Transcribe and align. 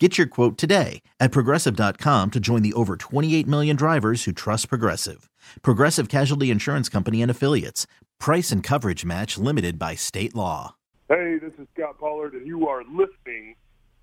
Get 0.00 0.18
your 0.18 0.26
quote 0.26 0.58
today 0.58 1.02
at 1.20 1.30
progressive.com 1.30 2.32
to 2.32 2.40
join 2.40 2.62
the 2.62 2.72
over 2.72 2.96
28 2.96 3.46
million 3.46 3.76
drivers 3.76 4.24
who 4.24 4.32
trust 4.32 4.68
Progressive. 4.68 5.30
Progressive 5.62 6.08
Casualty 6.08 6.50
Insurance 6.50 6.88
Company 6.88 7.22
and 7.22 7.30
Affiliates. 7.30 7.86
Price 8.18 8.50
and 8.50 8.60
coverage 8.60 9.04
match 9.04 9.38
limited 9.38 9.78
by 9.78 9.94
state 9.94 10.34
law. 10.34 10.74
Hey, 11.08 11.38
this 11.40 11.52
is 11.60 11.68
Scott 11.76 12.00
Pollard, 12.00 12.32
and 12.34 12.44
you 12.44 12.66
are 12.66 12.82
listening 12.82 13.54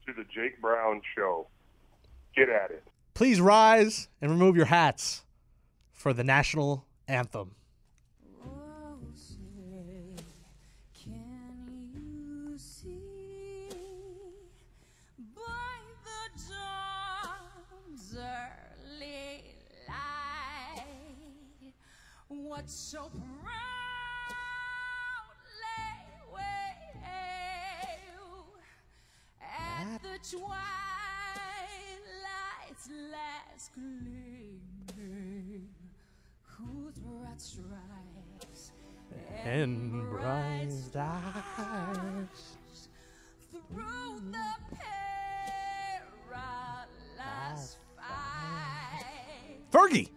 to 0.05 0.13
The 0.13 0.23
Jake 0.34 0.62
Brown 0.62 1.01
Show. 1.13 1.48
Get 2.37 2.48
at 2.48 2.71
it. 2.71 2.84
Please 3.13 3.41
rise 3.41 4.07
and 4.21 4.31
remove 4.31 4.55
your 4.55 4.67
hats 4.67 5.26
for 5.91 6.13
the 6.13 6.23
national 6.23 6.85
anthem. 7.09 7.55
What 22.51 22.69
so 22.69 22.99
proudly 22.99 23.53
wail 26.33 26.43
at 29.41 30.01
the 30.03 30.20
twilight's 30.29 30.59
last 33.09 33.71
gleaming, 33.73 35.70
whose 36.43 36.99
broad 36.99 37.39
stripes 37.39 38.71
And 39.45 40.09
bright 40.09 40.73
stars. 40.73 41.29
through 43.49 44.20
the 44.29 44.51
perilous 47.15 47.77
fight. 47.95 49.05
Fergie! 49.71 50.09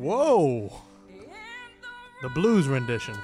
Whoa! 0.00 0.72
The 2.22 2.30
blues 2.30 2.68
rendition. 2.68 3.18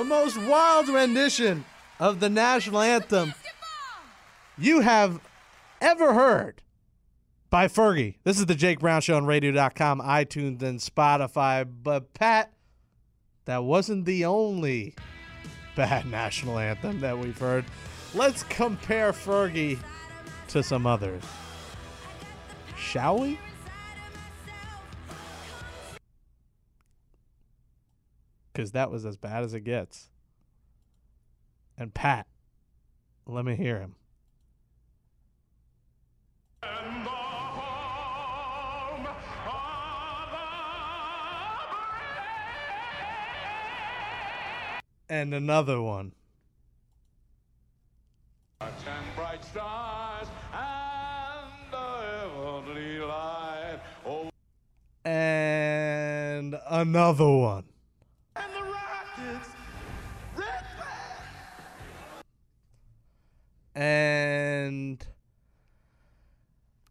The 0.00 0.04
most 0.04 0.38
wild 0.38 0.88
rendition 0.88 1.66
of 1.98 2.20
the 2.20 2.30
national 2.30 2.80
anthem 2.80 3.34
you 4.56 4.80
have 4.80 5.20
ever 5.82 6.14
heard 6.14 6.62
by 7.50 7.66
Fergie. 7.66 8.14
This 8.24 8.38
is 8.38 8.46
the 8.46 8.54
Jake 8.54 8.80
Brown 8.80 9.02
Show 9.02 9.18
on 9.18 9.26
radio.com, 9.26 10.00
iTunes, 10.00 10.62
and 10.62 10.80
Spotify. 10.80 11.68
But, 11.82 12.14
Pat, 12.14 12.50
that 13.44 13.62
wasn't 13.62 14.06
the 14.06 14.24
only 14.24 14.94
bad 15.76 16.06
national 16.06 16.58
anthem 16.58 17.00
that 17.00 17.18
we've 17.18 17.36
heard. 17.36 17.66
Let's 18.14 18.42
compare 18.44 19.12
Fergie 19.12 19.78
to 20.48 20.62
some 20.62 20.86
others. 20.86 21.22
Shall 22.74 23.18
we? 23.18 23.38
Because 28.60 28.72
that 28.72 28.90
was 28.90 29.06
as 29.06 29.16
bad 29.16 29.42
as 29.42 29.54
it 29.54 29.60
gets. 29.60 30.10
And 31.78 31.94
Pat, 31.94 32.26
let 33.24 33.42
me 33.46 33.56
hear 33.56 33.80
him. 33.80 33.94
And 45.08 45.32
another 45.32 45.80
one. 45.80 46.12
Ten 48.60 48.68
bright 49.16 49.42
stars 49.42 50.28
and 50.52 51.72
the 51.72 51.78
heavenly 51.78 52.98
light. 52.98 53.80
Oh, 54.04 54.28
And 55.06 56.56
another 56.68 57.26
one. 57.26 57.69
And 63.80 65.02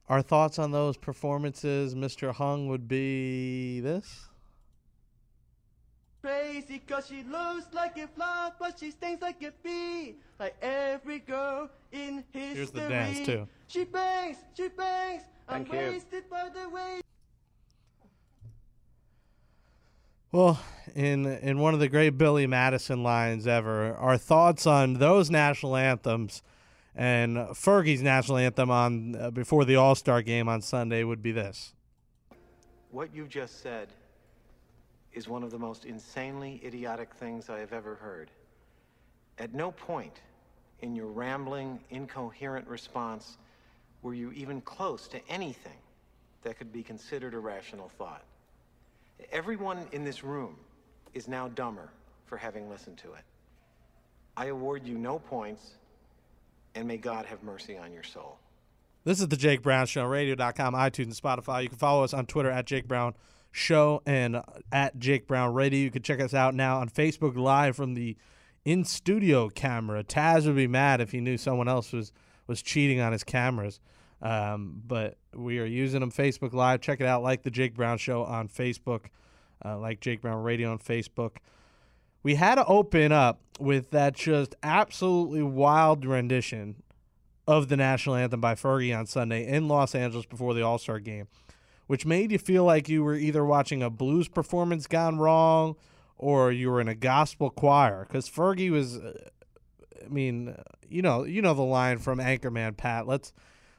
our 0.07 0.23
thoughts 0.23 0.57
on 0.57 0.71
those 0.71 0.97
performances, 0.97 1.93
Mr. 1.93 2.33
Hung, 2.33 2.67
would 2.67 2.87
be 2.87 3.79
this. 3.79 4.25
Crazy 6.23 6.79
cause 6.79 7.05
she 7.05 7.21
looks 7.21 7.67
like 7.73 7.95
a 7.99 8.07
flower, 8.07 8.53
but 8.59 8.79
she 8.79 8.89
stings 8.89 9.21
like 9.21 9.43
a 9.43 9.53
bee. 9.63 10.15
Like 10.39 10.55
every 10.63 11.19
girl 11.19 11.69
in 11.91 12.23
history. 12.33 12.55
Here's 12.55 12.71
the 12.71 12.89
dance, 12.89 13.23
too. 13.23 13.47
She 13.67 13.83
bangs, 13.83 14.37
she 14.57 14.67
bangs. 14.69 15.21
I'm 15.47 15.65
Thank 15.65 15.73
you. 15.73 15.91
wasted 15.91 16.27
by 16.27 16.49
the 16.49 16.69
way. 16.69 17.01
Well, 20.31 20.59
in 20.95 21.27
in 21.27 21.59
one 21.59 21.75
of 21.75 21.79
the 21.79 21.87
great 21.87 22.17
Billy 22.17 22.47
Madison 22.47 23.03
lines 23.03 23.45
ever, 23.45 23.93
our 23.93 24.17
thoughts 24.17 24.65
on 24.65 24.95
those 24.95 25.29
national 25.29 25.75
anthems 25.75 26.41
and 26.95 27.37
Fergie's 27.55 28.01
national 28.01 28.37
anthem 28.37 28.71
on 28.71 29.15
uh, 29.15 29.31
before 29.31 29.65
the 29.65 29.75
All 29.75 29.95
Star 29.95 30.21
game 30.21 30.47
on 30.49 30.61
Sunday 30.61 31.03
would 31.03 31.21
be 31.21 31.31
this. 31.31 31.73
What 32.91 33.13
you 33.13 33.27
just 33.27 33.61
said 33.61 33.89
is 35.13 35.27
one 35.27 35.43
of 35.43 35.51
the 35.51 35.59
most 35.59 35.85
insanely 35.85 36.61
idiotic 36.63 37.13
things 37.13 37.49
I 37.49 37.59
have 37.59 37.73
ever 37.73 37.95
heard. 37.95 38.31
At 39.37 39.53
no 39.53 39.71
point 39.71 40.21
in 40.81 40.95
your 40.95 41.07
rambling, 41.07 41.79
incoherent 41.89 42.67
response 42.67 43.37
were 44.01 44.13
you 44.13 44.31
even 44.31 44.61
close 44.61 45.07
to 45.09 45.19
anything 45.29 45.77
that 46.43 46.57
could 46.57 46.71
be 46.71 46.83
considered 46.83 47.33
a 47.33 47.39
rational 47.39 47.89
thought. 47.89 48.23
Everyone 49.31 49.85
in 49.91 50.03
this 50.03 50.23
room 50.23 50.55
is 51.13 51.27
now 51.27 51.49
dumber 51.49 51.89
for 52.25 52.37
having 52.37 52.69
listened 52.69 52.97
to 52.99 53.13
it. 53.13 53.23
I 54.37 54.45
award 54.45 54.85
you 54.85 54.97
no 54.97 55.19
points, 55.19 55.71
and 56.75 56.87
may 56.87 56.97
God 56.97 57.25
have 57.25 57.43
mercy 57.43 57.77
on 57.77 57.91
your 57.91 58.03
soul. 58.03 58.37
This 59.05 59.21
is 59.21 59.27
the 59.29 59.37
Jake 59.37 59.61
Brown 59.61 59.87
Show, 59.87 60.05
radio.com, 60.05 60.73
iTunes, 60.73 61.05
and 61.05 61.13
Spotify. 61.13 61.63
You 61.63 61.69
can 61.69 61.77
follow 61.77 62.03
us 62.03 62.13
on 62.13 62.25
Twitter 62.25 62.51
at 62.51 62.65
Jake 62.65 62.87
Brown 62.87 63.13
Show 63.51 64.01
and 64.05 64.41
at 64.71 64.99
Jake 64.99 65.27
Brown 65.27 65.53
Radio. 65.53 65.79
You 65.79 65.91
can 65.91 66.01
check 66.01 66.19
us 66.19 66.33
out 66.33 66.53
now 66.53 66.79
on 66.79 66.89
Facebook 66.89 67.35
Live 67.35 67.75
from 67.75 67.93
the 67.93 68.17
in 68.65 68.83
studio 68.83 69.49
camera. 69.49 70.03
Taz 70.03 70.45
would 70.45 70.55
be 70.55 70.67
mad 70.67 71.01
if 71.01 71.11
he 71.11 71.21
knew 71.21 71.37
someone 71.37 71.67
else 71.67 71.93
was, 71.93 72.11
was 72.45 72.61
cheating 72.61 72.99
on 72.99 73.11
his 73.13 73.23
cameras. 73.23 73.79
Um, 74.21 74.81
but 74.85 75.17
we 75.33 75.59
are 75.59 75.65
using 75.65 76.01
them 76.01 76.11
Facebook 76.11 76.53
Live. 76.53 76.81
Check 76.81 76.99
it 76.99 77.07
out, 77.07 77.23
like 77.23 77.43
the 77.43 77.51
Jake 77.51 77.73
Brown 77.73 77.97
Show 77.97 78.23
on 78.23 78.49
Facebook, 78.49 79.05
uh, 79.63 79.77
like 79.77 80.01
Jake 80.01 80.21
Brown 80.21 80.43
Radio 80.43 80.71
on 80.71 80.79
Facebook. 80.79 81.37
We 82.23 82.35
had 82.35 82.55
to 82.55 82.65
open 82.65 83.11
up 83.11 83.39
with 83.59 83.91
that 83.91 84.15
just 84.15 84.55
absolutely 84.63 85.41
wild 85.43 86.05
rendition 86.05 86.83
of 87.47 87.67
the 87.67 87.77
national 87.77 88.15
anthem 88.15 88.41
by 88.41 88.55
Fergie 88.55 88.97
on 88.97 89.05
Sunday 89.05 89.47
in 89.47 89.67
Los 89.67 89.95
Angeles 89.95 90.25
before 90.25 90.53
the 90.53 90.61
All 90.61 90.77
Star 90.77 90.99
game, 90.99 91.27
which 91.87 92.05
made 92.05 92.31
you 92.31 92.37
feel 92.37 92.63
like 92.63 92.87
you 92.87 93.03
were 93.03 93.15
either 93.15 93.43
watching 93.43 93.81
a 93.81 93.89
blues 93.89 94.27
performance 94.27 94.85
gone 94.85 95.17
wrong 95.17 95.75
or 96.17 96.51
you 96.51 96.69
were 96.69 96.81
in 96.81 96.87
a 96.87 96.95
gospel 96.95 97.49
choir 97.49 98.05
because 98.07 98.29
Fergie 98.29 98.69
was. 98.69 98.97
uh, 98.97 99.13
I 100.05 100.07
mean, 100.07 100.55
you 100.87 101.01
know, 101.01 101.23
you 101.23 101.41
know 101.41 101.53
the 101.53 101.61
line 101.61 101.97
from 101.97 102.19
Anchorman, 102.19 102.77
Pat. 102.77 103.07
Let's 103.07 103.33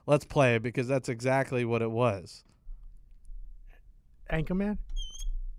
let's 0.07 0.25
play 0.25 0.57
it 0.57 0.63
because 0.63 0.89
that's 0.89 1.09
exactly 1.09 1.65
what 1.65 1.83
it 1.83 1.91
was. 1.91 2.45
Anchorman. 4.33 4.79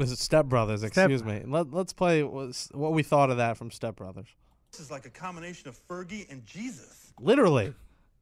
Was 0.01 0.11
it 0.11 0.17
Step 0.17 0.47
Brothers? 0.47 0.81
Excuse 0.81 1.23
me. 1.23 1.43
Let, 1.45 1.71
let's 1.71 1.93
play 1.93 2.23
what 2.23 2.91
we 2.91 3.03
thought 3.03 3.29
of 3.29 3.37
that 3.37 3.55
from 3.55 3.69
Step 3.69 3.95
Brothers. 3.95 4.25
This 4.71 4.79
is 4.79 4.89
like 4.89 5.05
a 5.05 5.11
combination 5.11 5.69
of 5.69 5.77
Fergie 5.87 6.27
and 6.31 6.43
Jesus. 6.43 7.13
Literally, 7.19 7.75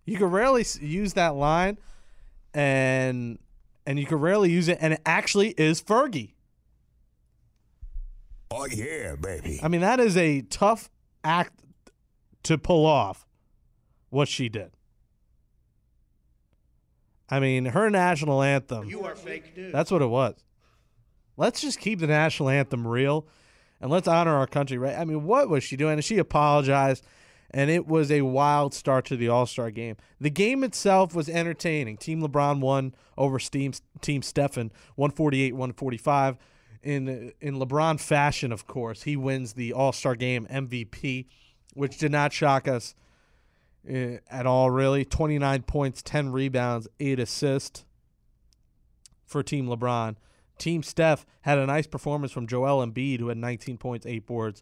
you 0.03 0.17
could 0.17 0.29
rarely 0.29 0.65
use 0.81 1.13
that 1.13 1.35
line, 1.35 1.77
and 2.53 3.39
and 3.85 3.97
you 3.97 4.05
could 4.05 4.19
rarely 4.19 4.51
use 4.51 4.67
it, 4.67 4.77
and 4.81 4.91
it 4.91 5.01
actually 5.05 5.51
is 5.51 5.81
Fergie. 5.81 6.33
Oh 8.51 8.65
yeah, 8.65 9.15
baby. 9.15 9.61
I 9.63 9.69
mean, 9.69 9.79
that 9.79 10.01
is 10.01 10.17
a 10.17 10.41
tough 10.41 10.89
act 11.23 11.63
to 12.43 12.57
pull 12.57 12.85
off. 12.85 13.25
What 14.09 14.27
she 14.27 14.49
did. 14.49 14.71
I 17.29 17.39
mean, 17.39 17.67
her 17.67 17.89
national 17.89 18.41
anthem. 18.41 18.89
You 18.89 19.05
are 19.05 19.15
fake 19.15 19.55
news. 19.55 19.71
That's 19.71 19.91
what 19.91 20.01
it 20.01 20.07
was. 20.07 20.35
Let's 21.39 21.61
just 21.61 21.79
keep 21.79 21.99
the 21.99 22.07
national 22.07 22.49
anthem 22.49 22.85
real 22.85 23.25
and 23.79 23.89
let's 23.89 24.09
honor 24.09 24.35
our 24.35 24.45
country, 24.45 24.77
right? 24.77 24.97
I 24.97 25.05
mean, 25.05 25.23
what 25.23 25.47
was 25.47 25.63
she 25.63 25.77
doing? 25.77 25.93
And 25.93 26.03
she 26.03 26.17
apologized, 26.17 27.05
and 27.51 27.69
it 27.69 27.87
was 27.87 28.11
a 28.11 28.23
wild 28.23 28.73
start 28.73 29.05
to 29.05 29.15
the 29.15 29.29
All 29.29 29.45
Star 29.45 29.71
game. 29.71 29.95
The 30.19 30.29
game 30.29 30.65
itself 30.65 31.15
was 31.15 31.29
entertaining. 31.29 31.95
Team 31.95 32.21
LeBron 32.21 32.59
won 32.59 32.93
over 33.17 33.39
Team, 33.39 33.71
team 34.01 34.21
Stephen, 34.21 34.69
148 34.95 35.53
145. 35.53 36.37
In, 36.83 37.31
in 37.39 37.55
LeBron 37.55 38.01
fashion, 38.01 38.51
of 38.51 38.67
course, 38.67 39.03
he 39.03 39.15
wins 39.15 39.53
the 39.53 39.71
All 39.71 39.93
Star 39.93 40.15
game 40.15 40.45
MVP, 40.51 41.27
which 41.73 41.97
did 41.97 42.11
not 42.11 42.33
shock 42.33 42.67
us 42.67 42.95
uh, 43.89 44.17
at 44.29 44.45
all, 44.45 44.69
really. 44.69 45.05
29 45.05 45.61
points, 45.61 46.01
10 46.01 46.33
rebounds, 46.33 46.89
8 46.99 47.17
assists 47.17 47.85
for 49.25 49.41
Team 49.41 49.67
LeBron. 49.67 50.17
Team 50.59 50.83
Steph 50.83 51.25
had 51.41 51.57
a 51.57 51.65
nice 51.65 51.87
performance 51.87 52.31
from 52.31 52.45
Joel 52.45 52.85
Embiid, 52.85 53.19
who 53.19 53.29
had 53.29 53.37
19 53.37 53.77
points, 53.77 54.05
8 54.05 54.25
boards. 54.25 54.61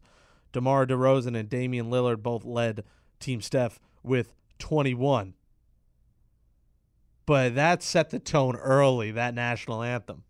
DeMar 0.54 0.86
DeRozan 0.86 1.38
and 1.38 1.50
Damian 1.50 1.90
Lillard 1.90 2.24
both 2.24 2.46
led 2.46 2.84
Team 3.20 3.42
Steph 3.42 3.80
with 4.04 4.34
21. 4.60 5.34
But 7.26 7.56
that 7.56 7.84
set 7.84 8.12
the 8.12 8.20
tone 8.20 8.56
early, 8.56 9.12
that 9.12 9.34
national 9.34 9.84
anthem. 9.84 10.24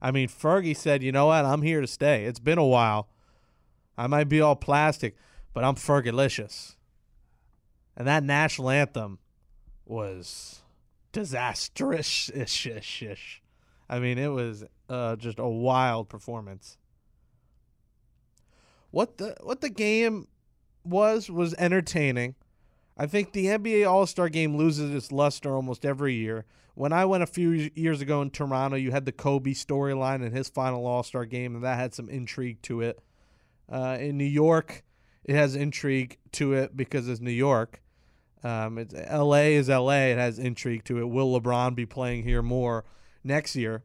I 0.00 0.12
mean, 0.12 0.28
Fergie 0.28 0.76
said, 0.76 1.02
you 1.02 1.10
know 1.12 1.26
what? 1.26 1.44
I'm 1.44 1.62
here 1.62 1.80
to 1.80 1.86
stay. 1.86 2.24
It's 2.24 2.38
been 2.38 2.58
a 2.58 2.64
while. 2.64 3.08
I 3.98 4.06
might 4.06 4.28
be 4.28 4.40
all 4.40 4.56
plastic, 4.56 5.16
but 5.52 5.64
I'm 5.64 5.74
Fergalicious. 5.74 6.76
And 7.96 8.06
that 8.06 8.22
national 8.22 8.70
anthem 8.70 9.18
was 9.84 10.60
disastrous. 11.12 12.30
I 13.90 13.98
mean, 13.98 14.16
it 14.16 14.28
was 14.28 14.64
uh, 14.90 15.16
just 15.16 15.38
a 15.38 15.48
wild 15.48 16.08
performance. 16.08 16.76
What 18.90 19.18
the 19.18 19.36
what 19.40 19.60
the 19.60 19.70
game 19.70 20.26
was 20.84 21.30
was 21.30 21.54
entertaining. 21.54 22.34
I 22.98 23.06
think 23.06 23.32
the 23.32 23.46
NBA 23.46 23.88
All 23.90 24.06
Star 24.06 24.28
Game 24.28 24.56
loses 24.56 24.92
its 24.92 25.12
luster 25.12 25.54
almost 25.54 25.86
every 25.86 26.14
year. 26.14 26.44
When 26.74 26.92
I 26.92 27.04
went 27.04 27.22
a 27.22 27.26
few 27.26 27.70
years 27.74 28.00
ago 28.00 28.20
in 28.20 28.30
Toronto, 28.30 28.76
you 28.76 28.90
had 28.90 29.04
the 29.04 29.12
Kobe 29.12 29.52
storyline 29.52 30.26
in 30.26 30.32
his 30.32 30.48
final 30.48 30.86
All 30.86 31.04
Star 31.04 31.24
game, 31.24 31.54
and 31.54 31.64
that 31.64 31.78
had 31.78 31.94
some 31.94 32.08
intrigue 32.08 32.60
to 32.62 32.80
it. 32.80 32.98
Uh, 33.70 33.96
in 34.00 34.18
New 34.18 34.24
York, 34.24 34.82
it 35.24 35.36
has 35.36 35.54
intrigue 35.54 36.18
to 36.32 36.52
it 36.54 36.76
because 36.76 37.08
it's 37.08 37.20
New 37.20 37.30
York. 37.30 37.80
Um, 38.42 38.78
it's 38.78 38.94
L.A. 38.96 39.54
is 39.54 39.70
L.A. 39.70 40.10
It 40.10 40.18
has 40.18 40.38
intrigue 40.40 40.82
to 40.84 40.98
it. 40.98 41.04
Will 41.04 41.38
LeBron 41.38 41.76
be 41.76 41.86
playing 41.86 42.24
here 42.24 42.42
more 42.42 42.84
next 43.22 43.54
year? 43.54 43.84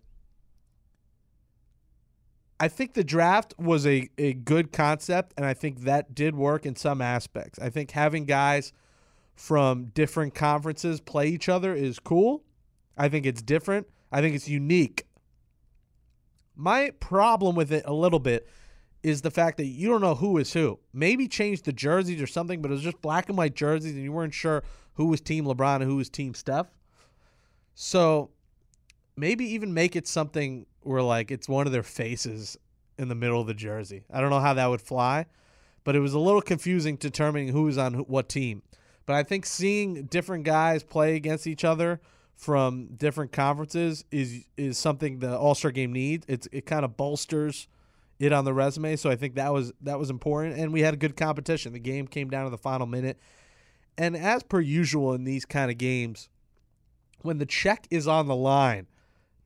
I 2.60 2.68
think 2.70 2.94
the 2.94 3.04
draft 3.04 3.54
was 3.58 3.86
a, 3.86 4.10
a 4.18 4.34
good 4.34 4.72
concept, 4.72 5.34
and 5.36 5.46
I 5.46 5.54
think 5.54 5.82
that 5.82 6.16
did 6.16 6.36
work 6.36 6.66
in 6.66 6.76
some 6.76 7.02
aspects. 7.02 7.60
I 7.60 7.70
think 7.70 7.92
having 7.92 8.26
guys 8.26 8.72
from 9.36 9.86
different 9.88 10.34
conferences 10.34 11.02
play 11.02 11.28
each 11.28 11.50
other 11.50 11.74
is 11.74 12.00
cool. 12.00 12.44
I 12.98 13.10
think 13.10 13.26
it's 13.26 13.42
different. 13.42 13.88
I 14.12 14.22
think 14.22 14.36
it's 14.36 14.48
unique. 14.48 15.06
My 16.56 16.92
problem 17.02 17.56
with 17.56 17.74
it 17.74 17.84
a 17.86 17.94
little 17.94 18.20
bit 18.20 18.48
is 19.04 19.22
the 19.22 19.32
fact 19.32 19.58
that 19.58 19.66
you 19.66 19.90
don't 19.90 20.02
know 20.02 20.16
who 20.16 20.38
is 20.38 20.54
who. 20.54 20.80
Maybe 20.94 21.28
change 21.28 21.64
the 21.64 21.74
jerseys 21.74 22.22
or 22.22 22.28
something, 22.28 22.62
but 22.62 22.72
it 22.72 22.76
was 22.76 22.84
just 22.84 23.02
black 23.02 23.28
and 23.28 23.38
white 23.38 23.54
jerseys, 23.54 23.92
and 23.92 24.02
you 24.02 24.14
weren't 24.14 24.34
sure 24.34 24.64
who 24.94 25.08
was 25.08 25.20
Team 25.20 25.46
LeBron 25.46 25.76
and 25.76 25.84
who 25.84 25.98
was 25.98 26.10
Team 26.10 26.34
Steph. 26.34 26.68
So 27.74 28.32
maybe 29.18 29.46
even 29.46 29.74
make 29.74 29.98
it 29.98 30.08
something 30.08 30.66
where 30.86 31.02
like 31.02 31.32
it's 31.32 31.50
one 31.50 31.66
of 31.66 31.74
their 31.74 31.84
faces 31.84 32.58
in 32.98 33.10
the 33.10 33.16
middle 33.16 33.42
of 33.42 33.48
the 33.48 33.54
jersey. 33.54 34.04
I 34.12 34.22
don't 34.22 34.30
know 34.30 34.40
how 34.40 34.54
that 34.54 34.68
would 34.68 34.82
fly, 34.82 35.26
but 35.84 35.96
it 35.96 36.00
was 36.00 36.14
a 36.14 36.20
little 36.20 36.42
confusing 36.42 36.96
determining 36.96 37.50
who 37.50 37.64
was 37.64 37.78
on 37.78 37.94
what 37.94 38.30
team. 38.30 38.62
But 39.06 39.16
I 39.16 39.24
think 39.24 39.46
seeing 39.46 40.06
different 40.06 40.46
guys 40.46 40.84
play 40.84 41.16
against 41.16 41.48
each 41.48 41.64
other 41.64 42.02
from 42.36 42.88
different 42.98 43.32
conferences 43.32 44.04
is 44.12 44.46
is 44.58 44.78
something 44.78 45.20
the 45.20 45.38
All 45.38 45.56
Star 45.56 45.72
game 45.72 45.94
needs. 45.94 46.26
It's 46.28 46.48
it 46.52 46.66
kind 46.66 46.86
of 46.86 46.98
bolsters 46.98 47.68
it 48.20 48.32
on 48.32 48.46
the 48.46 48.54
resume. 48.54 48.96
So 48.96 49.10
I 49.10 49.16
think 49.16 49.36
that 49.36 49.54
was 49.54 49.74
that 49.82 50.00
was 50.00 50.10
important, 50.10 50.58
and 50.58 50.74
we 50.74 50.82
had 50.82 50.94
a 50.94 50.98
good 50.98 51.16
competition. 51.16 51.74
The 51.74 51.80
game 51.80 52.08
came 52.08 52.30
down 52.30 52.46
to 52.46 52.50
the 52.50 52.58
final 52.58 52.88
minute, 52.88 53.20
and 53.98 54.16
as 54.16 54.44
per 54.44 54.60
usual 54.60 55.14
in 55.14 55.24
these 55.24 55.46
kind 55.46 55.72
of 55.72 55.78
games, 55.78 56.30
when 57.22 57.38
the 57.38 57.46
check 57.46 57.88
is 57.90 58.08
on 58.08 58.28
the 58.28 58.36
line 58.36 58.88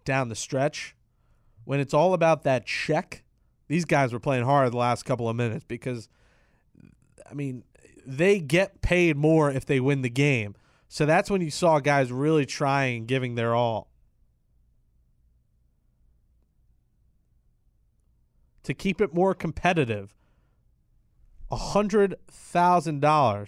down 0.06 0.30
the 0.30 0.36
stretch, 0.36 0.96
when 1.70 1.80
it's 1.80 1.94
all 1.94 2.16
about 2.16 2.42
that 2.42 2.66
check, 2.66 3.24
these 3.68 3.86
guys 3.86 4.12
were 4.12 4.20
playing 4.20 4.44
hard 4.44 4.72
the 4.72 4.78
last 4.78 5.04
couple 5.04 5.30
of 5.30 5.36
minutes 5.36 5.64
because, 5.68 6.10
I 7.30 7.36
mean, 7.36 7.64
they 8.08 8.40
get 8.40 8.82
paid 8.82 9.16
more 9.16 9.52
if 9.52 9.68
they 9.68 9.80
win 9.80 10.02
the 10.02 10.10
game. 10.10 10.56
So 10.88 11.06
that's 11.06 11.30
when 11.30 11.42
you 11.42 11.52
saw 11.52 11.78
guys 11.78 12.12
really 12.12 12.48
trying, 12.48 12.98
and 12.98 13.08
giving 13.08 13.36
their 13.36 13.54
all. 13.54 13.92
To 18.64 18.74
keep 18.74 19.00
it 19.00 19.14
more 19.14 19.36
competitive, 19.36 20.16
$100,000 21.52 23.48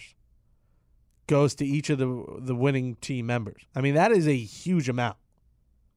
goes 1.26 1.56
to 1.56 1.66
each 1.66 1.90
of 1.90 1.98
the 1.98 2.24
the 2.40 2.54
winning 2.54 2.98
team 2.98 3.26
members. 3.26 3.64
I 3.76 3.82
mean, 3.82 3.96
that 3.96 4.12
is 4.12 4.28
a 4.28 4.38
huge 4.38 4.90
amount. 4.90 5.18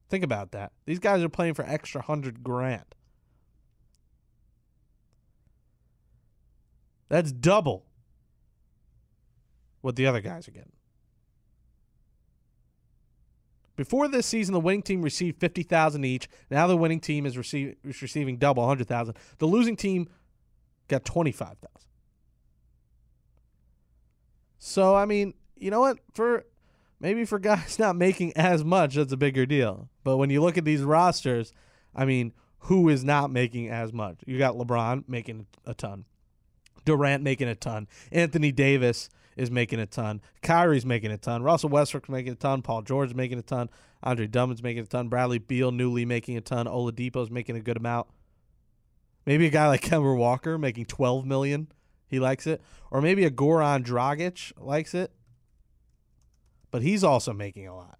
Think 0.09 0.23
about 0.23 0.51
that. 0.51 0.71
These 0.85 0.99
guys 0.99 1.23
are 1.23 1.29
playing 1.29 1.55
for 1.55 1.65
extra 1.65 2.01
100 2.01 2.43
grand. 2.43 2.85
That's 7.09 7.31
double 7.31 7.85
what 9.81 9.95
the 9.95 10.07
other 10.07 10.21
guys 10.21 10.47
are 10.47 10.51
getting. 10.51 10.71
Before 13.75 14.07
this 14.07 14.25
season, 14.25 14.53
the 14.53 14.59
winning 14.59 14.81
team 14.81 15.01
received 15.01 15.39
fifty 15.39 15.61
thousand 15.61 16.05
each. 16.05 16.29
Now 16.49 16.65
the 16.65 16.77
winning 16.77 17.01
team 17.01 17.25
is, 17.25 17.37
receive, 17.37 17.75
is 17.83 18.01
receiving 18.01 18.37
double, 18.37 18.65
hundred 18.65 18.87
thousand. 18.87 19.15
The 19.37 19.45
losing 19.45 19.75
team 19.75 20.07
got 20.87 21.03
twenty 21.03 21.31
five 21.31 21.57
thousand. 21.57 21.89
So 24.57 24.95
I 24.95 25.05
mean, 25.05 25.33
you 25.57 25.71
know 25.71 25.81
what? 25.81 25.99
For 26.13 26.45
maybe 26.99 27.25
for 27.25 27.39
guys 27.39 27.79
not 27.79 27.95
making 27.95 28.33
as 28.35 28.63
much, 28.63 28.95
that's 28.95 29.13
a 29.13 29.17
bigger 29.17 29.45
deal. 29.45 29.89
But 30.03 30.17
when 30.17 30.29
you 30.29 30.41
look 30.41 30.57
at 30.57 30.65
these 30.65 30.81
rosters, 30.81 31.53
I 31.95 32.05
mean, 32.05 32.33
who 32.59 32.89
is 32.89 33.03
not 33.03 33.31
making 33.31 33.69
as 33.69 33.93
much? 33.93 34.19
You 34.25 34.37
got 34.37 34.55
LeBron 34.55 35.07
making 35.07 35.47
a 35.65 35.73
ton. 35.73 36.05
Durant 36.83 37.23
making 37.23 37.47
a 37.47 37.55
ton. 37.55 37.87
Anthony 38.11 38.51
Davis 38.51 39.09
is 39.35 39.51
making 39.51 39.79
a 39.79 39.85
ton. 39.85 40.21
Kyrie's 40.41 40.85
making 40.85 41.11
a 41.11 41.17
ton. 41.17 41.43
Russell 41.43 41.69
Westbrook's 41.69 42.09
making 42.09 42.33
a 42.33 42.35
ton. 42.35 42.61
Paul 42.61 42.81
George 42.81 43.09
is 43.09 43.15
making 43.15 43.39
a 43.39 43.43
ton. 43.43 43.69
Andre 44.03 44.27
Drummond's 44.27 44.63
making 44.63 44.83
a 44.83 44.87
ton. 44.87 45.09
Bradley 45.09 45.39
Beal 45.39 45.71
newly 45.71 46.05
making 46.05 46.37
a 46.37 46.41
ton. 46.41 46.65
Oladipo's 46.65 47.31
making 47.31 47.55
a 47.55 47.61
good 47.61 47.77
amount. 47.77 48.07
Maybe 49.25 49.47
a 49.47 49.49
guy 49.49 49.67
like 49.67 49.81
Kemba 49.81 50.15
Walker 50.15 50.57
making 50.57 50.85
12 50.85 51.25
million. 51.25 51.67
He 52.07 52.19
likes 52.19 52.45
it. 52.45 52.61
Or 52.91 53.01
maybe 53.01 53.25
a 53.25 53.31
Goran 53.31 53.83
Dragic 53.83 54.53
likes 54.57 54.93
it. 54.93 55.11
But 56.75 56.81
he's 56.81 57.05
also 57.05 57.31
making 57.31 57.69
a 57.69 57.73
lot. 57.73 57.97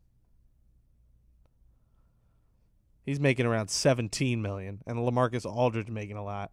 He's 3.05 3.22
making 3.22 3.46
around 3.46 3.70
17 3.70 4.41
million 4.41 4.82
and 4.86 4.98
LaMarcus 4.98 5.46
Aldridge 5.46 5.88
making 5.88 6.17
a 6.17 6.24
lot. 6.25 6.51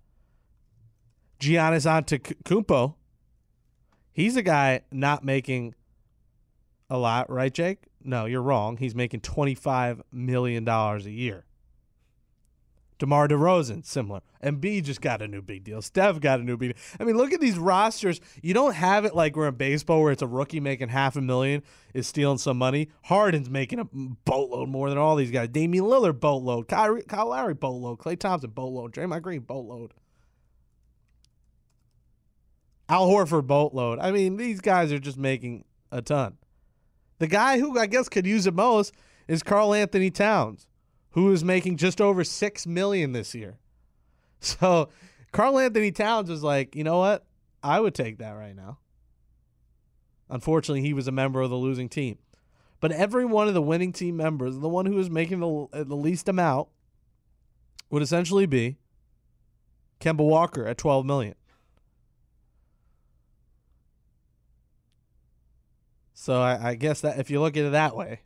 Giannis 1.41 1.85
Antetokounmpo, 1.85 2.95
he's 4.13 4.37
a 4.37 4.43
guy 4.43 4.83
not 4.93 5.25
making 5.25 5.75
a 6.89 6.97
lot, 6.97 7.29
right, 7.29 7.53
Jake? 7.53 7.89
No, 8.05 8.27
you're 8.27 8.41
wrong. 8.41 8.77
He's 8.77 8.95
making 8.95 9.23
25 9.23 10.03
million 10.13 10.63
dollars 10.63 11.07
a 11.07 11.11
year. 11.11 11.45
DeMar 13.03 13.27
DeRozan, 13.27 13.85
similar. 13.85 14.21
Embiid 14.45 14.85
just 14.85 15.01
got 15.01 15.23
a 15.23 15.27
new 15.27 15.43
big 15.43 15.65
deal. 15.65 15.83
Steph 15.83 16.21
got 16.21 16.39
a 16.39 16.45
new 16.45 16.57
big 16.57 16.73
deal. 16.73 16.83
I 17.01 17.05
mean, 17.05 17.17
look 17.17 17.33
at 17.33 17.41
these 17.41 17.59
rosters. 17.59 18.21
You 18.43 18.55
don't 18.55 18.77
have 18.77 19.05
it 19.05 19.13
like 19.13 19.35
we're 19.35 19.49
in 19.49 19.57
baseball 19.57 20.01
where 20.01 20.13
it's 20.13 20.23
a 20.23 20.27
rookie 20.29 20.61
making 20.61 20.89
half 20.89 21.17
a 21.17 21.21
million 21.21 21.65
is 21.95 22.07
stealing 22.07 22.39
some 22.39 22.59
money. 22.59 22.91
Harden's 23.03 23.51
making 23.51 23.81
a 23.81 23.87
boatload 23.87 24.69
more 24.69 24.89
than 24.89 24.99
all 24.99 25.17
these 25.17 25.33
guys. 25.33 25.49
Damian 25.49 25.85
Lillard, 25.87 26.21
boatload. 26.21 26.69
Kyrie, 26.69 27.03
Kyle 27.03 27.31
Lowry, 27.31 27.55
boatload. 27.55 27.99
Klay 27.99 28.17
Thompson, 28.17 28.51
boatload. 28.51 28.93
Draymond 28.93 29.23
Green, 29.23 29.41
boatload. 29.41 29.95
Al 32.89 33.09
Horford, 33.09 33.49
boatload. 33.49 33.99
I 33.99 34.13
mean, 34.13 34.37
these 34.37 34.61
guys 34.61 34.93
are 34.93 35.01
just 35.01 35.19
making 35.19 35.65
a 35.91 36.03
ton. 36.03 36.37
The 37.19 37.27
guy 37.27 37.59
who 37.59 37.77
I 37.77 37.87
guess 37.87 38.09
could 38.09 38.29
use 38.29 38.47
it 38.47 38.55
most 38.55 38.95
is 39.27 39.43
Karl-Anthony 39.43 40.13
Towns 40.13 40.69
who 41.13 41.33
is 41.33 41.45
making 41.45 41.77
just 41.77 42.01
over 42.01 42.25
six 42.25 42.67
million 42.67 43.13
this 43.13 43.35
year. 43.35 43.59
So 44.45 44.89
Karl-Anthony 45.31 45.93
Towns 45.93 46.29
was 46.29 46.43
like, 46.43 46.75
you 46.75 46.83
know 46.83 46.99
what? 46.99 47.25
I 47.63 47.79
would 47.79 47.95
take 47.95 48.19
that 48.19 48.33
right 48.33 48.57
now. 48.57 48.79
Unfortunately, 50.29 50.81
he 50.81 50.93
was 50.93 51.07
a 51.07 51.13
member 51.13 51.41
of 51.41 51.49
the 51.49 51.57
losing 51.57 51.89
team. 51.89 52.19
But 52.81 52.91
every 52.91 53.25
one 53.25 53.47
of 53.47 53.55
the 53.55 53.63
winning 53.63 53.93
team 53.93 54.17
members, 54.17 54.59
the 54.59 54.69
one 54.69 54.87
who 54.87 54.97
was 54.97 55.09
making 55.09 55.39
the, 55.39 55.69
uh, 55.73 55.85
the 55.85 55.95
least 55.95 56.29
amount, 56.29 56.71
would 57.89 58.03
essentially 58.03 58.47
be 58.47 58.79
Kemba 60.01 60.27
Walker 60.27 60.67
at 60.67 60.77
12 60.77 61.07
million. 61.07 61.37
So 66.13 66.41
I, 66.41 66.71
I 66.71 66.75
guess 66.75 67.01
that 67.03 67.19
if 67.21 67.31
you 67.31 67.41
look 67.41 67.57
at 67.57 67.65
it 67.65 67.73
that 67.73 67.95
way, 67.95 68.23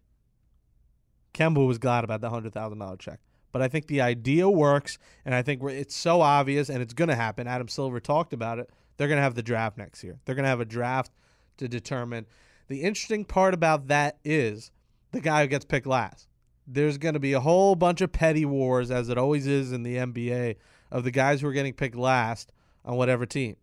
Kemba 1.37 1.66
was 1.66 1.78
glad 1.78 2.02
about 2.02 2.21
the 2.21 2.31
hundred 2.31 2.52
thousand 2.52 2.78
dollar 2.78 2.97
check. 2.97 3.21
But 3.52 3.62
I 3.62 3.69
think 3.69 3.87
the 3.87 4.00
idea 4.00 4.49
works, 4.49 4.99
and 5.25 5.35
I 5.35 5.43
think 5.43 5.62
it's 5.62 5.95
so 5.95 6.21
obvious, 6.21 6.69
and 6.69 6.83
it's 6.83 6.93
going 6.93 7.09
to 7.09 7.14
happen. 7.14 7.47
Adam 7.47 7.69
Silver 7.69 8.00
talked 8.00 8.33
about 8.33 8.59
it. 8.59 8.71
They're 8.97 9.09
going 9.09 9.19
to 9.19 9.23
have 9.23 9.35
the 9.35 9.43
draft 9.43 9.78
next 9.78 10.02
year. 10.02 10.19
They're 10.25 10.35
going 10.35 10.45
to 10.45 10.50
have 10.50 10.61
a 10.61 10.66
draft 10.66 11.12
to 11.59 11.69
determine. 11.69 12.26
The 12.69 12.83
interesting 12.83 13.25
part 13.25 13.55
about 13.55 13.88
that 13.88 14.19
is 14.25 14.71
the 15.12 15.21
guy 15.21 15.43
who 15.43 15.49
gets 15.49 15.64
picked 15.64 15.87
last. 15.87 16.28
There's 16.66 16.99
going 16.99 17.14
to 17.14 17.21
be 17.21 17.33
a 17.33 17.40
whole 17.40 17.76
bunch 17.76 18.00
of 18.00 18.12
petty 18.12 18.45
wars, 18.45 18.90
as 18.90 19.09
it 19.09 19.16
always 19.16 19.47
is 19.47 19.73
in 19.73 19.85
the 19.85 19.97
NBA, 19.97 20.57
of 20.90 21.05
the 21.05 21.11
guys 21.11 21.40
who 21.40 21.49
are 21.49 21.52
getting 21.52 21.73
picked 21.75 21.97
last 21.97 22.52
on 22.85 22.97
whatever 22.97 23.25
team. 23.25 23.57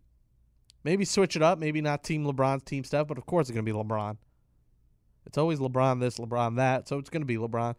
Maybe 0.84 1.04
switch 1.04 1.36
it 1.36 1.42
up. 1.42 1.58
Maybe 1.58 1.80
not 1.80 2.02
Team 2.02 2.24
LeBron's 2.24 2.62
Team 2.64 2.84
Steph, 2.84 3.08
but 3.08 3.18
of 3.18 3.26
course 3.26 3.48
it's 3.48 3.54
going 3.54 3.64
to 3.64 3.72
be 3.72 3.76
LeBron. 3.76 4.16
It's 5.26 5.38
always 5.38 5.58
LeBron 5.58 6.00
this, 6.00 6.18
LeBron 6.18 6.56
that, 6.56 6.88
so 6.88 6.98
it's 6.98 7.10
going 7.10 7.22
to 7.22 7.26
be 7.26 7.36
LeBron. 7.36 7.74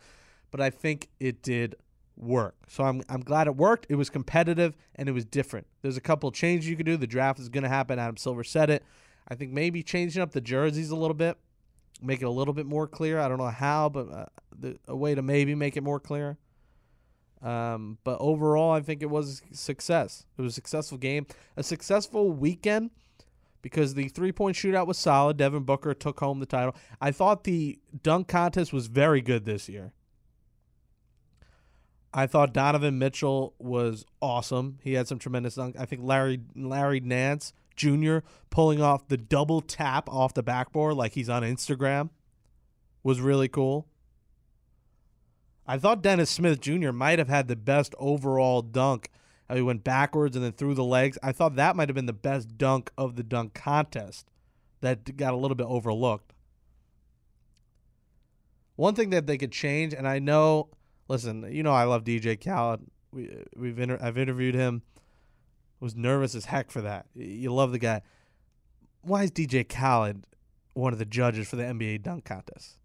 But 0.51 0.61
I 0.61 0.69
think 0.69 1.09
it 1.19 1.41
did 1.41 1.75
work. 2.17 2.55
So 2.67 2.83
I'm 2.83 3.01
I'm 3.09 3.21
glad 3.21 3.47
it 3.47 3.55
worked. 3.55 3.87
It 3.89 3.95
was 3.95 4.09
competitive 4.09 4.75
and 4.95 5.09
it 5.09 5.11
was 5.11 5.25
different. 5.25 5.67
There's 5.81 5.97
a 5.97 6.01
couple 6.01 6.29
of 6.29 6.35
changes 6.35 6.69
you 6.69 6.75
could 6.75 6.85
do. 6.85 6.97
The 6.97 7.07
draft 7.07 7.39
is 7.39 7.49
going 7.49 7.63
to 7.63 7.69
happen. 7.69 7.99
Adam 7.99 8.17
Silver 8.17 8.43
said 8.43 8.69
it. 8.69 8.83
I 9.27 9.35
think 9.35 9.51
maybe 9.51 9.83
changing 9.83 10.21
up 10.21 10.31
the 10.31 10.41
jerseys 10.41 10.91
a 10.91 10.95
little 10.95 11.15
bit, 11.15 11.37
make 12.01 12.21
it 12.21 12.25
a 12.25 12.29
little 12.29 12.53
bit 12.53 12.65
more 12.65 12.87
clear. 12.87 13.19
I 13.19 13.27
don't 13.27 13.39
know 13.39 13.47
how, 13.47 13.89
but 13.89 14.11
uh, 14.11 14.25
the, 14.57 14.77
a 14.87 14.95
way 14.95 15.15
to 15.15 15.21
maybe 15.21 15.55
make 15.55 15.75
it 15.75 15.81
more 15.81 15.99
clear. 15.99 16.37
Um, 17.41 17.97
but 18.03 18.17
overall, 18.19 18.71
I 18.71 18.81
think 18.81 19.01
it 19.01 19.09
was 19.09 19.41
a 19.51 19.55
success. 19.55 20.25
It 20.37 20.41
was 20.41 20.53
a 20.53 20.55
successful 20.55 20.97
game, 20.97 21.27
a 21.57 21.63
successful 21.63 22.31
weekend 22.31 22.91
because 23.65 23.95
the 23.95 24.09
three 24.09 24.31
point 24.31 24.55
shootout 24.55 24.85
was 24.85 24.95
solid. 24.95 25.37
Devin 25.37 25.63
Booker 25.63 25.95
took 25.95 26.19
home 26.19 26.39
the 26.39 26.45
title. 26.45 26.75
I 27.01 27.09
thought 27.09 27.45
the 27.45 27.79
dunk 28.03 28.27
contest 28.27 28.71
was 28.71 28.85
very 28.85 29.21
good 29.21 29.43
this 29.45 29.67
year. 29.67 29.91
I 32.13 32.27
thought 32.27 32.53
Donovan 32.53 32.99
Mitchell 32.99 33.55
was 33.57 34.05
awesome. 34.21 34.77
He 34.83 34.93
had 34.93 35.07
some 35.07 35.17
tremendous 35.17 35.55
dunk. 35.55 35.77
I 35.79 35.85
think 35.85 36.03
Larry 36.03 36.41
Larry 36.55 36.99
Nance 36.99 37.53
Jr. 37.75 38.19
pulling 38.51 38.83
off 38.83 39.07
the 39.07 39.17
double 39.17 39.61
tap 39.61 40.09
off 40.09 40.35
the 40.35 40.43
backboard 40.43 40.93
like 40.93 41.13
he's 41.13 41.27
on 41.27 41.41
Instagram 41.41 42.11
was 43.01 43.19
really 43.19 43.47
cool. 43.47 43.87
I 45.65 45.79
thought 45.79 46.03
Dennis 46.03 46.29
Smith 46.29 46.61
Jr. 46.61 46.91
might 46.91 47.17
have 47.17 47.29
had 47.29 47.47
the 47.47 47.55
best 47.55 47.95
overall 47.97 48.61
dunk 48.61 49.09
he 49.53 49.61
went 49.61 49.83
backwards 49.83 50.35
and 50.35 50.43
then 50.43 50.53
through 50.53 50.73
the 50.73 50.83
legs. 50.83 51.17
I 51.21 51.31
thought 51.31 51.55
that 51.55 51.75
might 51.75 51.89
have 51.89 51.95
been 51.95 52.07
the 52.07 52.13
best 52.13 52.57
dunk 52.57 52.91
of 52.97 53.15
the 53.15 53.23
dunk 53.23 53.53
contest 53.53 54.31
that 54.81 55.17
got 55.17 55.33
a 55.33 55.37
little 55.37 55.55
bit 55.55 55.67
overlooked. 55.67 56.33
One 58.75 58.95
thing 58.95 59.11
that 59.11 59.27
they 59.27 59.37
could 59.37 59.51
change, 59.51 59.93
and 59.93 60.07
I 60.07 60.19
know, 60.19 60.69
listen, 61.07 61.47
you 61.51 61.63
know, 61.63 61.71
I 61.71 61.83
love 61.83 62.03
DJ 62.03 62.43
Khaled. 62.43 62.81
We 63.11 63.29
we've 63.55 63.79
inter- 63.79 63.99
I've 64.01 64.17
interviewed 64.17 64.55
him. 64.55 64.81
Was 65.79 65.95
nervous 65.95 66.35
as 66.35 66.45
heck 66.45 66.71
for 66.71 66.81
that. 66.81 67.05
You 67.13 67.53
love 67.53 67.71
the 67.71 67.79
guy. 67.79 68.01
Why 69.01 69.23
is 69.23 69.31
DJ 69.31 69.67
Khaled 69.67 70.25
one 70.73 70.91
of 70.91 70.99
the 70.99 71.05
judges 71.05 71.47
for 71.47 71.55
the 71.55 71.63
NBA 71.63 72.01
dunk 72.01 72.25
contest? 72.25 72.79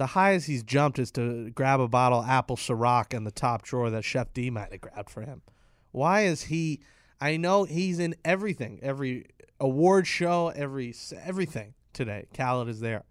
The 0.00 0.06
highest 0.06 0.46
he's 0.46 0.62
jumped 0.62 0.98
is 0.98 1.10
to 1.10 1.50
grab 1.50 1.78
a 1.78 1.86
bottle 1.86 2.20
of 2.20 2.26
apple 2.26 2.56
Ciroc 2.56 3.12
in 3.12 3.24
the 3.24 3.30
top 3.30 3.60
drawer 3.60 3.90
that 3.90 4.02
Chef 4.02 4.32
D 4.32 4.48
might 4.48 4.72
have 4.72 4.80
grabbed 4.80 5.10
for 5.10 5.20
him. 5.20 5.42
Why 5.92 6.22
is 6.22 6.44
he? 6.44 6.80
I 7.20 7.36
know 7.36 7.64
he's 7.64 7.98
in 7.98 8.14
everything, 8.24 8.80
every 8.82 9.26
award 9.60 10.06
show, 10.06 10.48
every 10.56 10.94
everything 11.22 11.74
today. 11.92 12.28
Khaled 12.34 12.70
is 12.70 12.80
there, 12.80 13.04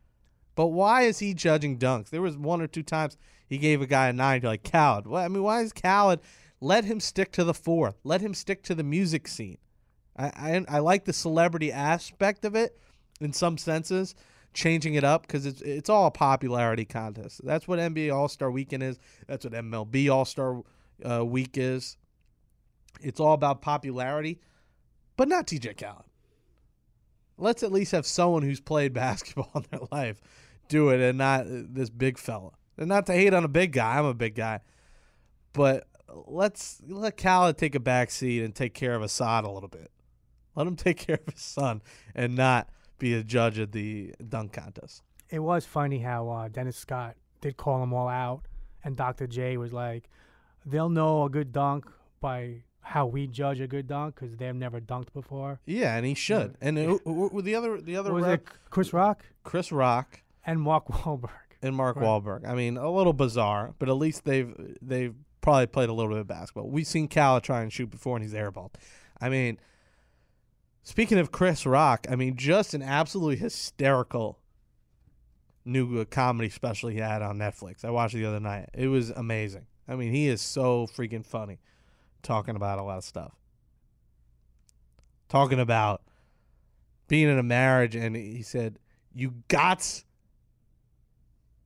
but 0.56 0.70
why 0.70 1.04
is 1.04 1.20
he 1.20 1.36
judging 1.36 1.78
dunks? 1.78 2.10
There 2.10 2.24
was 2.24 2.36
one 2.36 2.60
or 2.60 2.66
two 2.66 2.82
times 2.82 3.18
he 3.46 3.60
gave 3.60 3.84
a 3.84 3.86
guy 3.86 4.08
a 4.08 4.14
nine. 4.14 4.42
Like 4.42 4.64
Khaled. 4.64 5.06
Well, 5.06 5.24
I 5.24 5.28
mean, 5.28 5.44
why 5.44 5.62
is 5.62 5.72
Khaled? 5.72 6.22
Let 6.60 6.86
him 6.86 7.00
stick 7.00 7.32
to 7.34 7.44
the 7.44 7.54
fourth. 7.54 8.00
Let 8.04 8.22
him 8.22 8.34
stick 8.34 8.64
to 8.64 8.74
the 8.74 8.84
music 8.84 9.28
scene. 9.28 9.60
I, 10.18 10.26
I, 10.26 10.66
I 10.68 10.80
like 10.80 11.06
the 11.06 11.14
celebrity 11.14 11.72
aspect 11.72 12.46
of 12.46 12.56
it 12.56 12.80
in 13.22 13.32
some 13.32 13.60
senses 13.60 14.16
changing 14.54 14.96
it 14.96 15.04
up 15.04 15.24
because 15.24 15.46
it's 15.46 15.62
it's 15.62 15.90
all 15.90 16.08
a 16.08 16.12
popularity 16.12 16.86
contest. 16.86 17.42
That's 17.44 17.68
what 17.68 17.80
NBA 17.80 18.14
All 18.14 18.28
Star 18.28 18.52
Weekend 18.52 18.84
is. 18.84 19.00
That's 19.28 19.46
what 19.46 19.54
MLB 19.54 20.12
All 20.12 20.26
Star 20.26 20.64
uh, 21.10 21.26
Week 21.26 21.58
is. 21.58 21.98
It's 23.02 23.20
all 23.20 23.34
about 23.34 23.62
popularity, 23.62 24.40
but 25.16 25.28
not 25.28 25.48
DJ 25.48 25.78
Khaled. 25.78 26.06
Let's 27.38 27.64
at 27.64 27.72
least 27.72 27.94
have 27.94 28.06
someone 28.06 28.44
who's 28.44 28.60
played 28.60 28.94
basketball 28.94 29.52
in 29.56 29.66
their 29.72 29.88
life 29.92 30.22
do 30.68 30.90
it, 30.90 31.02
and 31.02 31.18
not 31.18 31.46
this 31.48 31.90
big 31.90 32.18
fella. 32.18 32.52
And 32.78 32.88
not 32.88 33.06
to 33.08 33.14
hate 33.14 33.34
on 33.34 33.44
a 33.44 33.50
big 33.50 33.74
guy. 33.74 33.98
I'm 33.98 34.06
a 34.06 34.14
big 34.14 34.36
guy, 34.36 34.62
but 35.52 35.86
let's 36.28 36.82
let 36.88 37.18
Khaled 37.18 37.58
take 37.58 37.76
a 37.76 37.80
back 37.80 38.12
seat 38.12 38.44
and 38.44 38.56
take 38.56 38.74
care 38.74 38.96
of 38.96 39.02
Asahd 39.02 39.44
a 39.44 39.52
little 39.52 39.70
bit. 39.70 39.92
Let 40.56 40.68
him 40.68 40.76
take 40.78 40.98
care 40.98 41.20
of 41.26 41.34
his 41.34 41.42
son 41.42 41.82
and 42.16 42.36
not 42.36 42.70
be 43.00 43.14
a 43.14 43.24
judge 43.24 43.58
at 43.60 43.72
the 43.72 44.14
dunk 44.28 44.54
contest. 44.54 45.02
It 45.30 45.40
was 45.40 45.66
funny 45.66 46.00
how 46.00 46.30
uh, 46.30 46.48
Dennis 46.50 46.78
Scott 46.78 47.16
did 47.42 47.58
call 47.58 47.80
them 47.80 47.94
all 47.94 48.08
out, 48.08 48.42
and 48.84 48.96
Dr. 48.96 49.28
J 49.28 49.58
was 49.58 49.72
like, 49.74 50.10
"They'll 50.66 50.90
know 50.90 51.24
a 51.24 51.30
good 51.30 51.52
dunk 51.52 51.86
by 52.20 52.64
how 52.82 53.06
we 53.06 53.28
judge 53.28 53.60
a 53.60 53.68
good 53.68 53.88
dunk 53.88 54.16
because 54.16 54.36
they've 54.38 54.56
never 54.56 54.80
dunked 54.82 55.14
before." 55.14 55.60
Yeah, 55.66 55.96
and 55.96 56.06
he 56.06 56.14
should. 56.16 56.56
And 56.62 56.78
who, 56.78 57.00
who, 57.06 57.30
who 57.30 57.42
the 57.42 57.56
other 57.56 57.80
the 57.80 57.96
other 57.96 58.14
was 58.14 58.24
rep, 58.26 58.42
it 58.42 58.48
Chris 58.70 58.92
Rock 58.94 59.24
Chris 59.44 59.72
Rock 59.72 60.22
and 60.46 60.60
Mark 60.62 60.88
Wahlberg. 60.88 61.30
and 61.62 61.76
Mark 61.76 61.96
Right. 61.98 62.06
Wahlberg. 62.06 62.48
I 62.48 62.56
mean, 62.56 62.78
a 62.78 62.90
little 62.90 63.14
bizarre, 63.14 63.74
but 63.80 63.88
at 63.90 63.94
least 63.98 64.26
they've 64.26 64.54
they've 64.82 65.14
probably 65.42 65.68
played 65.68 65.90
a 65.90 65.94
little 65.94 66.12
bit 66.12 66.20
of 66.22 66.28
basketball. 66.28 66.70
We've 66.70 66.88
seen 66.88 67.08
Cal 67.08 67.40
try 67.40 67.62
and 67.62 67.72
shoot 67.72 67.90
before, 67.92 68.16
and 68.18 68.24
he's 68.26 68.34
airballed. 68.34 68.72
I 69.22 69.30
mean, 69.30 69.60
speaking 70.90 71.20
of 71.20 71.32
Chris 71.32 71.68
Rock, 71.68 72.08
I 72.10 72.16
mean, 72.16 72.36
just 72.36 72.74
an 72.74 72.82
absolutely 72.82 73.36
hysterical 73.36 74.40
new 75.64 76.04
comedy 76.06 76.50
special 76.50 76.90
he 76.90 76.98
had 76.98 77.22
on 77.22 77.38
Netflix. 77.38 77.86
I 77.86 77.92
watched 77.92 78.16
it 78.16 78.18
the 78.18 78.26
other 78.26 78.40
night. 78.40 78.70
It 78.74 78.88
was 78.88 79.12
amazing. 79.12 79.68
I 79.88 79.96
mean, 79.96 80.12
he 80.12 80.28
is 80.28 80.42
so 80.42 80.88
freaking 80.88 81.24
funny, 81.24 81.60
talking 82.24 82.56
about 82.56 82.80
a 82.80 82.84
lot 82.84 82.98
of 82.98 83.04
stuff. 83.04 83.34
talking 85.28 85.60
about 85.60 86.02
being 87.08 87.30
in 87.30 87.38
a 87.38 87.44
marriage, 87.44 87.96
and 87.96 88.16
he 88.16 88.42
said, 88.42 88.80
"You 89.14 89.36
gots 89.48 90.04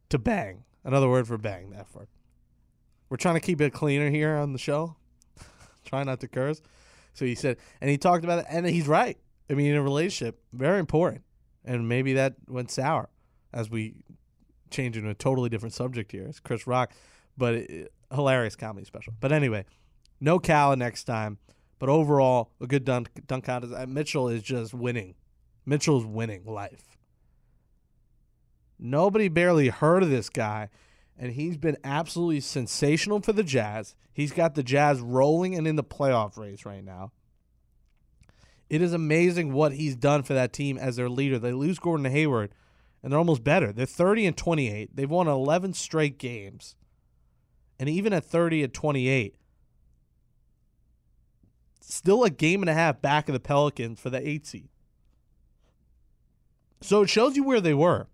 to 0.09 0.17
bang." 0.19 0.65
Another 0.83 1.07
word 1.07 1.27
for 1.27 1.37
bang. 1.37 1.69
That 1.69 1.87
word. 1.95 2.09
We're 3.07 3.15
trying 3.15 3.35
to 3.35 3.39
keep 3.39 3.61
it 3.61 3.71
cleaner 3.71 4.09
here 4.09 4.35
on 4.35 4.51
the 4.51 4.59
show. 4.59 4.97
Try 5.85 6.03
not 6.03 6.19
to 6.19 6.27
curse. 6.27 6.61
So 7.13 7.25
he 7.25 7.35
said, 7.35 7.57
and 7.81 7.89
he 7.89 7.97
talked 7.97 8.23
about 8.23 8.39
it, 8.39 8.45
and 8.49 8.65
he's 8.65 8.87
right. 8.87 9.17
I 9.49 9.53
mean, 9.53 9.67
in 9.67 9.75
a 9.75 9.83
relationship, 9.83 10.39
very 10.51 10.79
important, 10.79 11.23
and 11.63 11.87
maybe 11.87 12.13
that 12.13 12.35
went 12.47 12.71
sour 12.71 13.09
as 13.53 13.69
we 13.69 13.95
change 14.71 14.97
into 14.97 15.09
a 15.09 15.13
totally 15.13 15.49
different 15.49 15.73
subject 15.73 16.11
here. 16.11 16.25
It's 16.25 16.39
Chris 16.39 16.65
Rock, 16.65 16.91
but 17.37 17.53
it, 17.53 17.93
hilarious 18.11 18.55
comedy 18.55 18.85
special. 18.85 19.13
But 19.19 19.31
anyway, 19.31 19.65
no 20.19 20.39
Cal 20.39 20.75
next 20.75 21.03
time. 21.03 21.37
But 21.79 21.89
overall, 21.89 22.51
a 22.61 22.67
good 22.67 22.85
dunk, 22.85 23.09
dunk 23.27 23.43
contest. 23.43 23.73
Uh, 23.73 23.85
Mitchell 23.85 24.29
is 24.29 24.41
just 24.41 24.73
winning. 24.73 25.15
Mitchell's 25.65 26.05
winning 26.05 26.45
life. 26.45 26.97
Nobody 28.79 29.27
barely 29.27 29.69
heard 29.69 30.01
of 30.03 30.09
this 30.09 30.29
guy, 30.29 30.69
and 31.23 31.31
he's 31.31 31.55
been 31.55 31.77
absolutely 31.85 32.41
sensational 32.41 33.21
for 33.21 33.31
the 33.31 33.45
Jazz. 33.45 33.95
He's 34.11 34.33
got 34.33 34.55
the 34.55 34.61
Jazz 34.61 34.99
rolling 34.99 35.55
and 35.55 35.65
in 35.65 35.77
the 35.77 35.83
playoff 35.83 36.37
race 36.37 36.65
right 36.65 36.83
now. 36.83 37.13
It 38.69 38.81
is 38.81 38.91
amazing 38.91 39.53
what 39.53 39.71
he's 39.71 39.95
done 39.95 40.23
for 40.23 40.33
that 40.33 40.51
team 40.51 40.77
as 40.77 40.97
their 40.97 41.07
leader. 41.07 41.39
They 41.39 41.53
lose 41.53 41.79
Gordon 41.79 42.11
Hayward, 42.11 42.53
and 43.01 43.09
they're 43.09 43.19
almost 43.19 43.41
better. 43.41 43.71
They're 43.71 43.85
30 43.85 44.25
and 44.25 44.35
28. 44.35 44.97
They've 44.97 45.09
won 45.09 45.29
11 45.29 45.75
straight 45.75 46.17
games. 46.17 46.75
And 47.79 47.87
even 47.87 48.11
at 48.11 48.25
30 48.25 48.65
and 48.65 48.73
28, 48.73 49.37
still 51.79 52.25
a 52.25 52.29
game 52.29 52.61
and 52.61 52.69
a 52.69 52.73
half 52.73 53.01
back 53.01 53.29
of 53.29 53.33
the 53.33 53.39
Pelicans 53.39 53.97
for 53.97 54.09
the 54.09 54.27
eight 54.27 54.45
seed. 54.45 54.67
So 56.81 57.03
it 57.03 57.09
shows 57.09 57.37
you 57.37 57.45
where 57.45 57.61
they 57.61 57.73
were. 57.73 58.07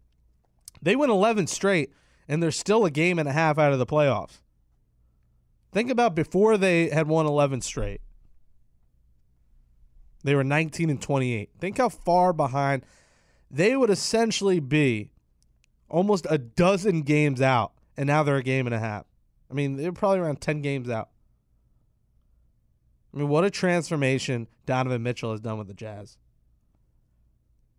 They 0.80 0.96
went 0.96 1.12
11 1.12 1.48
straight, 1.48 1.92
and 2.30 2.42
they're 2.42 2.52
still 2.52 2.86
a 2.86 2.92
game 2.92 3.18
and 3.18 3.28
a 3.28 3.34
half 3.34 3.58
out 3.58 3.74
of 3.74 3.80
the 3.80 3.86
playoffs. 3.88 4.40
Think 5.72 5.90
about 5.90 6.16
before 6.16 6.58
they 6.58 6.90
had 6.90 7.08
won 7.08 7.26
11 7.26 7.62
straight. 7.62 8.02
They 10.24 10.36
were 10.36 10.44
19 10.44 10.90
and 10.90 11.02
28. 11.02 11.50
Think 11.60 11.78
how 11.80 11.90
far 11.90 12.32
behind 12.32 12.86
they 13.50 13.76
would 13.76 13.90
essentially 13.90 14.60
be 14.60 15.12
almost 15.90 16.28
a 16.30 16.38
dozen 16.38 17.02
games 17.02 17.42
out, 17.42 17.72
and 17.98 18.08
now 18.08 18.22
they're 18.22 18.36
a 18.36 18.44
game 18.44 18.68
and 18.68 18.76
a 18.76 18.80
half. 18.80 19.06
I 19.50 19.56
mean, 19.56 19.78
they're 19.78 19.92
probably 19.92 20.20
around 20.20 20.40
10 20.40 20.62
games 20.62 20.90
out. 20.90 21.10
I 23.12 23.18
mean, 23.18 23.28
what 23.28 23.44
a 23.44 23.50
transformation 23.50 24.48
Donovan 24.68 25.02
Mitchell 25.02 25.32
has 25.32 25.40
done 25.40 25.58
with 25.58 25.68
the 25.68 25.74
Jazz. 25.74 26.18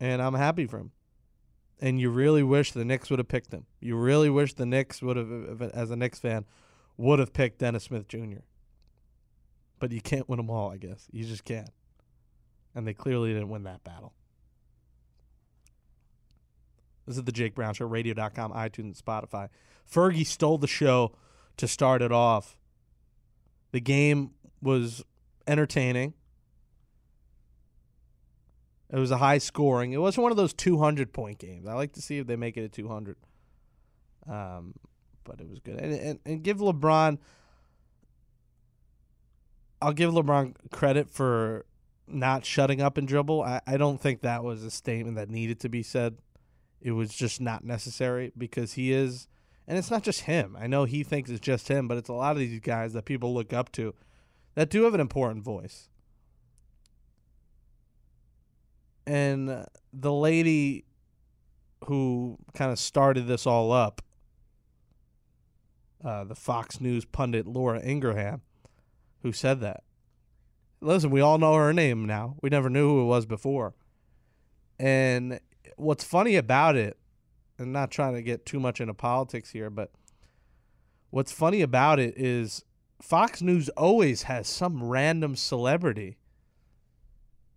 And 0.00 0.21
I'm 0.21 0.35
happy 0.35 0.66
for 0.66 0.78
him. 0.78 0.90
And 1.81 1.99
you 1.99 2.11
really 2.11 2.43
wish 2.43 2.73
the 2.73 2.85
Knicks 2.85 3.09
would 3.09 3.19
have 3.19 3.29
picked 3.29 3.53
him. 3.53 3.65
You 3.81 3.97
really 3.97 4.29
wish 4.29 4.53
the 4.53 4.67
Knicks 4.67 5.01
would 5.01 5.17
have, 5.17 5.31
uh, 5.33 5.65
uh, 5.65 5.71
as 5.73 5.91
a 5.91 5.97
Knicks 5.97 6.19
fan, 6.19 6.45
would 6.99 7.19
have 7.19 7.33
picked 7.33 7.59
Dennis 7.59 7.85
Smith 7.85 8.07
Jr. 8.07 8.41
But 9.79 9.91
you 9.91 10.03
can't 10.03 10.29
win 10.29 10.37
them 10.37 10.51
all, 10.51 10.71
I 10.71 10.77
guess. 10.77 11.09
You 11.11 11.25
just 11.25 11.45
can't. 11.45 11.71
And 12.75 12.87
they 12.87 12.93
clearly 12.93 13.33
didn't 13.33 13.49
win 13.49 13.63
that 13.63 13.83
battle. 13.83 14.13
This 17.07 17.17
is 17.17 17.25
the 17.25 17.33
Jake 17.33 17.55
Brown 17.55 17.73
Show, 17.73 17.87
radio.com, 17.87 18.53
iTunes, 18.53 19.03
Spotify. 19.03 19.49
Fergie 19.91 20.27
stole 20.27 20.59
the 20.59 20.69
show 20.69 21.17
to 21.57 21.67
start 21.67 22.03
it 22.03 22.13
off. 22.13 22.57
The 23.73 23.81
game 23.81 24.33
was 24.63 25.03
entertaining. 25.47 26.15
It 28.93 28.99
was 28.99 29.11
a 29.11 29.19
high 29.19 29.39
scoring. 29.39 29.93
It 29.93 30.01
wasn't 30.01 30.25
one 30.25 30.33
of 30.33 30.37
those 30.37 30.53
200 30.53 31.13
point 31.13 31.39
games. 31.39 31.67
I 31.67 31.75
like 31.75 31.93
to 31.93 32.03
see 32.03 32.19
if 32.19 32.27
they 32.27 32.37
make 32.37 32.57
it 32.57 32.65
a 32.65 32.69
200. 32.69 33.17
Um, 34.29 34.75
but 35.25 35.41
it 35.41 35.49
was 35.49 35.61
good. 35.61 35.76
And, 35.76 35.93
and, 35.93 36.19
and 36.26 36.43
give 36.43 36.59
LeBron, 36.59 37.19
I'll 39.81 39.93
give 39.93 40.13
LeBron 40.13 40.55
credit 40.73 41.09
for 41.09 41.67
not 42.09 42.45
shutting 42.45 42.81
up 42.81 42.99
and 42.99 43.07
dribble. 43.07 43.43
I, 43.43 43.61
I 43.67 43.76
don't 43.76 44.00
think 44.00 44.23
that 44.23 44.43
was 44.43 44.65
a 44.65 44.71
statement 44.71 45.17
that 45.17 45.31
needed 45.31 45.61
to 45.61 45.69
be 45.69 45.83
said. 45.83 46.17
It 46.81 46.93
was 46.93 47.15
just 47.15 47.41
not 47.41 47.63
necessary 47.63 48.33
because 48.37 48.73
he 48.73 48.93
is, 48.93 49.29
and 49.69 49.79
it's 49.79 49.91
not 49.91 50.03
just 50.03 50.23
him. 50.23 50.57
I 50.59 50.67
know 50.67 50.85
he 50.85 51.05
thinks 51.05 51.31
it's 51.31 51.41
just 51.41 51.69
him, 51.69 51.87
but 51.87 51.99
it's 51.99 52.09
a 52.09 52.15
lot 52.15 52.33
of 52.33 52.39
these 52.39 52.59
guys 52.59 52.95
that 52.95 53.05
people 53.05 53.35
look 53.35 53.53
up 53.53 53.71
to 53.73 53.95
that 54.55 54.71
do 54.71 54.85
have 54.85 54.95
an 54.95 55.00
important 55.00 55.45
voice. 55.45 55.90
And 59.06 59.67
the 59.93 60.13
lady 60.13 60.84
who 61.86 62.39
kind 62.54 62.71
of 62.71 62.78
started 62.78 63.26
this 63.26 63.47
all 63.47 63.73
up, 63.73 64.02
uh, 66.04 66.25
the 66.25 66.34
Fox 66.34 66.80
News 66.80 67.04
pundit 67.04 67.47
Laura 67.47 67.80
Ingraham, 67.82 68.43
who 69.23 69.32
said 69.32 69.60
that. 69.60 69.82
Listen, 70.80 71.10
we 71.10 71.21
all 71.21 71.39
know 71.39 71.54
her 71.54 71.73
name 71.73 72.06
now. 72.06 72.36
We 72.41 72.49
never 72.49 72.71
knew 72.71 72.89
who 72.89 73.02
it 73.02 73.06
was 73.06 73.26
before. 73.26 73.75
And 74.78 75.41
what's 75.76 76.04
funny 76.04 76.36
about 76.36 76.76
it, 76.76 76.97
and 77.58 77.73
not 77.73 77.91
trying 77.91 78.15
to 78.15 78.23
get 78.23 78.47
too 78.47 78.58
much 78.58 78.80
into 78.80 78.95
politics 78.95 79.50
here, 79.50 79.69
but 79.69 79.91
what's 81.10 81.32
funny 81.32 81.60
about 81.60 81.99
it 81.99 82.15
is 82.17 82.65
Fox 83.02 83.43
News 83.43 83.69
always 83.71 84.23
has 84.23 84.49
some 84.49 84.82
random 84.82 85.36
celebrity 85.36 86.17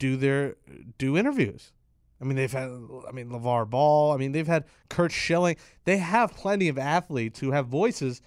do 0.04 0.18
their 0.18 0.58
do 0.98 1.18
interviews. 1.18 1.72
I 2.20 2.26
mean, 2.26 2.36
they've 2.36 2.52
had 2.52 2.68
I 3.08 3.12
mean 3.14 3.30
LeVar 3.30 3.70
Ball. 3.70 4.12
I 4.12 4.18
mean, 4.18 4.34
they've 4.34 4.46
had 4.46 4.66
Curt 4.90 5.14
Schilling. 5.14 5.56
They 5.86 5.98
have 5.98 6.36
plenty 6.36 6.68
of 6.68 6.78
athletes 6.78 7.40
who 7.40 7.52
have 7.52 7.68
voices 7.68 8.22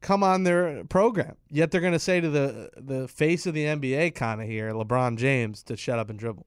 come 0.00 0.22
on 0.22 0.44
their 0.44 0.84
program. 0.84 1.34
Yet 1.50 1.72
they're 1.72 1.80
going 1.80 1.92
to 1.92 1.98
say 1.98 2.20
to 2.20 2.30
the 2.30 2.70
the 2.76 3.08
face 3.08 3.46
of 3.46 3.54
the 3.54 3.64
NBA 3.64 4.14
kind 4.14 4.40
of 4.40 4.46
here, 4.46 4.70
LeBron 4.70 5.18
James, 5.18 5.64
to 5.64 5.76
shut 5.76 5.98
up 5.98 6.08
and 6.08 6.16
dribble. 6.16 6.46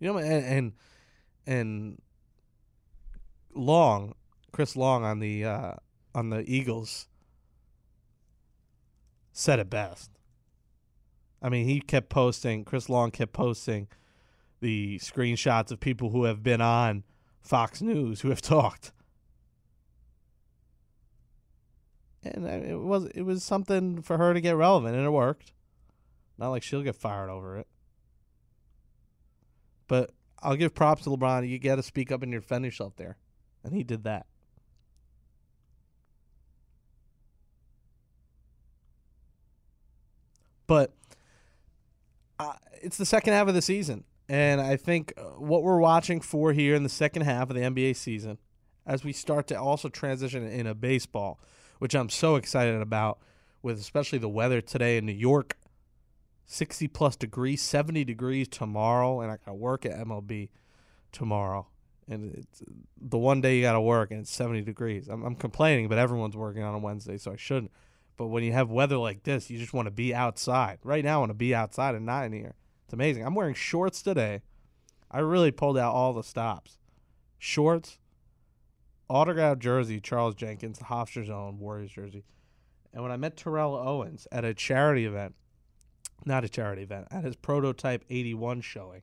You 0.00 0.12
know, 0.12 0.18
and 0.18 0.44
and, 0.44 0.72
and 1.46 2.02
Long, 3.54 4.14
Chris 4.50 4.74
Long 4.74 5.04
on 5.04 5.20
the 5.20 5.44
uh, 5.44 5.74
on 6.16 6.30
the 6.30 6.42
Eagles 6.50 7.06
said 9.32 9.60
it 9.60 9.70
best. 9.70 10.10
I 11.42 11.48
mean, 11.48 11.66
he 11.66 11.80
kept 11.80 12.08
posting. 12.08 12.64
Chris 12.64 12.88
Long 12.88 13.10
kept 13.10 13.32
posting 13.32 13.88
the 14.60 14.98
screenshots 14.98 15.70
of 15.70 15.80
people 15.80 16.10
who 16.10 16.24
have 16.24 16.42
been 16.42 16.60
on 16.60 17.04
Fox 17.40 17.80
News 17.80 18.20
who 18.20 18.28
have 18.28 18.42
talked. 18.42 18.92
and 22.22 22.46
it 22.46 22.78
was 22.78 23.06
it 23.14 23.22
was 23.22 23.42
something 23.42 24.02
for 24.02 24.18
her 24.18 24.34
to 24.34 24.40
get 24.40 24.56
relevant, 24.56 24.96
and 24.96 25.04
it 25.04 25.10
worked. 25.10 25.52
Not 26.38 26.50
like 26.50 26.62
she'll 26.62 26.82
get 26.82 26.96
fired 26.96 27.30
over 27.30 27.58
it. 27.58 27.66
But 29.88 30.10
I'll 30.42 30.56
give 30.56 30.74
props 30.74 31.04
to 31.04 31.10
LeBron. 31.10 31.48
You 31.48 31.58
got 31.58 31.76
to 31.76 31.82
speak 31.82 32.12
up 32.12 32.22
and 32.22 32.32
defend 32.32 32.64
yourself 32.64 32.96
there, 32.96 33.16
and 33.64 33.74
he 33.74 33.82
did 33.82 34.04
that. 34.04 34.26
But 40.66 40.94
uh, 42.40 42.52
it's 42.82 42.96
the 42.96 43.06
second 43.06 43.32
half 43.32 43.48
of 43.48 43.54
the 43.54 43.62
season, 43.62 44.04
and 44.28 44.60
I 44.60 44.76
think 44.76 45.12
uh, 45.16 45.22
what 45.38 45.62
we're 45.62 45.80
watching 45.80 46.20
for 46.20 46.52
here 46.52 46.74
in 46.74 46.82
the 46.82 46.88
second 46.88 47.22
half 47.22 47.50
of 47.50 47.56
the 47.56 47.62
NBA 47.62 47.96
season, 47.96 48.38
as 48.86 49.04
we 49.04 49.12
start 49.12 49.46
to 49.48 49.60
also 49.60 49.88
transition 49.88 50.46
into 50.46 50.74
baseball 50.74 51.40
which 51.80 51.94
I'm 51.94 52.10
so 52.10 52.36
excited 52.36 52.80
about, 52.80 53.18
with 53.62 53.80
especially 53.80 54.18
the 54.18 54.28
weather 54.28 54.60
today 54.60 54.96
in 54.98 55.06
New 55.06 55.12
York 55.12 55.56
60 56.46 56.88
plus 56.88 57.16
degrees, 57.16 57.62
70 57.62 58.04
degrees 58.04 58.48
tomorrow, 58.48 59.20
and 59.20 59.30
I 59.32 59.38
got 59.44 59.56
work 59.56 59.86
at 59.86 59.92
MLB 59.92 60.50
tomorrow. 61.10 61.68
And 62.08 62.34
it's 62.34 62.62
the 63.00 63.18
one 63.18 63.40
day 63.40 63.56
you 63.56 63.62
got 63.62 63.72
to 63.72 63.80
work, 63.80 64.10
and 64.10 64.20
it's 64.20 64.30
70 64.30 64.62
degrees. 64.62 65.08
I'm, 65.08 65.24
I'm 65.24 65.36
complaining, 65.36 65.88
but 65.88 65.96
everyone's 65.96 66.36
working 66.36 66.62
on 66.62 66.74
a 66.74 66.78
Wednesday, 66.78 67.16
so 67.16 67.32
I 67.32 67.36
shouldn't. 67.36 67.70
But 68.20 68.26
when 68.26 68.44
you 68.44 68.52
have 68.52 68.70
weather 68.70 68.98
like 68.98 69.22
this, 69.22 69.48
you 69.48 69.58
just 69.58 69.72
want 69.72 69.86
to 69.86 69.90
be 69.90 70.14
outside. 70.14 70.76
Right 70.84 71.02
now, 71.02 71.16
I 71.16 71.18
want 71.20 71.30
to 71.30 71.34
be 71.34 71.54
outside 71.54 71.94
and 71.94 72.04
not 72.04 72.26
in 72.26 72.34
here. 72.34 72.54
It's 72.84 72.92
amazing. 72.92 73.24
I'm 73.24 73.34
wearing 73.34 73.54
shorts 73.54 74.02
today. 74.02 74.42
I 75.10 75.20
really 75.20 75.50
pulled 75.50 75.78
out 75.78 75.94
all 75.94 76.12
the 76.12 76.22
stops. 76.22 76.76
Shorts, 77.38 77.98
autographed 79.08 79.62
jersey, 79.62 80.00
Charles 80.00 80.34
Jenkins, 80.34 80.78
the 80.78 81.24
Zone 81.24 81.58
Warriors 81.58 81.92
jersey. 81.92 82.24
And 82.92 83.02
when 83.02 83.10
I 83.10 83.16
met 83.16 83.38
Terrell 83.38 83.74
Owens 83.74 84.28
at 84.30 84.44
a 84.44 84.52
charity 84.52 85.06
event, 85.06 85.34
not 86.26 86.44
a 86.44 86.48
charity 86.50 86.82
event, 86.82 87.08
at 87.10 87.24
his 87.24 87.36
prototype 87.36 88.04
81 88.10 88.60
showing 88.60 89.00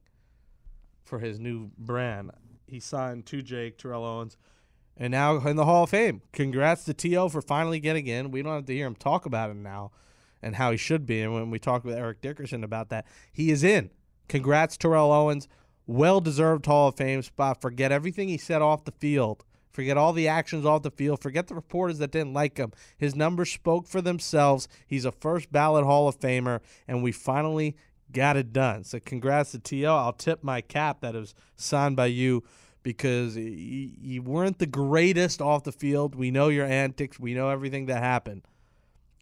for 1.03 1.17
his 1.17 1.39
new 1.39 1.71
brand, 1.75 2.30
he 2.67 2.80
signed 2.80 3.25
to 3.25 3.41
Jake 3.41 3.80
Terrell 3.80 4.06
Owens 4.06 4.38
and 4.98 5.12
now 5.12 5.38
in 5.38 5.56
the 5.56 5.66
Hall 5.66 5.84
of 5.84 5.90
Fame. 5.92 6.22
Congrats 6.34 6.84
to 6.86 6.94
T.O. 6.94 7.30
for 7.30 7.42
finally 7.42 7.80
getting 7.80 8.08
in. 8.08 8.32
We 8.32 8.42
don't 8.42 8.54
have 8.54 8.66
to 8.66 8.74
hear 8.74 8.88
him 8.88 8.96
talk 8.96 9.26
about 9.26 9.50
it 9.50 9.56
now. 9.56 9.92
and 10.42 10.56
how 10.56 10.72
he 10.72 10.78
should 10.78 11.06
be. 11.06 11.22
And 11.22 11.34
when 11.34 11.50
we 11.50 11.60
talked 11.60 11.84
with 11.86 11.98
Eric 11.98 12.22
Dickerson 12.22 12.64
about 12.64 12.90
that, 12.90 13.06
he 13.32 13.50
is 13.52 13.64
in. 13.64 13.90
Congrats, 14.28 14.78
Terrell 14.78 15.12
Owens. 15.12 15.48
Well 15.88 16.22
deserved 16.22 16.66
Hall 16.66 16.90
of 16.90 16.96
Fame 16.96 17.22
spot. 17.24 17.62
Forget 17.62 17.92
everything 17.92 18.28
he 18.28 18.38
said 18.38 18.62
off 18.62 18.84
the 18.84 18.92
field. 18.92 19.44
Forget 19.72 19.98
all 19.98 20.14
the 20.14 20.28
actions 20.28 20.66
off 20.66 20.84
the 20.84 20.92
field. 20.92 21.22
Forget 21.22 21.48
the 21.48 21.56
reporters 21.56 22.00
that 22.00 22.12
didn't 22.12 22.34
like 22.34 22.58
him. 22.58 22.72
His 22.98 23.16
numbers 23.16 23.52
spoke 23.52 23.88
for 23.88 24.02
themselves. 24.02 24.68
He's 24.86 25.06
a 25.06 25.12
first 25.12 25.52
ballot 25.52 25.86
Hall 25.86 26.08
of 26.08 26.20
Famer, 26.20 26.62
and 26.88 27.04
we 27.04 27.12
finally 27.12 27.76
got 28.12 28.38
it 28.38 28.54
done. 28.54 28.84
So 28.84 29.00
congrats 29.00 29.52
to 29.52 29.60
T.O. 29.60 29.96
I'll 29.96 30.14
tip 30.14 30.44
my 30.44 30.62
cap 30.62 31.02
that 31.02 31.14
was 31.14 31.36
signed 31.56 31.96
by 31.96 32.08
you 32.08 32.44
because 32.84 33.36
you 33.36 34.22
weren't 34.22 34.60
the 34.60 34.66
greatest 34.66 35.42
off 35.42 35.63
the 35.63 35.72
field. 35.72 36.16
We 36.16 36.32
know 36.32 36.48
your 36.48 36.66
antics. 36.66 37.20
We 37.20 37.34
know 37.34 37.50
everything 37.50 37.88
that 37.88 38.02
happened. 38.02 38.44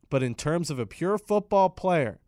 But 0.10 0.24
in 0.24 0.36
terms 0.36 0.70
of 0.70 0.78
a 0.80 0.86
pure 0.86 1.18
football 1.18 1.70
player, 1.70 2.20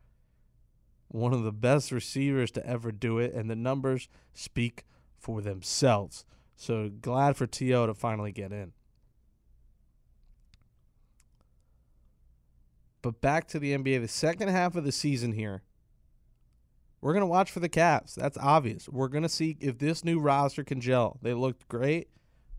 one 1.09 1.33
of 1.33 1.43
the 1.43 1.51
best 1.51 1.91
receivers 1.91 2.51
to 2.51 2.65
ever 2.65 2.91
do 2.91 3.19
it, 3.19 3.33
and 3.33 3.49
the 3.49 3.55
numbers 3.55 4.09
speak 4.33 4.83
for 5.17 5.41
themselves. 5.41 6.25
So 6.55 6.89
glad 6.89 7.37
for 7.37 7.45
T.O. 7.45 7.85
to 7.85 7.93
finally 7.93 8.31
get 8.31 8.51
in. 8.51 8.73
But 13.01 13.21
back 13.21 13.47
to 13.49 13.59
the 13.59 13.77
NBA, 13.77 14.01
the 14.01 14.07
second 14.07 14.49
half 14.49 14.75
of 14.75 14.83
the 14.83 14.91
season 14.91 15.31
here, 15.33 15.61
we're 17.01 17.13
going 17.13 17.21
to 17.21 17.27
watch 17.27 17.51
for 17.51 17.59
the 17.59 17.69
Cavs. 17.69 18.15
That's 18.15 18.37
obvious. 18.37 18.89
We're 18.89 19.07
going 19.07 19.23
to 19.23 19.29
see 19.29 19.57
if 19.59 19.77
this 19.77 20.03
new 20.03 20.19
roster 20.19 20.63
can 20.63 20.81
gel. 20.81 21.19
They 21.21 21.33
looked 21.33 21.67
great 21.67 22.09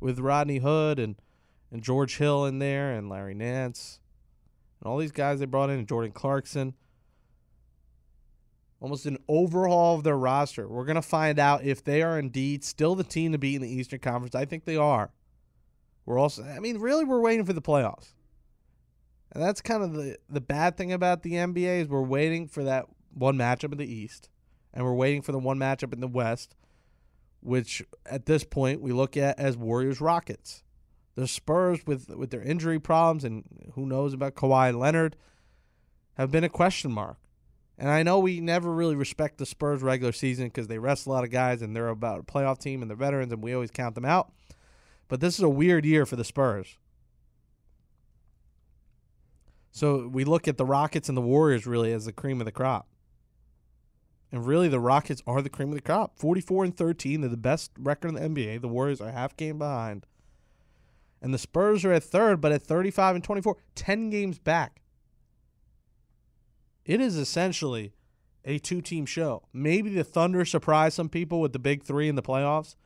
with 0.01 0.21
Rodney 0.21 0.59
Hood 0.59 0.99
and, 0.99 1.17
and 1.73 1.83
George 1.83 2.19
Hill 2.19 2.45
in 2.45 2.59
there 2.59 2.93
and 2.93 3.09
Larry 3.09 3.35
Nance 3.35 4.01
and 4.81 4.89
all 4.89 4.99
these 4.99 5.13
guys 5.13 5.41
they 5.41 5.47
brought 5.47 5.71
in, 5.71 5.87
Jordan 5.87 6.13
Clarkson. 6.13 6.75
Almost 8.81 9.07
an 9.07 9.19
overhaul 9.27 9.97
of 9.97 10.05
their 10.05 10.17
roster. 10.17 10.69
We're 10.69 10.85
going 10.85 10.95
to 10.95 11.03
find 11.03 11.41
out 11.41 11.65
if 11.65 11.83
they 11.83 12.01
are 12.03 12.17
indeed 12.17 12.63
still 12.63 12.95
the 12.95 13.03
team 13.03 13.33
to 13.33 13.39
beat 13.39 13.57
in 13.57 13.63
the 13.63 13.69
Eastern 13.69 13.99
Conference. 13.99 14.37
I 14.37 14.45
think 14.45 14.65
they 14.65 14.77
are. 14.77 15.11
We're 16.07 16.19
also, 16.19 16.45
I 16.45 16.61
mean, 16.61 16.79
really, 16.79 17.05
we're 17.05 17.21
waiting 17.21 17.45
for 17.45 17.53
the 17.53 17.61
playoffs. 17.61 18.13
And 19.33 19.43
that's 19.43 19.61
kind 19.61 19.83
of 19.83 19.95
the, 19.95 20.17
the 20.31 20.41
bad 20.41 20.77
thing 20.77 20.93
about 20.93 21.23
the 21.23 21.33
NBA 21.33 21.83
is 21.83 21.89
we're 21.89 22.03
waiting 22.03 22.47
for 22.47 22.65
that 22.65 22.87
one 23.19 23.37
matchup 23.37 23.73
in 23.73 23.79
the 23.79 23.93
East, 23.93 24.29
and 24.73 24.85
we're 24.85 24.95
waiting 24.95 25.23
for 25.23 25.33
the 25.33 25.39
one 25.39 25.59
matchup 25.59 25.93
in 25.93 26.01
the 26.01 26.09
West, 26.09 26.55
which 27.41 27.83
at 28.07 28.27
this 28.27 28.45
point 28.45 28.81
we 28.81 28.93
look 28.93 29.17
at 29.17 29.39
as 29.39 29.57
Warriors 29.57 30.01
Rockets. 30.01 30.63
The 31.15 31.27
Spurs 31.27 31.81
with 31.87 32.09
with 32.15 32.31
their 32.31 32.43
injury 32.43 32.79
problems 32.79 33.25
and 33.25 33.45
who 33.75 33.87
knows 33.87 34.13
about 34.15 34.37
Kawhi 34.37 34.77
Leonard 34.77 35.17
have 36.15 36.31
been 36.31 36.45
a 36.45 36.49
question 36.49 36.93
mark. 36.93 37.17
And 37.79 37.89
I 37.91 38.03
know 38.03 38.19
we 38.19 38.41
never 38.41 38.73
really 38.73 38.97
respect 38.97 39.39
the 39.39 39.47
Spurs 39.47 39.83
regular 39.83 40.13
season 40.13 40.47
because 40.47 40.67
they 40.67 40.79
rest 40.79 41.07
a 41.07 41.11
lot 41.11 41.23
of 41.23 41.31
guys 41.31 41.63
and 41.63 41.75
they're 41.75 41.89
about 41.89 42.21
a 42.21 42.23
playoff 42.25 42.59
team 42.59 42.83
and 42.83 42.91
they're 42.91 42.97
veterans 42.97 43.33
and 43.33 43.43
we 43.43 43.55
always 43.55 43.71
count 43.71 43.95
them 43.95 44.05
out. 44.05 44.33
But 45.07 45.21
this 45.21 45.39
is 45.39 45.45
a 45.45 45.49
weird 45.49 45.85
year 45.85 46.05
for 46.05 46.17
the 46.17 46.25
Spurs. 46.25 46.77
So 49.71 50.09
we 50.09 50.25
look 50.25 50.49
at 50.49 50.57
the 50.57 50.65
Rockets 50.65 51.09
and 51.09 51.17
the 51.17 51.23
Warriors 51.23 51.67
really 51.67 51.93
as 51.93 52.05
the 52.05 52.13
cream 52.13 52.41
of 52.41 52.47
the 52.47 52.53
crop. 52.53 52.88
And 54.31 54.47
really 54.47 54.69
the 54.69 54.81
Rockets 54.81 55.23
are 55.27 55.41
the 55.41 55.49
cream 55.49 55.71
of 55.71 55.75
the 55.75 55.81
crop. 55.81 56.19
44 56.19 56.65
and 56.65 56.77
13, 56.77 57.21
they're 57.21 57.31
the 57.31 57.37
best 57.37 57.71
record 57.79 58.09
in 58.09 58.15
the 58.15 58.21
NBA. 58.21 58.61
The 58.61 58.69
Warriors 58.69 59.01
are 59.01 59.11
half 59.11 59.37
game 59.37 59.59
behind. 59.59 60.07
And 61.23 61.33
the 61.33 61.39
Spurs 61.39 61.85
are 61.85 61.93
at 61.93 62.05
third, 62.05 62.41
but 62.41 62.53
at 62.53 62.63
35 62.63 63.17
and 63.17 63.25
24, 63.25 63.57
10 63.75 64.11
games 64.11 64.39
back. 64.39 64.83
It 66.85 67.01
is 67.01 67.17
essentially 67.17 67.93
a 68.45 68.59
two 68.59 68.81
team 68.81 69.05
show. 69.05 69.43
Maybe 69.53 69.91
the 69.91 70.05
Thunder 70.05 70.45
surprise 70.45 70.95
some 70.95 71.09
people 71.09 71.41
with 71.41 71.53
the 71.53 71.59
big 71.59 71.83
three 71.83 72.09
in 72.09 72.15
the 72.15 72.23
playoffs, 72.23 72.77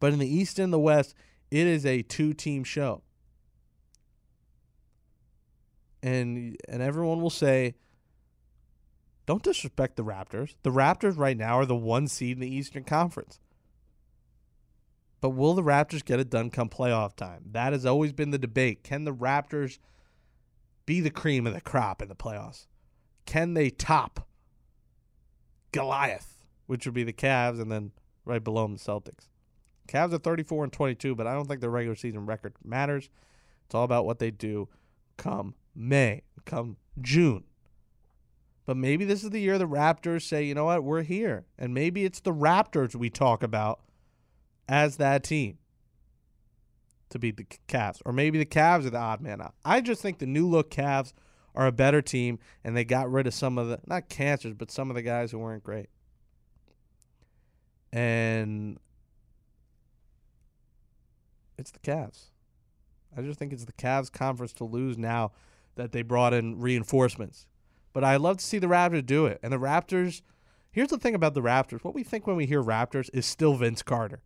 but 0.00 0.12
in 0.12 0.18
the 0.18 0.32
East 0.32 0.58
and 0.58 0.72
the 0.72 0.78
West, 0.78 1.14
it 1.50 1.66
is 1.66 1.84
a 1.84 2.02
two 2.02 2.32
team 2.32 2.62
show. 2.62 3.02
And 6.02 6.56
and 6.68 6.82
everyone 6.82 7.20
will 7.20 7.30
say, 7.30 7.74
don't 9.26 9.42
disrespect 9.42 9.96
the 9.96 10.04
Raptors. 10.04 10.54
The 10.62 10.70
Raptors 10.70 11.16
right 11.16 11.36
now 11.36 11.58
are 11.58 11.66
the 11.66 11.76
one 11.76 12.08
seed 12.08 12.36
in 12.36 12.40
the 12.40 12.54
Eastern 12.54 12.84
Conference. 12.84 13.38
But 15.20 15.30
will 15.30 15.54
the 15.54 15.62
Raptors 15.62 16.04
get 16.04 16.18
it 16.18 16.30
done 16.30 16.50
come 16.50 16.68
playoff 16.68 17.14
time? 17.14 17.44
That 17.52 17.72
has 17.72 17.86
always 17.86 18.12
been 18.12 18.30
the 18.30 18.38
debate. 18.38 18.82
Can 18.82 19.04
the 19.04 19.14
Raptors 19.14 19.78
be 20.84 21.00
the 21.00 21.10
cream 21.10 21.46
of 21.46 21.54
the 21.54 21.60
crop 21.60 22.02
in 22.02 22.08
the 22.08 22.16
playoffs? 22.16 22.66
Can 23.24 23.54
they 23.54 23.70
top 23.70 24.26
Goliath, 25.70 26.42
which 26.66 26.84
would 26.84 26.94
be 26.94 27.04
the 27.04 27.12
Cavs, 27.12 27.60
and 27.60 27.70
then 27.70 27.92
right 28.24 28.42
below 28.42 28.62
them 28.62 28.74
the 28.74 28.80
Celtics? 28.80 29.28
Cavs 29.86 30.12
are 30.12 30.18
34 30.18 30.64
and 30.64 30.72
22, 30.72 31.14
but 31.14 31.28
I 31.28 31.34
don't 31.34 31.46
think 31.46 31.60
their 31.60 31.70
regular 31.70 31.96
season 31.96 32.26
record 32.26 32.54
matters. 32.64 33.08
It's 33.66 33.74
all 33.74 33.84
about 33.84 34.04
what 34.04 34.18
they 34.18 34.32
do 34.32 34.68
come 35.16 35.54
May, 35.74 36.22
come 36.44 36.76
June. 37.00 37.44
But 38.64 38.76
maybe 38.76 39.04
this 39.04 39.24
is 39.24 39.30
the 39.30 39.40
year 39.40 39.58
the 39.58 39.66
Raptors 39.66 40.22
say, 40.22 40.44
you 40.44 40.54
know 40.54 40.66
what, 40.66 40.84
we're 40.84 41.02
here. 41.02 41.46
And 41.58 41.74
maybe 41.74 42.04
it's 42.04 42.20
the 42.20 42.32
Raptors 42.32 42.94
we 42.94 43.10
talk 43.10 43.42
about 43.42 43.80
as 44.68 44.96
that 44.98 45.24
team 45.24 45.58
to 47.10 47.18
beat 47.18 47.36
the 47.36 47.46
Cavs. 47.68 48.00
Or 48.04 48.12
maybe 48.12 48.38
the 48.38 48.46
Cavs 48.46 48.86
are 48.86 48.90
the 48.90 48.98
odd 48.98 49.20
man 49.20 49.40
out. 49.40 49.54
I 49.64 49.80
just 49.80 50.00
think 50.00 50.18
the 50.18 50.26
new 50.26 50.48
look 50.48 50.70
Cavs 50.70 51.12
are 51.54 51.66
a 51.66 51.72
better 51.72 52.00
team 52.00 52.38
and 52.64 52.76
they 52.76 52.84
got 52.84 53.10
rid 53.10 53.26
of 53.26 53.34
some 53.34 53.58
of 53.58 53.68
the 53.68 53.80
not 53.86 54.08
cancers, 54.08 54.54
but 54.54 54.70
some 54.70 54.90
of 54.90 54.96
the 54.96 55.02
guys 55.02 55.32
who 55.32 55.38
weren't 55.38 55.64
great. 55.64 55.88
And 57.92 58.78
it's 61.58 61.72
the 61.72 61.80
Cavs. 61.80 62.30
I 63.16 63.20
just 63.22 63.38
think 63.38 63.52
it's 63.52 63.66
the 63.66 63.72
Cavs 63.72 64.10
conference 64.10 64.52
to 64.54 64.64
lose 64.64 64.96
now 64.96 65.32
that 65.74 65.92
they 65.92 66.02
brought 66.02 66.32
in 66.32 66.58
reinforcements. 66.60 67.46
But 67.92 68.04
I 68.04 68.16
love 68.16 68.38
to 68.38 68.44
see 68.44 68.58
the 68.58 68.66
Raptors 68.66 69.04
do 69.04 69.26
it. 69.26 69.38
And 69.42 69.52
the 69.52 69.58
Raptors, 69.58 70.22
here's 70.70 70.88
the 70.88 70.98
thing 70.98 71.14
about 71.14 71.34
the 71.34 71.42
Raptors. 71.42 71.84
What 71.84 71.94
we 71.94 72.02
think 72.02 72.26
when 72.26 72.36
we 72.36 72.46
hear 72.46 72.62
Raptors 72.62 73.10
is 73.12 73.26
still 73.26 73.54
Vince 73.54 73.82
Carter. 73.82 74.22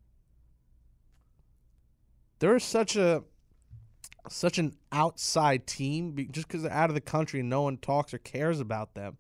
They're 2.39 2.59
such 2.59 2.97
a 2.97 3.25
such 4.29 4.59
an 4.59 4.75
outside 4.91 5.67
team 5.67 6.17
just 6.33 6.49
because 6.49 6.63
they're 6.63 6.73
out 6.73 6.91
of 6.91 6.95
the 6.95 7.01
country 7.01 7.41
and 7.41 7.49
no 7.49 7.63
one 7.63 7.77
talks 7.77 8.13
or 8.13 8.19
cares 8.19 8.59
about 8.59 8.95
them. 8.95 9.17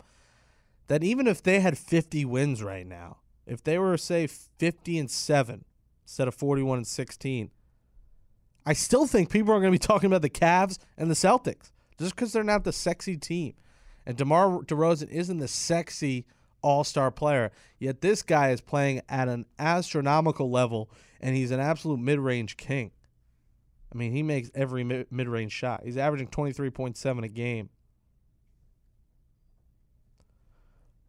That 0.88 1.04
even 1.04 1.26
if 1.26 1.42
they 1.42 1.60
had 1.60 1.78
50 1.78 2.24
wins 2.24 2.62
right 2.62 2.86
now, 2.86 3.18
if 3.46 3.62
they 3.62 3.78
were 3.78 3.96
say 3.96 4.26
50 4.26 4.98
and 4.98 5.10
7 5.10 5.64
instead 6.04 6.28
of 6.28 6.34
41 6.34 6.78
and 6.78 6.86
16, 6.86 7.50
I 8.64 8.72
still 8.72 9.06
think 9.06 9.30
people 9.30 9.54
are 9.54 9.60
going 9.60 9.72
to 9.72 9.78
be 9.78 9.78
talking 9.78 10.08
about 10.08 10.22
the 10.22 10.30
Cavs 10.30 10.78
and 10.98 11.08
the 11.08 11.14
Celtics 11.14 11.70
just 11.98 12.14
because 12.14 12.32
they're 12.32 12.42
not 12.42 12.64
the 12.64 12.72
sexy 12.72 13.16
team. 13.16 13.54
And 14.06 14.16
DeMar 14.16 14.60
DeRozan 14.62 15.10
isn't 15.10 15.38
the 15.38 15.48
sexy 15.48 16.26
all 16.62 16.84
star 16.84 17.10
player, 17.10 17.52
yet 17.78 18.00
this 18.00 18.22
guy 18.22 18.50
is 18.50 18.60
playing 18.60 19.02
at 19.08 19.28
an 19.28 19.46
astronomical 19.58 20.50
level 20.50 20.90
and 21.20 21.36
he's 21.36 21.50
an 21.50 21.60
absolute 21.60 21.98
mid 21.98 22.18
range 22.18 22.56
king. 22.56 22.92
I 23.92 23.96
mean, 23.96 24.12
he 24.12 24.22
makes 24.22 24.50
every 24.54 24.84
mid 24.84 25.28
range 25.28 25.52
shot. 25.52 25.82
He's 25.84 25.96
averaging 25.96 26.28
23.7 26.28 27.24
a 27.24 27.28
game. 27.28 27.70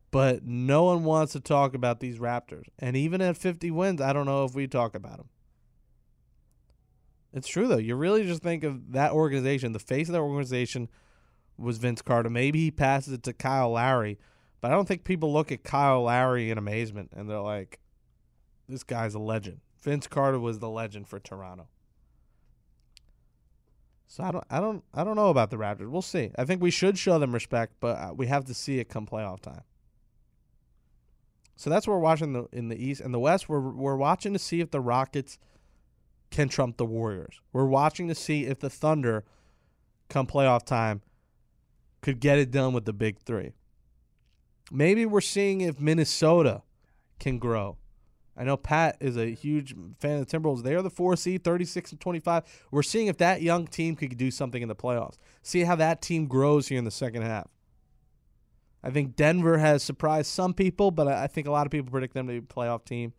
But 0.10 0.46
no 0.46 0.86
one 0.86 1.04
wants 1.04 1.34
to 1.34 1.40
talk 1.40 1.74
about 1.74 2.00
these 2.00 2.18
Raptors. 2.18 2.66
And 2.80 2.96
even 2.96 3.22
at 3.22 3.36
50 3.36 3.72
wins, 3.72 4.00
I 4.00 4.14
don't 4.14 4.26
know 4.26 4.46
if 4.46 4.56
we 4.56 4.68
talk 4.68 4.96
about 4.96 5.18
them. 5.18 5.30
It's 7.34 7.48
true, 7.48 7.68
though. 7.68 7.78
You 7.78 7.96
really 7.96 8.26
just 8.26 8.42
think 8.42 8.64
of 8.64 8.94
that 8.94 9.12
organization. 9.12 9.74
The 9.74 9.80
face 9.80 10.08
of 10.08 10.14
that 10.14 10.22
organization 10.22 10.88
was 11.58 11.78
Vince 11.78 12.02
Carter. 12.02 12.30
Maybe 12.30 12.60
he 12.60 12.72
passes 12.72 13.14
it 13.14 13.24
to 13.24 13.34
Kyle 13.34 13.72
Lowry. 13.72 14.18
But 14.62 14.72
I 14.72 14.74
don't 14.74 14.88
think 14.88 15.04
people 15.04 15.32
look 15.32 15.52
at 15.52 15.64
Kyle 15.64 16.04
Lowry 16.04 16.50
in 16.50 16.58
amazement 16.58 17.12
and 17.16 17.30
they're 17.30 17.40
like, 17.40 17.80
this 18.68 18.84
guy's 18.84 19.14
a 19.14 19.20
legend. 19.20 19.60
Vince 19.82 20.08
Carter 20.08 20.40
was 20.40 20.60
the 20.60 20.70
legend 20.70 21.08
for 21.08 21.20
Toronto. 21.20 21.68
So 24.08 24.24
I 24.24 24.32
don't, 24.32 24.44
I 24.50 24.60
don't, 24.60 24.84
I 24.94 25.04
don't 25.04 25.16
know 25.16 25.30
about 25.30 25.52
the 25.52 25.58
Raptors. 25.58 25.90
We'll 25.90 26.02
see. 26.02 26.32
I 26.38 26.46
think 26.46 26.62
we 26.62 26.72
should 26.72 26.98
show 26.98 27.20
them 27.20 27.34
respect, 27.34 27.74
but 27.80 27.98
uh, 27.98 28.14
we 28.16 28.28
have 28.28 28.46
to 28.46 28.54
see 28.54 28.80
it 28.80 28.90
come 28.90 29.06
playoff 29.06 29.42
time. 29.42 29.62
So 31.56 31.70
that's 31.70 31.88
what 31.88 31.96
we're 31.96 32.00
watching 32.00 32.34
the, 32.34 32.46
in 32.52 32.70
the 32.70 32.82
East 32.82 33.02
and 33.02 33.14
the 33.14 33.20
West. 33.20 33.50
We're 33.50 33.60
we're 33.60 33.96
watching 33.96 34.32
to 34.34 34.40
see 34.40 34.62
if 34.62 34.72
the 34.72 34.80
Rockets 34.80 35.40
can 36.30 36.50
trump 36.50 36.78
the 36.78 36.86
Warriors. 36.86 37.42
We're 37.52 37.66
watching 37.66 38.08
to 38.10 38.16
see 38.16 38.46
if 38.46 38.60
the 38.60 38.70
Thunder, 38.70 39.26
come 40.08 40.28
playoff 40.28 40.66
time, 40.66 41.02
could 42.02 42.20
get 42.20 42.40
it 42.40 42.52
done 42.52 42.74
with 42.74 42.86
the 42.86 42.94
big 42.94 43.20
three. 43.20 43.54
Maybe 44.72 45.06
we're 45.06 45.22
seeing 45.22 45.62
if 45.62 45.80
Minnesota 45.80 46.64
can 47.20 47.40
grow. 47.40 47.78
I 48.36 48.44
know 48.44 48.56
Pat 48.56 48.98
is 49.00 49.18
a 49.18 49.34
huge 49.34 49.74
fan 50.00 50.20
of 50.20 50.28
the 50.28 50.38
Timberwolves. 50.38 50.62
They 50.62 50.76
are 50.76 50.84
the 50.84 50.92
four 50.92 51.16
seed, 51.16 51.44
36 51.44 51.94
and 51.94 52.00
25. 52.00 52.44
We're 52.70 52.84
seeing 52.84 53.08
if 53.08 53.18
that 53.18 53.42
young 53.42 53.66
team 53.66 53.96
could 53.96 54.16
do 54.16 54.30
something 54.30 54.62
in 54.62 54.68
the 54.68 54.76
playoffs. 54.76 55.18
See 55.42 55.62
how 55.62 55.76
that 55.78 56.02
team 56.04 56.28
grows 56.28 56.68
here 56.68 56.78
in 56.78 56.86
the 56.86 56.92
second 56.92 57.24
half. 57.24 57.48
I 58.84 58.92
think 58.92 59.16
Denver 59.16 59.58
has 59.58 59.82
surprised 59.82 60.28
some 60.28 60.54
people, 60.54 60.92
but 60.92 61.08
I 61.08 61.26
think 61.26 61.48
a 61.48 61.52
lot 61.52 61.66
of 61.66 61.72
people 61.72 61.90
predict 61.90 62.14
them 62.14 62.28
to 62.28 62.34
be 62.34 62.38
a 62.38 62.42
playoff 62.42 62.86
team. 62.86 63.14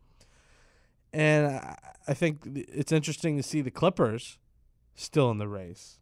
And 1.11 1.59
I 2.07 2.13
think 2.13 2.41
it's 2.45 2.91
interesting 2.91 3.35
to 3.35 3.43
see 3.43 3.61
the 3.61 3.71
Clippers 3.71 4.37
still 4.95 5.29
in 5.31 5.37
the 5.37 5.47
race 5.47 5.99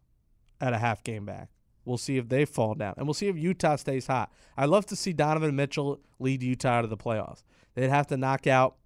at 0.60 0.72
a 0.72 0.78
half 0.78 1.02
game 1.02 1.24
back. 1.24 1.48
We'll 1.88 1.96
see 1.96 2.18
if 2.18 2.28
they 2.28 2.44
fall 2.44 2.74
down, 2.74 2.94
and 2.98 3.06
we'll 3.06 3.14
see 3.14 3.28
if 3.28 3.38
Utah 3.38 3.76
stays 3.76 4.06
hot. 4.06 4.30
I'd 4.58 4.68
love 4.68 4.84
to 4.86 4.96
see 4.96 5.14
Donovan 5.14 5.56
Mitchell 5.56 6.00
lead 6.18 6.42
Utah 6.42 6.82
to 6.82 6.86
the 6.86 6.98
playoffs. 6.98 7.42
They'd 7.74 7.88
have 7.88 8.06
to 8.08 8.18
knock 8.18 8.46
out 8.46 8.76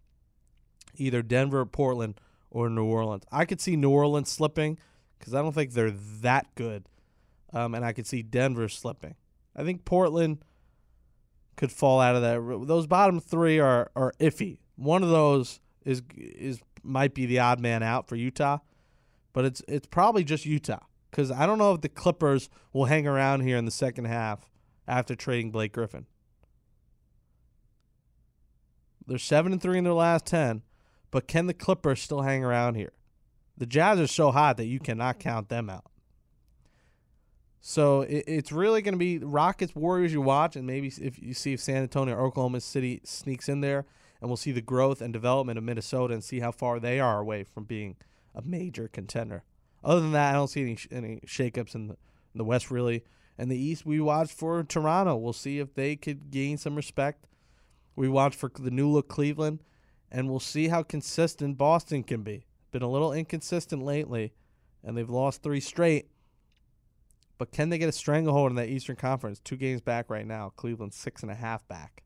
either 0.94 1.20
Denver, 1.20 1.66
Portland, 1.66 2.20
or 2.48 2.70
New 2.70 2.84
Orleans. 2.84 3.24
I 3.32 3.44
could 3.44 3.60
see 3.60 3.74
New 3.74 3.90
Orleans 3.90 4.30
slipping 4.30 4.78
because 5.18 5.34
I 5.34 5.42
don't 5.42 5.52
think 5.52 5.72
they're 5.72 5.90
that 5.90 6.54
good, 6.54 6.84
um, 7.52 7.74
and 7.74 7.84
I 7.84 7.92
could 7.92 8.06
see 8.06 8.22
Denver 8.22 8.68
slipping. 8.68 9.16
I 9.56 9.64
think 9.64 9.84
Portland 9.84 10.44
could 11.56 11.72
fall 11.72 12.00
out 12.00 12.14
of 12.14 12.22
that. 12.22 12.66
Those 12.68 12.86
bottom 12.86 13.18
three 13.18 13.58
are 13.58 13.90
are 13.96 14.12
iffy. 14.20 14.58
One 14.76 15.02
of 15.02 15.08
those 15.08 15.58
is 15.84 16.02
is 16.16 16.60
might 16.84 17.14
be 17.14 17.26
the 17.26 17.40
odd 17.40 17.58
man 17.58 17.82
out 17.82 18.06
for 18.06 18.14
Utah, 18.14 18.58
but 19.32 19.44
it's 19.44 19.60
it's 19.66 19.88
probably 19.88 20.22
just 20.22 20.46
Utah 20.46 20.84
because 21.12 21.31
I 21.31 21.44
don't 21.44 21.59
know 21.59 21.75
if 21.75 21.83
the 21.83 21.90
Clippers 21.90 22.48
will 22.72 22.87
hang 22.87 23.07
around 23.07 23.42
here 23.42 23.59
in 23.59 23.66
the 23.66 23.70
second 23.70 24.07
half 24.07 24.51
after 24.88 25.14
trading 25.14 25.51
Blake 25.51 25.72
Griffin. 25.72 26.07
They're 29.07 29.18
seven 29.18 29.53
and 29.53 29.61
three 29.61 29.77
in 29.77 29.85
their 29.85 29.92
last 29.92 30.25
ten, 30.25 30.62
but 31.11 31.29
can 31.29 31.46
the 31.46 31.55
Clippers 31.55 32.01
still 32.01 32.22
hang 32.22 32.42
around 32.42 32.77
here? 32.77 32.94
The 33.59 33.66
Jazz 33.66 34.01
are 34.01 34.07
so 34.07 34.31
hot 34.31 34.57
that 34.57 34.66
you 34.66 34.81
cannot 34.81 35.18
count 35.18 35.51
them 35.51 35.68
out. 35.68 35.85
So 37.61 38.01
it, 38.03 38.25
it's 38.27 38.51
really 38.51 38.81
going 38.81 38.94
to 38.94 38.98
be 38.98 39.18
Rockets 39.18 39.77
Warriors 39.77 40.14
you 40.14 40.22
watch, 40.22 40.57
and 40.57 40.66
maybe 40.66 40.90
if 41.01 41.22
you 41.22 41.35
see 41.35 41.53
if 41.53 41.61
San 41.61 41.83
Antonio 41.83 42.14
or 42.14 42.25
Oklahoma 42.27 42.62
City 42.62 43.03
sneaks 43.05 43.48
in 43.51 43.61
there, 43.61 43.85
and 44.20 44.31
we'll 44.31 44.38
see 44.38 44.53
the 44.53 44.62
growth 44.62 45.03
and 45.03 45.12
development 45.12 45.59
of 45.59 45.64
Minnesota 45.64 46.14
and 46.14 46.25
see 46.25 46.40
how 46.40 46.53
far 46.53 46.81
they 46.81 46.98
are 46.98 47.18
away 47.18 47.44
from 47.44 47.64
being 47.64 47.96
a 48.35 48.40
major 48.40 48.88
contender. 48.88 49.44
Other 49.85 50.01
than 50.01 50.12
that, 50.12 50.31
I 50.31 50.35
don't 50.35 50.49
see 50.49 50.62
any 50.62 50.79
any 50.90 51.21
shakeups 51.27 51.75
in 51.75 51.88
the, 51.88 51.95
in 51.95 52.38
the 52.38 52.45
West 52.45 52.71
really. 52.71 53.05
And 53.38 53.51
the 53.51 53.59
East, 53.59 53.87
we 53.87 54.01
watch 54.01 54.33
for 54.33 54.62
Toronto. 54.62 55.16
We'll 55.16 55.33
see 55.33 55.59
if 55.59 55.75
they 55.75 55.97
could 55.97 56.31
gain 56.31 56.59
some 56.59 56.77
respect. 56.77 57.27
We 57.97 58.09
watch 58.09 58.37
for 58.37 58.51
the 58.55 58.71
new 58.71 58.88
look 58.88 59.09
Cleveland, 59.09 59.61
and 60.11 60.29
we'll 60.29 60.40
see 60.40 60.68
how 60.68 60.83
consistent 60.83 61.59
Boston 61.59 62.03
can 62.05 62.23
be. 62.23 62.47
Been 62.71 62.83
a 62.83 62.90
little 62.90 63.12
inconsistent 63.12 63.83
lately, 63.83 64.33
and 64.85 64.97
they've 64.97 65.11
lost 65.11 65.42
three 65.42 65.61
straight. 65.61 66.09
But 67.38 67.51
can 67.51 67.71
they 67.71 67.79
get 67.79 67.88
a 67.88 67.92
stranglehold 67.92 68.51
in 68.51 68.57
that 68.57 68.68
Eastern 68.68 68.97
Conference? 68.97 69.40
Two 69.40 69.57
games 69.57 69.81
back 69.81 70.09
right 70.09 70.27
now. 70.27 70.53
Cleveland 70.57 70.95
six 70.95 71.23
and 71.23 71.31
a 71.31 71.35
half 71.35 71.66
back. 71.66 72.05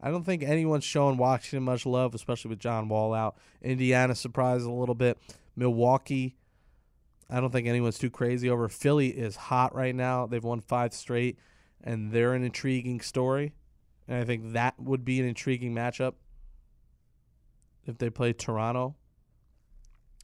I 0.00 0.10
don't 0.10 0.24
think 0.24 0.42
anyone's 0.42 0.84
showing 0.84 1.18
Washington 1.18 1.62
much 1.62 1.84
love, 1.84 2.14
especially 2.14 2.48
with 2.48 2.58
John 2.58 2.88
Wall 2.88 3.14
out. 3.14 3.36
Indiana 3.62 4.14
surprised 4.14 4.64
a 4.64 4.72
little 4.72 4.94
bit. 4.94 5.18
Milwaukee, 5.56 6.36
I 7.30 7.40
don't 7.40 7.50
think 7.50 7.68
anyone's 7.68 7.98
too 7.98 8.10
crazy 8.10 8.50
over. 8.50 8.68
Philly 8.68 9.08
is 9.08 9.36
hot 9.36 9.74
right 9.74 9.94
now. 9.94 10.26
They've 10.26 10.42
won 10.42 10.60
five 10.60 10.92
straight, 10.92 11.38
and 11.82 12.10
they're 12.10 12.34
an 12.34 12.42
intriguing 12.42 13.00
story. 13.00 13.54
And 14.08 14.18
I 14.18 14.24
think 14.24 14.52
that 14.52 14.74
would 14.80 15.04
be 15.04 15.20
an 15.20 15.26
intriguing 15.26 15.74
matchup 15.74 16.14
if 17.86 17.98
they 17.98 18.10
play 18.10 18.32
Toronto. 18.32 18.96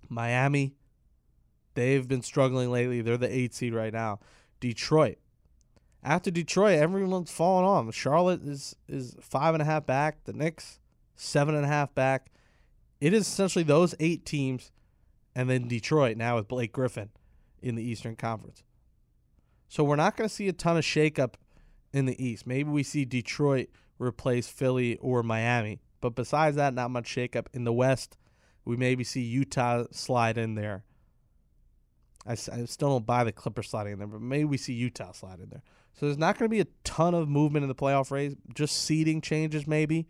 Miami, 0.08 0.74
they've 1.74 2.06
been 2.06 2.22
struggling 2.22 2.70
lately. 2.70 3.00
They're 3.00 3.16
the 3.16 3.32
eight 3.32 3.54
seed 3.54 3.74
right 3.74 3.92
now. 3.92 4.18
Detroit. 4.60 5.18
After 6.02 6.30
Detroit, 6.30 6.78
everyone's 6.78 7.30
fallen 7.30 7.64
off. 7.64 7.94
Charlotte 7.94 8.42
is 8.42 8.76
is 8.88 9.16
five 9.20 9.54
and 9.54 9.62
a 9.62 9.64
half 9.64 9.86
back. 9.86 10.24
The 10.24 10.32
Knicks, 10.32 10.78
seven 11.16 11.54
and 11.54 11.64
a 11.64 11.68
half 11.68 11.94
back. 11.94 12.30
It 13.00 13.12
is 13.12 13.26
essentially 13.26 13.64
those 13.64 13.94
eight 14.00 14.24
teams, 14.24 14.70
and 15.36 15.50
then 15.50 15.68
Detroit 15.68 16.16
now 16.16 16.36
with 16.36 16.48
Blake 16.48 16.72
Griffin 16.72 17.10
in 17.60 17.74
the 17.74 17.82
Eastern 17.82 18.16
Conference. 18.16 18.64
So 19.68 19.84
we're 19.84 19.96
not 19.96 20.16
going 20.16 20.28
to 20.28 20.34
see 20.34 20.48
a 20.48 20.52
ton 20.52 20.78
of 20.78 20.82
shakeup 20.82 21.34
in 21.92 22.06
the 22.06 22.24
East. 22.24 22.46
Maybe 22.46 22.70
we 22.70 22.82
see 22.82 23.04
Detroit 23.04 23.68
replace 23.98 24.48
Philly 24.48 24.96
or 24.96 25.22
Miami, 25.22 25.80
but 26.00 26.14
besides 26.14 26.56
that, 26.56 26.72
not 26.72 26.90
much 26.90 27.04
shakeup 27.14 27.48
in 27.52 27.64
the 27.64 27.72
West. 27.72 28.16
We 28.64 28.78
maybe 28.78 29.04
see 29.04 29.20
Utah 29.20 29.84
slide 29.90 30.38
in 30.38 30.54
there. 30.54 30.84
I 32.26 32.34
still 32.34 32.88
don't 32.88 33.06
buy 33.06 33.22
the 33.22 33.30
Clippers 33.30 33.68
sliding 33.68 33.92
in 33.92 33.98
there, 33.98 34.08
but 34.08 34.22
maybe 34.22 34.44
we 34.44 34.56
see 34.56 34.72
Utah 34.72 35.12
slide 35.12 35.38
in 35.38 35.50
there. 35.50 35.62
So 35.92 36.06
there's 36.06 36.18
not 36.18 36.38
going 36.38 36.50
to 36.50 36.54
be 36.54 36.60
a 36.60 36.66
ton 36.82 37.14
of 37.14 37.28
movement 37.28 37.62
in 37.62 37.68
the 37.68 37.74
playoff 37.74 38.10
race, 38.10 38.34
just 38.54 38.84
seeding 38.84 39.20
changes 39.20 39.66
maybe. 39.66 40.08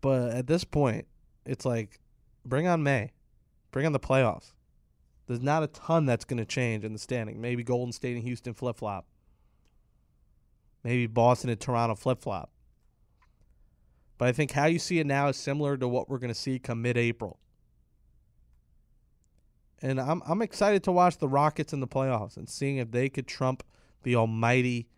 But 0.00 0.32
at 0.32 0.48
this 0.48 0.64
point, 0.64 1.06
it's 1.46 1.64
like 1.64 2.00
bring 2.44 2.66
on 2.66 2.82
May, 2.82 3.12
bring 3.70 3.86
on 3.86 3.92
the 3.92 4.00
playoffs. 4.00 4.52
There's 5.26 5.40
not 5.40 5.62
a 5.62 5.68
ton 5.68 6.06
that's 6.06 6.24
going 6.24 6.38
to 6.38 6.44
change 6.44 6.84
in 6.84 6.92
the 6.92 6.98
standing. 6.98 7.40
Maybe 7.40 7.62
Golden 7.62 7.92
State 7.92 8.16
and 8.16 8.24
Houston 8.24 8.54
flip 8.54 8.76
flop. 8.78 9.06
Maybe 10.84 11.06
Boston 11.06 11.50
and 11.50 11.60
Toronto 11.60 11.94
flip 11.94 12.20
flop. 12.20 12.50
But 14.18 14.28
I 14.28 14.32
think 14.32 14.52
how 14.52 14.66
you 14.66 14.78
see 14.78 14.98
it 14.98 15.06
now 15.06 15.28
is 15.28 15.36
similar 15.36 15.76
to 15.76 15.88
what 15.88 16.08
we're 16.08 16.18
going 16.18 16.28
to 16.28 16.34
see 16.34 16.58
come 16.58 16.82
mid 16.82 16.96
April. 16.96 17.38
And 19.80 20.00
I'm 20.00 20.22
I'm 20.26 20.42
excited 20.42 20.84
to 20.84 20.92
watch 20.92 21.18
the 21.18 21.28
Rockets 21.28 21.72
in 21.72 21.80
the 21.80 21.88
playoffs 21.88 22.36
and 22.36 22.48
seeing 22.48 22.76
if 22.76 22.90
they 22.90 23.08
could 23.08 23.26
trump 23.26 23.64
the 24.02 24.14
almighty 24.16 24.88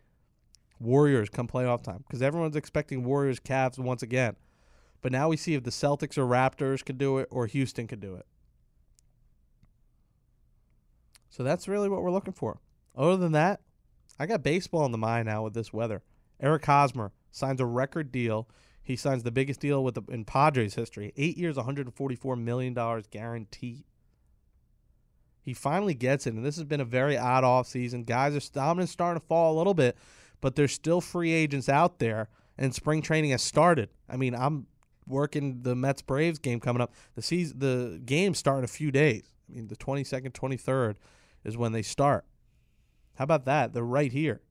Warriors 0.79 1.29
come 1.29 1.47
playoff 1.47 1.81
time 1.81 2.03
because 2.05 2.21
everyone's 2.21 2.55
expecting 2.55 3.03
Warriors 3.03 3.39
Cavs 3.39 3.79
once 3.79 4.03
again. 4.03 4.35
But 5.05 5.11
now 5.11 5.29
we 5.29 5.37
see 5.37 5.53
if 5.53 5.61
the 5.61 5.69
Celtics 5.69 6.17
or 6.17 6.25
Raptors 6.25 6.83
could 6.83 6.97
do 6.97 7.19
it 7.19 7.27
or 7.29 7.45
Houston 7.45 7.85
could 7.85 7.99
do 7.99 8.15
it. 8.15 8.25
So 11.29 11.43
that's 11.43 11.67
really 11.67 11.87
what 11.89 12.01
we're 12.01 12.09
looking 12.09 12.33
for. 12.33 12.59
Other 12.95 13.15
than 13.15 13.33
that, 13.33 13.61
I 14.17 14.25
got 14.25 14.41
baseball 14.41 14.83
in 14.83 14.91
the 14.91 14.97
mind 14.97 15.27
now 15.27 15.43
with 15.43 15.53
this 15.53 15.71
weather. 15.71 16.01
Eric 16.39 16.65
Hosmer 16.65 17.11
signs 17.29 17.61
a 17.61 17.67
record 17.67 18.11
deal. 18.11 18.49
He 18.81 18.95
signs 18.95 19.21
the 19.21 19.29
biggest 19.29 19.59
deal 19.59 19.83
with 19.83 19.93
the, 19.93 20.01
in 20.09 20.25
Padres 20.25 20.73
history. 20.73 21.13
Eight 21.15 21.37
years, 21.37 21.55
$144 21.55 22.41
million 22.41 22.73
guaranteed. 23.11 23.83
He 25.39 25.53
finally 25.53 25.93
gets 25.93 26.25
it, 26.25 26.33
and 26.33 26.43
this 26.43 26.55
has 26.55 26.65
been 26.65 26.81
a 26.81 26.83
very 26.83 27.15
odd 27.15 27.43
offseason. 27.43 28.07
Guys 28.07 28.35
are 28.35 28.51
dominant 28.51 28.89
starting 28.89 29.21
to 29.21 29.27
fall 29.27 29.55
a 29.55 29.57
little 29.59 29.75
bit, 29.75 29.97
but 30.41 30.55
there's 30.55 30.73
still 30.73 30.99
free 30.99 31.31
agents 31.31 31.69
out 31.69 31.99
there, 31.99 32.27
and 32.57 32.73
spring 32.73 33.03
training 33.03 33.29
has 33.29 33.43
started. 33.43 33.89
I 34.09 34.17
mean, 34.17 34.33
I'm 34.33 34.65
working 35.07 35.61
the 35.61 35.75
Mets 35.75 36.01
Braves 36.01 36.39
game 36.39 36.59
coming 36.59 36.81
up. 36.81 36.93
The 37.15 37.21
season, 37.21 37.59
the 37.59 38.01
games 38.05 38.37
start 38.37 38.59
in 38.59 38.63
a 38.63 38.67
few 38.67 38.91
days. 38.91 39.31
I 39.49 39.55
mean, 39.55 39.67
the 39.67 39.75
22nd, 39.75 40.31
23rd 40.31 40.95
is 41.43 41.57
when 41.57 41.71
they 41.71 41.81
start. 41.81 42.25
How 43.15 43.23
about 43.23 43.45
that? 43.45 43.73
They're 43.73 43.83
right 43.83 44.11
here. 44.11 44.41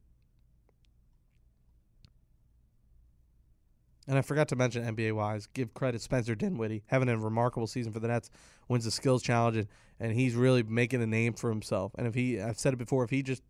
And 4.06 4.18
I 4.18 4.22
forgot 4.22 4.48
to 4.48 4.56
mention 4.56 4.84
NBA 4.84 5.14
wise, 5.14 5.46
give 5.46 5.72
credit 5.72 6.02
Spencer 6.02 6.34
Dinwiddie 6.34 6.82
having 6.88 7.08
a 7.08 7.16
remarkable 7.16 7.66
season 7.66 7.92
for 7.92 8.00
the 8.00 8.08
Nets, 8.08 8.30
wins 8.68 8.84
the 8.84 8.90
skills 8.90 9.22
challenge, 9.22 9.56
and, 9.56 9.68
and 9.98 10.12
he's 10.12 10.34
really 10.34 10.62
making 10.62 11.02
a 11.02 11.06
name 11.06 11.32
for 11.32 11.48
himself. 11.48 11.92
And 11.96 12.06
if 12.06 12.14
he, 12.14 12.40
I've 12.40 12.58
said 12.58 12.74
it 12.74 12.78
before, 12.78 13.04
if 13.04 13.10
he 13.10 13.22
just 13.22 13.42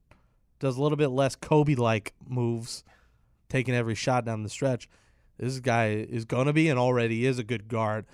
does 0.60 0.76
a 0.76 0.82
little 0.82 0.96
bit 0.96 1.08
less 1.08 1.34
Kobe 1.34 1.74
like 1.74 2.14
moves, 2.24 2.84
taking 3.48 3.74
every 3.74 3.96
shot 3.96 4.24
down 4.24 4.44
the 4.44 4.48
stretch, 4.48 4.88
this 5.38 5.60
guy 5.60 5.88
is 5.88 6.24
going 6.24 6.46
to 6.46 6.52
be 6.52 6.68
and 6.68 6.78
already 6.78 7.26
is 7.26 7.38
a 7.38 7.44
good 7.44 7.68
guard 7.68 8.06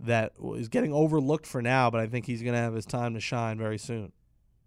that 0.00 0.32
is 0.54 0.68
getting 0.68 0.92
overlooked 0.92 1.46
for 1.46 1.62
now, 1.62 1.90
but 1.90 2.00
I 2.00 2.06
think 2.06 2.26
he's 2.26 2.42
going 2.42 2.54
to 2.54 2.60
have 2.60 2.74
his 2.74 2.86
time 2.86 3.14
to 3.14 3.20
shine 3.20 3.58
very 3.58 3.78
soon. 3.78 4.12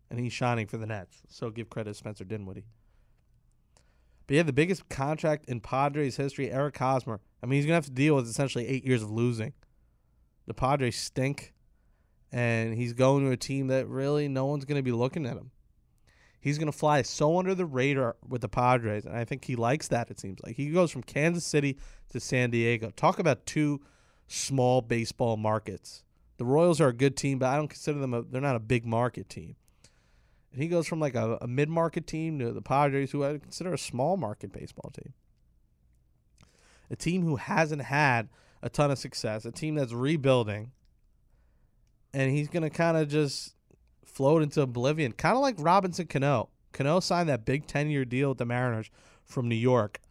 And 0.10 0.20
he's 0.20 0.34
shining 0.34 0.66
for 0.66 0.78
the 0.78 0.88
Nets. 0.88 1.22
So 1.28 1.52
give 1.52 1.70
credit 1.70 1.92
to 1.92 1.94
Spencer 1.94 2.24
Dinwiddie. 2.24 2.66
But 4.26 4.36
yeah, 4.36 4.44
the 4.44 4.54
biggest 4.54 4.90
contract 4.90 5.46
in 5.46 5.60
Padres 5.60 6.18
history, 6.18 6.52
Eric 6.52 6.78
Hosmer. 6.78 7.20
I 7.44 7.46
mean, 7.46 7.58
he's 7.58 7.66
going 7.66 7.74
to 7.74 7.78
have 7.78 7.86
to 7.86 7.92
deal 7.92 8.16
with 8.16 8.28
essentially 8.28 8.68
eight 8.68 8.86
years 8.86 9.04
of 9.04 9.12
losing. 9.12 9.54
The 10.48 10.54
Padres 10.54 10.98
stink, 10.98 11.54
and 12.32 12.74
he's 12.74 12.94
going 12.94 13.26
to 13.26 13.32
a 13.32 13.38
team 13.38 13.68
that 13.68 13.88
really 13.88 14.28
no 14.28 14.46
one's 14.46 14.66
going 14.66 14.78
to 14.78 14.84
be 14.84 14.92
looking 14.92 15.26
at 15.28 15.38
him. 15.38 15.52
He's 16.42 16.58
going 16.58 16.72
to 16.72 16.78
fly 16.78 17.02
so 17.02 17.38
under 17.38 17.54
the 17.54 17.66
radar 17.66 18.16
with 18.28 18.42
the 18.42 18.50
Padres, 18.50 19.06
and 19.06 19.16
I 19.16 19.26
think 19.26 19.46
he 19.46 19.56
likes 19.56 19.90
that, 19.90 20.10
it 20.10 20.20
seems 20.20 20.40
like. 20.44 20.56
He 20.56 20.70
goes 20.70 20.92
from 20.92 21.04
Kansas 21.04 21.46
City 21.46 21.78
to 22.10 22.20
San 22.20 22.50
Diego. 22.50 22.92
Talk 22.96 23.20
about 23.20 23.46
two 23.46 23.82
small 24.28 24.82
baseball 24.82 25.36
markets. 25.36 26.04
The 26.38 26.46
Royals 26.46 26.80
are 26.80 26.88
a 26.88 26.94
good 26.94 27.18
team, 27.18 27.40
but 27.40 27.50
I 27.50 27.58
don't 27.58 27.68
consider 27.68 28.00
them 28.00 28.14
a, 28.14 28.22
they're 28.22 28.40
not 28.40 28.56
a 28.56 28.62
big 28.62 28.86
market 28.86 29.28
team. 29.28 29.58
And 30.54 30.62
he 30.62 30.70
goes 30.70 30.88
from 30.88 31.00
like 31.00 31.16
a, 31.16 31.38
a 31.42 31.48
mid 31.48 31.70
market 31.70 32.08
team 32.08 32.40
to 32.40 32.54
the 32.54 32.62
Padres, 32.62 33.12
who 33.12 33.24
I 33.24 33.38
consider 33.38 33.74
a 33.74 33.78
small 33.78 34.16
market 34.16 34.54
baseball 34.54 34.92
team. 34.92 35.14
A 36.90 36.96
team 36.96 37.24
who 37.24 37.36
hasn't 37.36 37.84
had 37.84 38.30
a 38.64 38.70
ton 38.70 38.90
of 38.90 38.98
success, 38.98 39.46
a 39.46 39.52
team 39.52 39.76
that's 39.76 39.94
rebuilding. 39.94 40.72
And 42.14 42.32
he's 42.32 42.48
going 42.48 42.64
to 42.64 42.70
kind 42.70 42.98
of 42.98 43.10
just 43.10 43.54
float 44.20 44.42
into 44.42 44.62
oblivion, 44.62 45.14
kind 45.14 45.38
of 45.38 45.42
like 45.42 45.56
Robinson 45.58 46.06
Cano. 46.06 46.50
Cano 46.74 47.00
signed 47.00 47.30
that 47.30 47.46
big 47.46 47.68
10 47.68 47.90
year 47.90 48.04
deal 48.04 48.28
with 48.28 48.38
the 48.38 48.46
Mariners 48.46 48.92
from 49.24 49.48
New 49.48 49.56
York, 49.56 50.02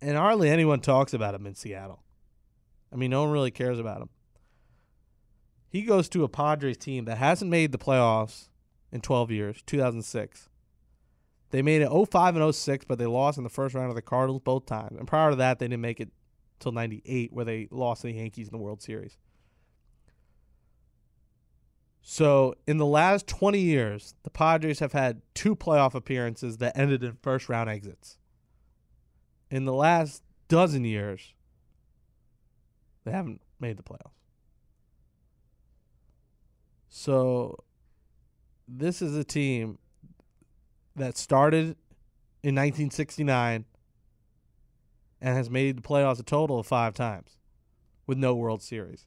and 0.00 0.16
hardly 0.16 0.50
anyone 0.50 0.80
talks 0.80 1.14
about 1.14 1.32
him 1.32 1.46
in 1.46 1.54
Seattle. 1.54 2.02
I 2.92 2.96
mean, 2.96 3.12
no 3.12 3.22
one 3.22 3.30
really 3.30 3.52
cares 3.52 3.78
about 3.78 4.02
him. 4.02 4.08
He 5.68 5.82
goes 5.82 6.08
to 6.08 6.24
a 6.24 6.28
Padres 6.28 6.76
team 6.76 7.04
that 7.04 7.18
hasn't 7.18 7.52
made 7.52 7.70
the 7.70 7.78
playoffs 7.78 8.48
in 8.90 9.00
12 9.00 9.30
years, 9.30 9.62
2006. 9.64 10.48
They 11.50 11.62
made 11.62 11.82
it 11.82 11.90
05 12.10 12.34
and 12.34 12.52
06, 12.52 12.84
but 12.84 12.98
they 12.98 13.06
lost 13.06 13.38
in 13.38 13.44
the 13.44 13.48
first 13.48 13.76
round 13.76 13.90
of 13.90 13.94
the 13.94 14.02
Cardinals 14.02 14.42
both 14.42 14.66
times. 14.66 14.98
And 14.98 15.06
prior 15.06 15.30
to 15.30 15.36
that, 15.36 15.60
they 15.60 15.68
didn't 15.68 15.82
make 15.82 16.00
it 16.00 16.10
till 16.58 16.72
98, 16.72 17.32
where 17.32 17.44
they 17.44 17.68
lost 17.70 18.00
to 18.00 18.08
the 18.08 18.14
Yankees 18.14 18.48
in 18.48 18.52
the 18.52 18.58
World 18.58 18.82
Series. 18.82 19.16
So, 22.06 22.54
in 22.66 22.76
the 22.76 22.84
last 22.84 23.26
20 23.26 23.58
years, 23.58 24.14
the 24.24 24.30
Padres 24.30 24.80
have 24.80 24.92
had 24.92 25.22
two 25.32 25.56
playoff 25.56 25.94
appearances 25.94 26.58
that 26.58 26.76
ended 26.76 27.02
in 27.02 27.16
first 27.22 27.48
round 27.48 27.70
exits. 27.70 28.18
In 29.50 29.64
the 29.64 29.72
last 29.72 30.22
dozen 30.48 30.84
years, 30.84 31.32
they 33.04 33.10
haven't 33.10 33.40
made 33.58 33.78
the 33.78 33.82
playoffs. 33.82 34.12
So, 36.90 37.64
this 38.68 39.00
is 39.00 39.16
a 39.16 39.24
team 39.24 39.78
that 40.96 41.16
started 41.16 41.76
in 42.42 42.54
1969 42.54 43.64
and 45.22 45.36
has 45.36 45.48
made 45.48 45.78
the 45.78 45.82
playoffs 45.82 46.20
a 46.20 46.22
total 46.22 46.58
of 46.58 46.66
five 46.66 46.92
times 46.92 47.38
with 48.06 48.18
no 48.18 48.34
World 48.34 48.62
Series. 48.62 49.06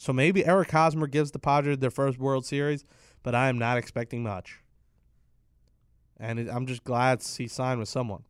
So 0.00 0.14
maybe 0.14 0.46
Eric 0.46 0.70
Hosmer 0.70 1.06
gives 1.06 1.30
the 1.30 1.38
Padres 1.38 1.76
their 1.76 1.90
first 1.90 2.16
World 2.16 2.46
Series, 2.46 2.86
but 3.22 3.34
I 3.34 3.50
am 3.50 3.58
not 3.58 3.76
expecting 3.76 4.22
much. 4.22 4.60
And 6.18 6.38
it, 6.38 6.48
I'm 6.50 6.64
just 6.64 6.84
glad 6.84 7.22
he 7.22 7.46
signed 7.46 7.80
with 7.80 7.90
someone. 7.90 8.22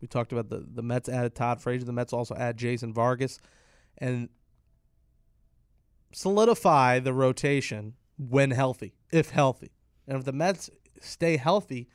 We 0.00 0.06
talked 0.06 0.30
about 0.30 0.50
the, 0.50 0.64
the 0.72 0.84
Mets 0.84 1.08
added 1.08 1.34
Todd 1.34 1.60
Frazier. 1.60 1.84
The 1.84 1.92
Mets 1.92 2.12
also 2.12 2.36
add 2.36 2.56
Jason 2.56 2.94
Vargas 2.94 3.40
and 3.98 4.28
solidify 6.12 7.00
the 7.00 7.12
rotation 7.12 7.94
when 8.18 8.52
healthy, 8.52 8.94
if 9.10 9.30
healthy. 9.30 9.72
And 10.06 10.16
if 10.16 10.24
the 10.24 10.32
Mets 10.32 10.70
stay 11.00 11.38
healthy, 11.38 11.88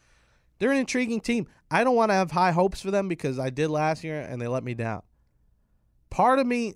they're 0.60 0.74
an 0.74 0.78
intriguing 0.78 1.22
team. 1.22 1.48
I 1.72 1.86
don't 1.86 1.96
want 1.96 2.10
to 2.10 2.16
have 2.16 2.32
high 2.32 2.52
hopes 2.52 2.82
for 2.82 2.92
them 2.92 3.08
because 3.08 3.40
I 3.40 3.50
did 3.50 3.70
last 3.70 4.04
year 4.04 4.20
and 4.20 4.42
they 4.42 4.48
let 4.50 4.66
me 4.66 4.74
down. 4.74 5.04
Part 6.14 6.38
of 6.38 6.46
me 6.46 6.76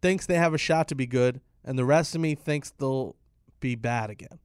thinks 0.00 0.24
they 0.24 0.36
have 0.36 0.54
a 0.54 0.58
shot 0.58 0.88
to 0.88 0.94
be 0.94 1.06
good, 1.06 1.42
and 1.62 1.78
the 1.78 1.84
rest 1.84 2.14
of 2.14 2.22
me 2.22 2.34
thinks 2.34 2.70
they'll 2.70 3.14
be 3.60 3.74
bad 3.74 4.08
again. 4.08 4.38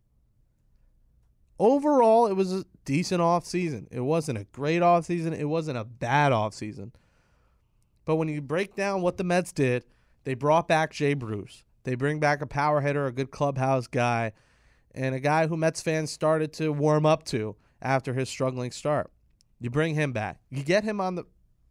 Overall, 1.58 2.28
it 2.28 2.34
was 2.34 2.52
a 2.52 2.66
decent 2.84 3.22
offseason. 3.22 3.88
It 3.92 4.02
wasn't 4.02 4.40
a 4.40 4.44
great 4.52 4.82
offseason. 4.82 5.34
It 5.40 5.46
wasn't 5.46 5.78
a 5.78 5.86
bad 5.86 6.34
offseason. 6.34 6.92
But 8.04 8.18
when 8.18 8.28
you 8.28 8.42
break 8.42 8.76
down 8.76 9.02
what 9.02 9.16
the 9.16 9.24
Mets 9.24 9.54
did, 9.54 9.86
they 10.26 10.34
brought 10.34 10.68
back 10.68 10.92
Jay 10.92 11.14
Bruce. 11.14 11.64
They 11.86 11.96
bring 11.96 12.20
back 12.20 12.42
a 12.42 12.46
power 12.46 12.82
hitter, 12.82 13.08
a 13.08 13.14
good 13.14 13.32
clubhouse 13.32 13.88
guy, 13.88 14.34
and 14.94 15.16
a 15.16 15.22
guy 15.22 15.48
who 15.48 15.56
Mets 15.56 15.82
fans 15.82 16.12
started 16.12 16.52
to 16.54 16.74
warm 16.74 17.06
up 17.06 17.24
to 17.28 17.56
after 17.82 18.14
his 18.14 18.28
struggling 18.28 18.72
start. 18.72 19.10
You 19.62 19.70
bring 19.70 19.96
him 19.96 20.12
back. 20.12 20.42
You 20.50 20.62
get 20.62 20.84
him 20.84 21.00
on 21.00 21.16
the 21.16 21.24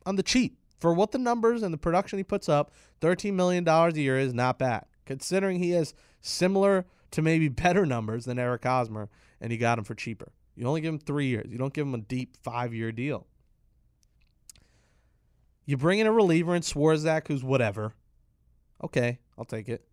on 0.07 0.17
the 0.17 0.23
cheap. 0.23 0.57
For 0.79 0.93
what 0.93 1.13
the 1.13 1.19
numbers 1.19 1.63
and 1.63 1.73
the 1.73 1.79
production 1.79 2.19
he 2.19 2.25
puts 2.25 2.49
up, 2.49 2.73
$13 3.01 3.33
million 3.33 3.67
a 3.67 3.91
year 3.93 4.19
is 4.19 4.35
not 4.35 4.59
bad. 4.59 4.85
Considering 5.05 5.59
he 5.59 5.71
has 5.71 5.95
similar 6.21 6.87
to 7.13 7.23
maybe 7.23 7.49
better 7.49 7.87
numbers 7.87 8.25
than 8.25 8.39
Eric 8.39 8.65
Hosmer, 8.65 9.09
and 9.41 9.53
he 9.53 9.59
got 9.59 9.79
him 9.79 9.85
for 9.85 9.95
cheaper. 9.95 10.33
You 10.55 10.67
only 10.67 10.81
give 10.81 10.93
him 10.93 10.99
three 10.99 11.27
years. 11.27 11.51
You 11.51 11.59
don't 11.59 11.75
give 11.75 11.87
him 11.87 11.95
a 11.95 11.99
deep 11.99 12.37
five 12.43 12.75
year 12.75 12.91
deal. 12.91 13.27
You 15.67 15.77
bring 15.77 15.99
in 15.99 16.07
a 16.07 16.13
reliever 16.13 16.55
in 16.55 16.63
Swarzak 16.63 17.29
who's 17.29 17.45
whatever. 17.45 17.93
Okay, 18.83 19.19
I'll 19.37 19.45
take 19.45 19.69
it. 19.69 19.87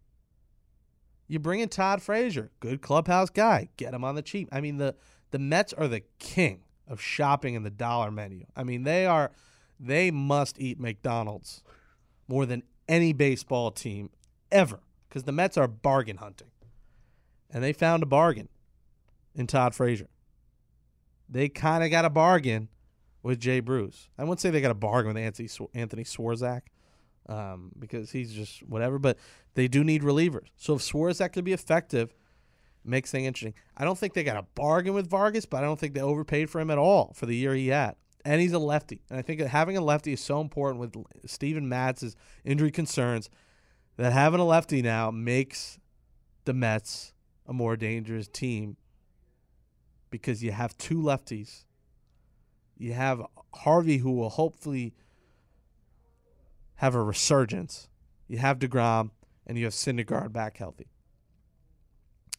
You 1.28 1.40
bring 1.40 1.62
in 1.62 1.70
Todd 1.70 2.02
Frazier, 2.02 2.52
good 2.60 2.82
clubhouse 2.82 3.30
guy. 3.30 3.70
Get 3.76 3.94
him 3.94 4.04
on 4.04 4.16
the 4.16 4.22
cheap. 4.22 4.50
I 4.52 4.62
mean, 4.62 4.78
the 4.78 4.96
the 5.32 5.40
Mets 5.40 5.74
are 5.74 5.88
the 5.88 6.04
king 6.20 6.62
of 6.88 7.02
shopping 7.02 7.56
in 7.56 7.64
the 7.64 7.72
dollar 7.72 8.12
menu. 8.12 8.46
I 8.56 8.64
mean, 8.64 8.84
they 8.84 9.06
are 9.06 9.32
they 9.86 10.12
must 10.12 10.60
eat 10.60 10.80
McDonald's 10.80 11.62
more 12.28 12.46
than 12.46 12.64
any 12.88 13.14
baseball 13.14 13.72
team 13.72 14.10
ever 14.52 14.80
because 15.08 15.24
the 15.24 15.32
Mets 15.32 15.58
are 15.58 15.68
bargain 15.68 16.18
hunting. 16.18 16.48
And 17.52 17.64
they 17.64 17.74
found 17.74 18.02
a 18.02 18.08
bargain 18.08 18.50
in 19.36 19.46
Todd 19.46 19.76
Frazier. 19.76 20.10
They 21.30 21.50
kind 21.50 21.84
of 21.84 21.92
got 21.92 22.06
a 22.06 22.10
bargain 22.10 22.70
with 23.22 23.40
Jay 23.40 23.60
Bruce. 23.60 24.10
I 24.18 24.24
wouldn't 24.24 24.40
say 24.40 24.50
they 24.50 24.62
got 24.62 24.72
a 24.72 24.76
bargain 24.76 25.14
with 25.14 25.24
Anthony, 25.24 25.50
Anthony 25.74 26.04
Swarzak 26.04 26.62
um, 27.28 27.72
because 27.78 28.12
he's 28.12 28.34
just 28.34 28.64
whatever, 28.64 29.00
but 29.00 29.18
they 29.54 29.68
do 29.68 29.84
need 29.84 30.02
relievers. 30.02 30.48
So 30.58 30.76
if 30.76 30.82
Swarzak 30.82 31.34
could 31.34 31.46
be 31.46 31.54
effective, 31.54 32.14
makes 32.84 33.12
things 33.12 33.28
interesting. 33.28 33.54
I 33.78 33.86
don't 33.86 33.98
think 33.98 34.14
they 34.14 34.24
got 34.24 34.38
a 34.38 34.46
bargain 34.56 34.94
with 34.94 35.10
Vargas, 35.10 35.46
but 35.46 35.58
I 35.58 35.62
don't 35.62 35.80
think 35.80 35.94
they 35.94 36.02
overpaid 36.02 36.50
for 36.50 36.60
him 36.60 36.70
at 36.70 36.78
all 36.78 37.14
for 37.16 37.26
the 37.26 37.36
year 37.36 37.54
he 37.54 37.68
had. 37.68 37.96
And 38.26 38.40
he's 38.40 38.54
a 38.54 38.60
lefty. 38.60 39.02
And 39.10 39.20
I 39.20 39.22
think 39.22 39.42
having 39.42 39.76
a 39.76 39.82
lefty 39.82 40.14
is 40.14 40.22
so 40.22 40.40
important 40.40 40.80
with 40.80 40.96
Steven 41.30 41.68
Matz's 41.68 42.16
injury 42.46 42.72
concerns 42.72 43.30
that 43.98 44.14
having 44.14 44.40
a 44.40 44.46
lefty 44.46 44.82
now 44.82 45.12
makes 45.12 45.78
the 46.46 46.54
Mets 46.54 47.14
a 47.46 47.54
more 47.54 47.76
dangerous 47.76 48.28
team 48.28 48.78
because 50.10 50.44
you 50.44 50.52
have 50.52 50.78
two 50.78 50.98
lefties. 50.98 51.66
You 52.78 52.94
have 52.94 53.22
Harvey, 53.54 53.98
who 53.98 54.12
will 54.12 54.30
hopefully 54.30 54.94
have 56.76 56.96
a 56.96 57.04
resurgence. 57.04 57.88
You 58.28 58.38
have 58.38 58.60
DeGrom, 58.60 59.12
and 59.46 59.58
you 59.58 59.66
have 59.66 59.74
Syndergaard 59.74 60.32
back 60.32 60.58
healthy. 60.58 60.88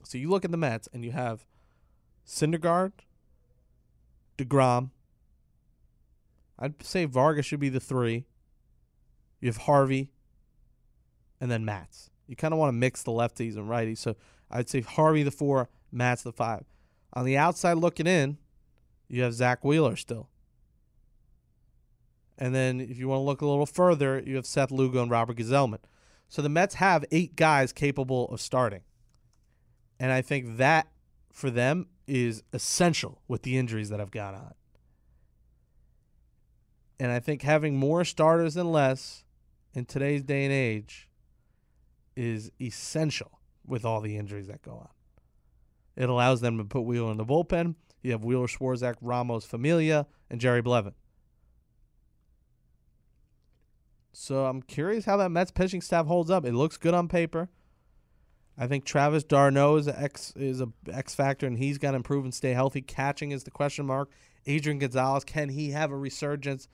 So 0.03 0.19
you 0.19 0.31
look 0.31 0.45
at 0.45 0.51
the 0.51 0.57
Mets, 0.57 0.89
and 0.93 1.05
you 1.05 1.13
have 1.13 1.47
Syndergaard, 2.27 2.93
DeGrom. 4.39 4.91
I'd 6.59 6.83
say 6.83 7.05
Vargas 7.05 7.47
should 7.47 7.61
be 7.61 7.69
the 7.69 7.81
three. 7.81 8.27
You 9.41 9.49
have 9.49 9.59
Harvey, 9.59 10.11
and 11.41 11.51
then 11.51 11.65
Matz. 11.65 12.11
You 12.27 12.37
kind 12.37 12.55
of 12.55 12.59
want 12.59 12.69
to 12.69 12.79
mix 12.79 13.03
the 13.03 13.11
lefties 13.11 13.57
and 13.57 13.69
righties. 13.69 13.99
So 13.99 14.17
I'd 14.51 14.69
say 14.69 14.81
Harvey 14.81 15.23
the 15.23 15.31
four, 15.31 15.69
Matz 15.93 16.23
the 16.23 16.33
five. 16.33 16.65
On 17.13 17.25
the 17.25 17.37
outside 17.37 17.75
looking 17.75 18.07
in, 18.07 18.39
you 19.09 19.23
have 19.23 19.35
Zack 19.35 19.65
Wheeler 19.65 19.97
still. 19.97 20.29
And 22.39 22.55
then 22.55 22.81
if 22.81 22.99
you 22.99 23.09
want 23.09 23.21
to 23.21 23.25
look 23.25 23.43
a 23.43 23.47
little 23.47 23.67
further, 23.67 24.23
you 24.25 24.37
have 24.37 24.47
Seth 24.47 24.71
Lugo 24.71 25.03
and 25.03 25.11
Robert 25.11 25.37
Gsellman. 25.37 25.79
So 26.29 26.43
the 26.43 26.49
Mets 26.49 26.77
have 26.77 27.05
eight 27.13 27.37
guys 27.37 27.73
capable 27.73 28.29
of 28.31 28.41
starting. 28.41 28.81
And 30.01 30.11
I 30.11 30.23
think 30.23 30.57
that 30.57 30.89
for 31.31 31.51
them 31.51 31.87
is 32.07 32.43
essential 32.53 33.23
with 33.29 33.43
the 33.43 33.57
injuries 33.57 33.89
that 33.91 34.01
have 34.01 34.11
gone 34.11 34.35
on. 34.35 34.55
And 37.05 37.13
I 37.13 37.21
think 37.21 37.43
having 37.43 37.77
more 37.77 38.03
starters 38.03 38.55
than 38.55 38.73
less 38.73 39.25
in 39.75 39.85
today's 39.85 40.23
day 40.23 40.45
and 40.45 40.53
age 40.55 41.11
is 42.17 42.51
essential 42.59 43.41
with 43.67 43.85
all 43.85 44.01
the 44.01 44.17
injuries 44.17 44.47
that 44.47 44.63
go 44.63 44.73
on. 44.73 44.89
It 45.97 46.09
allows 46.09 46.41
them 46.41 46.57
to 46.57 46.65
put 46.65 46.81
Wheeler 46.81 47.11
in 47.11 47.19
the 47.19 47.27
bullpen. 47.27 47.75
You 48.01 48.13
have 48.13 48.25
Wheeler, 48.25 48.47
Swarzak, 48.47 48.95
Ramos, 49.03 49.45
Familia, 49.45 50.07
and 50.31 50.41
Jerry 50.41 50.63
Blevin. 50.63 50.95
So 54.15 54.47
I'm 54.47 54.63
curious 54.63 55.05
how 55.05 55.19
that 55.19 55.29
Mets 55.29 55.51
pitching 55.51 55.83
staff 55.83 56.07
holds 56.07 56.31
up. 56.31 56.47
It 56.47 56.55
looks 56.55 56.79
good 56.79 56.95
on 56.95 57.09
paper. 57.09 57.51
I 58.57 58.67
think 58.67 58.87
Travis 58.87 59.25
d'Arnaud 59.25 59.77
is 59.77 59.89
a 59.89 60.01
X 60.01 60.33
is 60.37 60.63
a 60.63 60.69
X 60.91 61.15
factor, 61.15 61.47
and 61.47 61.59
he's 61.59 61.77
got 61.77 61.91
to 61.91 61.99
improve 61.99 62.25
and 62.25 62.33
stay 62.33 62.55
healthy. 62.55 62.81
Catching 62.81 63.31
is 63.31 63.45
the 63.45 63.51
question 63.51 63.85
mark. 63.85 64.09
Adrian 64.47 64.79
Gonzalez, 64.79 65.25
can 65.25 65.51
he 65.51 65.73
have 65.73 65.91
a 65.91 65.99
resurgence? 65.99 66.67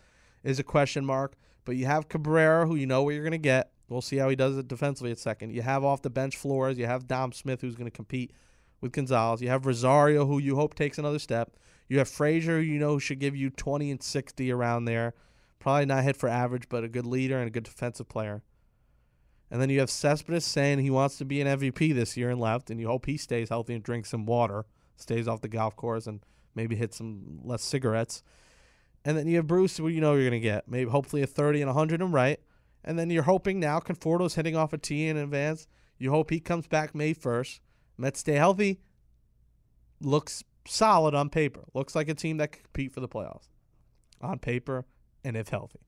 Is 0.42 0.58
a 0.58 0.64
question 0.64 1.04
mark. 1.04 1.34
But 1.64 1.76
you 1.76 1.86
have 1.86 2.08
Cabrera, 2.08 2.66
who 2.66 2.74
you 2.74 2.86
know 2.86 3.02
what 3.02 3.14
you're 3.14 3.22
going 3.22 3.32
to 3.32 3.38
get. 3.38 3.72
We'll 3.88 4.00
see 4.00 4.16
how 4.16 4.28
he 4.28 4.36
does 4.36 4.56
it 4.56 4.68
defensively 4.68 5.10
at 5.10 5.18
second. 5.18 5.52
You 5.52 5.62
have 5.62 5.84
off 5.84 6.02
the 6.02 6.10
bench 6.10 6.36
Flores. 6.36 6.78
You 6.78 6.86
have 6.86 7.06
Dom 7.06 7.32
Smith, 7.32 7.60
who's 7.60 7.74
going 7.74 7.90
to 7.90 7.96
compete 7.96 8.32
with 8.80 8.92
Gonzalez. 8.92 9.42
You 9.42 9.48
have 9.48 9.66
Rosario, 9.66 10.26
who 10.26 10.38
you 10.38 10.56
hope 10.56 10.74
takes 10.74 10.98
another 10.98 11.18
step. 11.18 11.56
You 11.88 11.98
have 11.98 12.08
Frazier, 12.08 12.60
you 12.60 12.78
know 12.78 12.98
should 12.98 13.18
give 13.18 13.34
you 13.34 13.50
20 13.50 13.90
and 13.90 14.02
60 14.02 14.52
around 14.52 14.84
there. 14.84 15.14
Probably 15.58 15.86
not 15.86 16.04
hit 16.04 16.16
for 16.16 16.28
average, 16.28 16.68
but 16.68 16.84
a 16.84 16.88
good 16.88 17.04
leader 17.04 17.36
and 17.36 17.48
a 17.48 17.50
good 17.50 17.64
defensive 17.64 18.08
player. 18.08 18.42
And 19.50 19.60
then 19.60 19.68
you 19.68 19.80
have 19.80 19.90
Cespedes 19.90 20.44
saying 20.44 20.78
he 20.78 20.90
wants 20.90 21.18
to 21.18 21.24
be 21.24 21.40
an 21.40 21.58
MVP 21.58 21.92
this 21.92 22.16
year 22.16 22.30
and 22.30 22.40
left, 22.40 22.70
and 22.70 22.78
you 22.78 22.86
hope 22.86 23.06
he 23.06 23.16
stays 23.16 23.48
healthy 23.48 23.74
and 23.74 23.82
drinks 23.82 24.10
some 24.10 24.24
water, 24.24 24.64
stays 24.96 25.26
off 25.26 25.40
the 25.40 25.48
golf 25.48 25.74
course, 25.74 26.06
and 26.06 26.20
maybe 26.54 26.76
hits 26.76 26.98
some 26.98 27.40
less 27.42 27.62
cigarettes. 27.62 28.22
And 29.04 29.16
then 29.16 29.26
you 29.26 29.36
have 29.36 29.46
Bruce, 29.46 29.76
who 29.76 29.88
you 29.88 30.00
know 30.00 30.14
you're 30.14 30.28
going 30.28 30.32
to 30.32 30.40
get. 30.40 30.68
Maybe 30.68 30.90
hopefully 30.90 31.22
a 31.22 31.26
30 31.26 31.62
and 31.62 31.68
100 31.68 32.02
and 32.02 32.12
right. 32.12 32.38
And 32.84 32.98
then 32.98 33.10
you're 33.10 33.22
hoping 33.22 33.60
now 33.60 33.80
Conforto's 33.80 34.34
hitting 34.34 34.56
off 34.56 34.72
a 34.72 34.78
tee 34.78 35.08
in 35.08 35.16
advance. 35.16 35.66
You 35.98 36.10
hope 36.10 36.30
he 36.30 36.40
comes 36.40 36.66
back 36.66 36.94
May 36.94 37.14
1st. 37.14 37.60
Mets 37.98 38.20
stay 38.20 38.34
healthy. 38.34 38.80
Looks 40.00 40.44
solid 40.66 41.14
on 41.14 41.28
paper. 41.28 41.64
Looks 41.74 41.94
like 41.94 42.08
a 42.08 42.14
team 42.14 42.38
that 42.38 42.52
could 42.52 42.64
compete 42.64 42.92
for 42.92 43.00
the 43.00 43.08
playoffs 43.08 43.48
on 44.20 44.38
paper 44.38 44.86
and 45.24 45.36
if 45.36 45.48
healthy. 45.48 45.80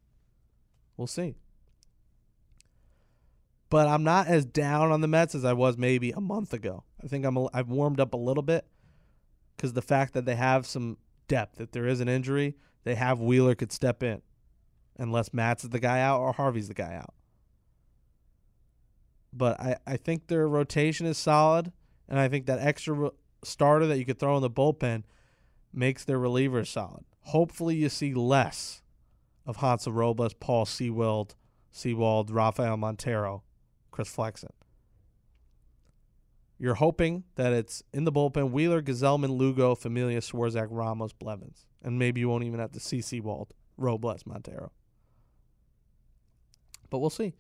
We'll 0.97 1.07
see. 1.07 1.37
But 3.71 3.89
I'm 3.89 4.05
not 4.05 4.27
as 4.27 4.45
down 4.45 4.93
on 4.93 5.01
the 5.01 5.09
Mets 5.09 5.35
as 5.35 5.47
I 5.47 5.55
was 5.55 5.79
maybe 5.79 6.11
a 6.11 6.21
month 6.21 6.53
ago. 6.53 6.85
I 7.03 7.07
think 7.07 7.25
I'm 7.25 7.39
a, 7.39 7.49
I've 7.55 7.71
warmed 7.71 8.01
up 8.01 8.13
a 8.13 8.19
little 8.19 8.43
bit 8.43 8.67
because 9.57 9.73
the 9.73 9.81
fact 9.81 10.13
that 10.13 10.27
they 10.27 10.37
have 10.37 10.67
some 10.67 10.99
depth. 11.27 11.61
If 11.61 11.71
there 11.71 11.87
is 11.87 12.01
an 12.01 12.09
injury, 12.09 12.57
they 12.85 12.95
have 12.95 13.21
Wheeler 13.21 13.55
could 13.55 13.73
step 13.73 14.03
in, 14.03 14.23
unless 14.99 15.33
Matz 15.33 15.63
the 15.63 15.81
guy 15.81 16.01
out 16.01 16.21
or 16.21 16.33
Harvey's 16.33 16.69
the 16.69 16.75
guy 16.75 16.95
out. 16.95 17.15
But 19.33 19.61
I, 19.61 19.77
I 19.87 19.97
think 19.97 20.27
their 20.27 20.47
rotation 20.49 21.07
is 21.07 21.17
solid, 21.17 21.73
and 22.09 22.19
I 22.19 22.29
think 22.29 22.47
that 22.47 22.59
extra 22.61 23.11
starter 23.45 23.87
that 23.87 23.99
you 23.99 24.05
could 24.05 24.19
throw 24.19 24.37
in 24.37 24.43
the 24.43 24.51
bullpen 24.51 25.05
makes 25.73 26.05
their 26.05 26.19
relievers 26.19 26.67
solid. 26.67 27.05
Hopefully, 27.27 27.77
you 27.77 27.89
see 27.89 28.15
less 28.15 28.83
of 29.47 29.57
Hansel 29.57 29.93
Robles, 29.93 30.35
Paul 30.35 30.67
Sewald, 30.67 31.35
Sewald, 31.71 32.31
Rafael 32.31 32.77
Montero, 32.77 33.43
Chris 33.91 34.09
Flexen. 34.09 34.53
You're 36.59 36.75
hoping 36.75 37.25
that 37.35 37.53
it's 37.53 37.83
in 37.93 38.05
the 38.05 38.13
bullpen 38.13 38.51
Wheeler, 38.51 38.83
Gsellman, 38.83 39.37
Lugo, 39.37 39.75
Familia, 39.75 40.21
Swarzak, 40.21 40.69
Ramos, 40.71 41.13
Blevins. 41.13 41.67
And 41.83 41.99
maybe 41.99 42.21
you 42.21 42.29
won't 42.29 42.45
even 42.45 42.61
have 42.61 42.73
to 42.73 42.81
see 42.81 43.01
Sewald, 43.01 43.55
Robles, 43.77 44.25
Montero. 44.25 44.71
But 46.91 46.99
we'll 46.99 47.11
see. 47.11 47.35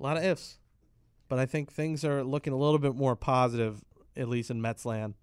A 0.00 0.02
lot 0.02 0.16
of 0.16 0.24
ifs. 0.24 0.58
But 1.28 1.38
I 1.38 1.46
think 1.46 1.72
things 1.72 2.04
are 2.04 2.24
looking 2.24 2.52
a 2.52 2.56
little 2.56 2.78
bit 2.78 2.94
more 2.94 3.16
positive, 3.16 3.82
at 4.16 4.28
least 4.28 4.50
in 4.50 4.60
Mets 4.60 4.84
land. 4.84 5.14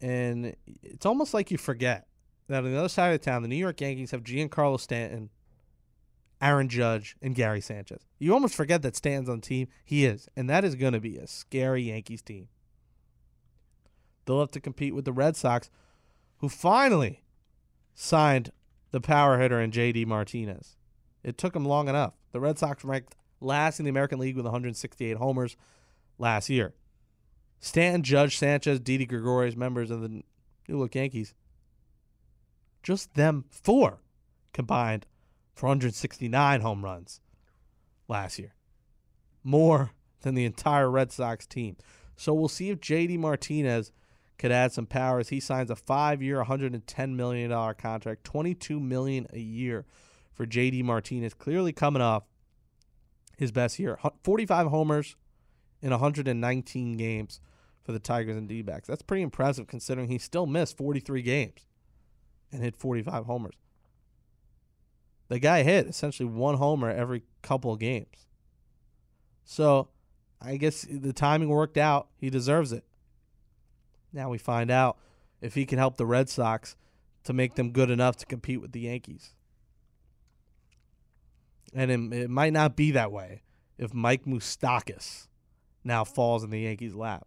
And 0.00 0.54
it's 0.82 1.06
almost 1.06 1.34
like 1.34 1.50
you 1.50 1.58
forget 1.58 2.06
that 2.48 2.64
on 2.64 2.70
the 2.70 2.78
other 2.78 2.88
side 2.88 3.08
of 3.12 3.20
the 3.20 3.24
town, 3.24 3.42
the 3.42 3.48
New 3.48 3.56
York 3.56 3.80
Yankees 3.80 4.12
have 4.12 4.22
Giancarlo 4.22 4.78
Stanton, 4.78 5.30
Aaron 6.40 6.68
Judge, 6.68 7.16
and 7.20 7.34
Gary 7.34 7.60
Sanchez. 7.60 8.06
You 8.18 8.32
almost 8.32 8.54
forget 8.54 8.82
that 8.82 8.94
Stanton's 8.94 9.28
on 9.28 9.40
the 9.40 9.46
team. 9.46 9.68
He 9.84 10.04
is. 10.04 10.28
And 10.36 10.48
that 10.48 10.64
is 10.64 10.76
going 10.76 10.92
to 10.92 11.00
be 11.00 11.16
a 11.16 11.26
scary 11.26 11.82
Yankees 11.82 12.22
team. 12.22 12.48
They'll 14.24 14.40
have 14.40 14.50
to 14.52 14.60
compete 14.60 14.94
with 14.94 15.04
the 15.04 15.12
Red 15.12 15.36
Sox, 15.36 15.70
who 16.38 16.48
finally 16.48 17.22
signed 17.94 18.52
the 18.90 19.00
power 19.00 19.38
hitter 19.38 19.60
in 19.60 19.70
J.D. 19.70 20.04
Martinez. 20.04 20.76
It 21.22 21.36
took 21.36 21.54
him 21.54 21.64
long 21.64 21.88
enough. 21.88 22.14
The 22.32 22.40
Red 22.40 22.58
Sox 22.58 22.84
ranked 22.84 23.16
last 23.40 23.78
in 23.78 23.84
the 23.84 23.90
American 23.90 24.18
League 24.18 24.36
with 24.36 24.44
168 24.44 25.16
homers 25.16 25.56
last 26.18 26.48
year. 26.48 26.74
Stanton, 27.60 28.02
Judge, 28.02 28.38
Sanchez, 28.38 28.80
Didi 28.80 29.04
Gregorius, 29.06 29.56
members 29.56 29.90
of 29.90 30.00
the 30.00 30.22
New 30.68 30.78
Look 30.78 30.94
Yankees, 30.94 31.34
just 32.82 33.14
them 33.14 33.44
four 33.50 33.98
combined 34.52 35.06
for 35.54 35.66
169 35.66 36.60
home 36.60 36.84
runs 36.84 37.20
last 38.06 38.38
year. 38.38 38.54
More 39.42 39.90
than 40.22 40.34
the 40.34 40.44
entire 40.44 40.90
Red 40.90 41.10
Sox 41.10 41.46
team. 41.46 41.76
So 42.16 42.32
we'll 42.34 42.48
see 42.48 42.70
if 42.70 42.80
JD 42.80 43.18
Martinez 43.18 43.92
could 44.38 44.52
add 44.52 44.72
some 44.72 44.86
power 44.86 45.18
as 45.18 45.30
he 45.30 45.40
signs 45.40 45.70
a 45.70 45.76
five-year, 45.76 46.44
$110 46.44 47.14
million 47.14 47.50
contract, 47.74 48.24
22 48.24 48.78
million 48.78 49.26
a 49.32 49.40
year 49.40 49.84
for 50.32 50.46
JD 50.46 50.84
Martinez. 50.84 51.34
Clearly 51.34 51.72
coming 51.72 52.00
off 52.00 52.22
his 53.36 53.50
best 53.52 53.78
year. 53.78 53.98
45 54.22 54.68
homers 54.68 55.16
in 55.82 55.90
119 55.90 56.96
games 56.96 57.40
for 57.82 57.92
the 57.92 57.98
Tigers 57.98 58.36
and 58.36 58.48
D-backs. 58.48 58.86
That's 58.86 59.02
pretty 59.02 59.22
impressive 59.22 59.66
considering 59.66 60.08
he 60.08 60.18
still 60.18 60.46
missed 60.46 60.76
43 60.76 61.22
games 61.22 61.66
and 62.52 62.62
hit 62.62 62.76
45 62.76 63.26
homers. 63.26 63.54
The 65.28 65.38
guy 65.38 65.62
hit 65.62 65.86
essentially 65.86 66.28
one 66.28 66.56
homer 66.56 66.90
every 66.90 67.22
couple 67.42 67.72
of 67.72 67.78
games. 67.78 68.26
So 69.44 69.88
I 70.40 70.56
guess 70.56 70.86
the 70.88 71.12
timing 71.12 71.48
worked 71.48 71.76
out. 71.76 72.08
He 72.16 72.30
deserves 72.30 72.72
it. 72.72 72.84
Now 74.12 74.30
we 74.30 74.38
find 74.38 74.70
out 74.70 74.98
if 75.40 75.54
he 75.54 75.66
can 75.66 75.78
help 75.78 75.96
the 75.96 76.06
Red 76.06 76.28
Sox 76.28 76.76
to 77.24 77.32
make 77.32 77.54
them 77.54 77.72
good 77.72 77.90
enough 77.90 78.16
to 78.16 78.26
compete 78.26 78.60
with 78.60 78.72
the 78.72 78.80
Yankees. 78.80 79.34
And 81.74 81.90
it, 81.90 82.16
it 82.16 82.30
might 82.30 82.52
not 82.52 82.76
be 82.76 82.90
that 82.92 83.12
way 83.12 83.42
if 83.76 83.92
Mike 83.92 84.24
Moustakas 84.24 85.28
now 85.84 86.04
falls 86.04 86.42
in 86.42 86.50
the 86.50 86.60
Yankees' 86.60 86.94
lap. 86.94 87.26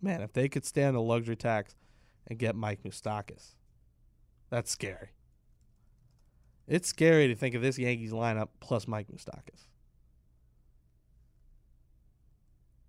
Man, 0.00 0.20
if 0.20 0.32
they 0.32 0.48
could 0.48 0.64
stand 0.64 0.96
the 0.96 1.00
luxury 1.00 1.36
tax 1.36 1.74
and 2.26 2.38
get 2.38 2.54
Mike 2.54 2.82
Moustakas, 2.82 3.54
that's 4.50 4.70
scary. 4.70 5.10
It's 6.66 6.88
scary 6.88 7.28
to 7.28 7.34
think 7.34 7.54
of 7.54 7.62
this 7.62 7.78
Yankees 7.78 8.12
lineup 8.12 8.48
plus 8.60 8.86
Mike 8.86 9.08
Moustakas. 9.08 9.68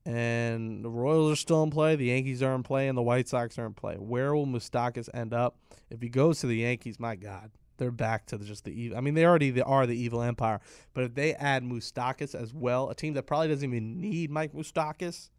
And 0.05 0.85
the 0.85 0.89
Royals 0.89 1.31
are 1.31 1.35
still 1.35 1.63
in 1.63 1.71
play, 1.71 1.95
the 1.95 2.05
Yankees 2.05 2.43
are 2.43 2.53
in 2.53 2.61
play, 2.61 2.87
and 2.87 2.97
the 2.97 3.01
White 3.01 3.27
Sox 3.27 3.57
are 3.57 3.65
in 3.65 3.73
play. 3.73 3.95
Where 3.95 4.35
will 4.35 4.45
Moustakas 4.45 5.09
end 5.15 5.33
up? 5.33 5.57
If 5.89 6.01
he 6.01 6.09
goes 6.09 6.39
to 6.39 6.47
the 6.47 6.57
Yankees, 6.57 6.99
my 6.99 7.15
God, 7.15 7.49
they're 7.77 7.89
back 7.91 8.27
to 8.27 8.37
just 8.37 8.65
the 8.65 8.79
evil. 8.79 8.97
I 8.97 9.01
mean, 9.01 9.15
they 9.15 9.25
already 9.25 9.59
are 9.61 9.87
the 9.87 9.99
evil 9.99 10.21
empire, 10.21 10.61
but 10.93 11.05
if 11.05 11.15
they 11.15 11.33
add 11.33 11.63
Moustakas 11.63 12.35
as 12.35 12.53
well, 12.53 12.89
a 12.89 12.95
team 12.95 13.15
that 13.15 13.23
probably 13.23 13.47
doesn't 13.47 13.67
even 13.67 13.99
need 13.99 14.29
Mike 14.29 14.53
Moustakas, 14.53 15.29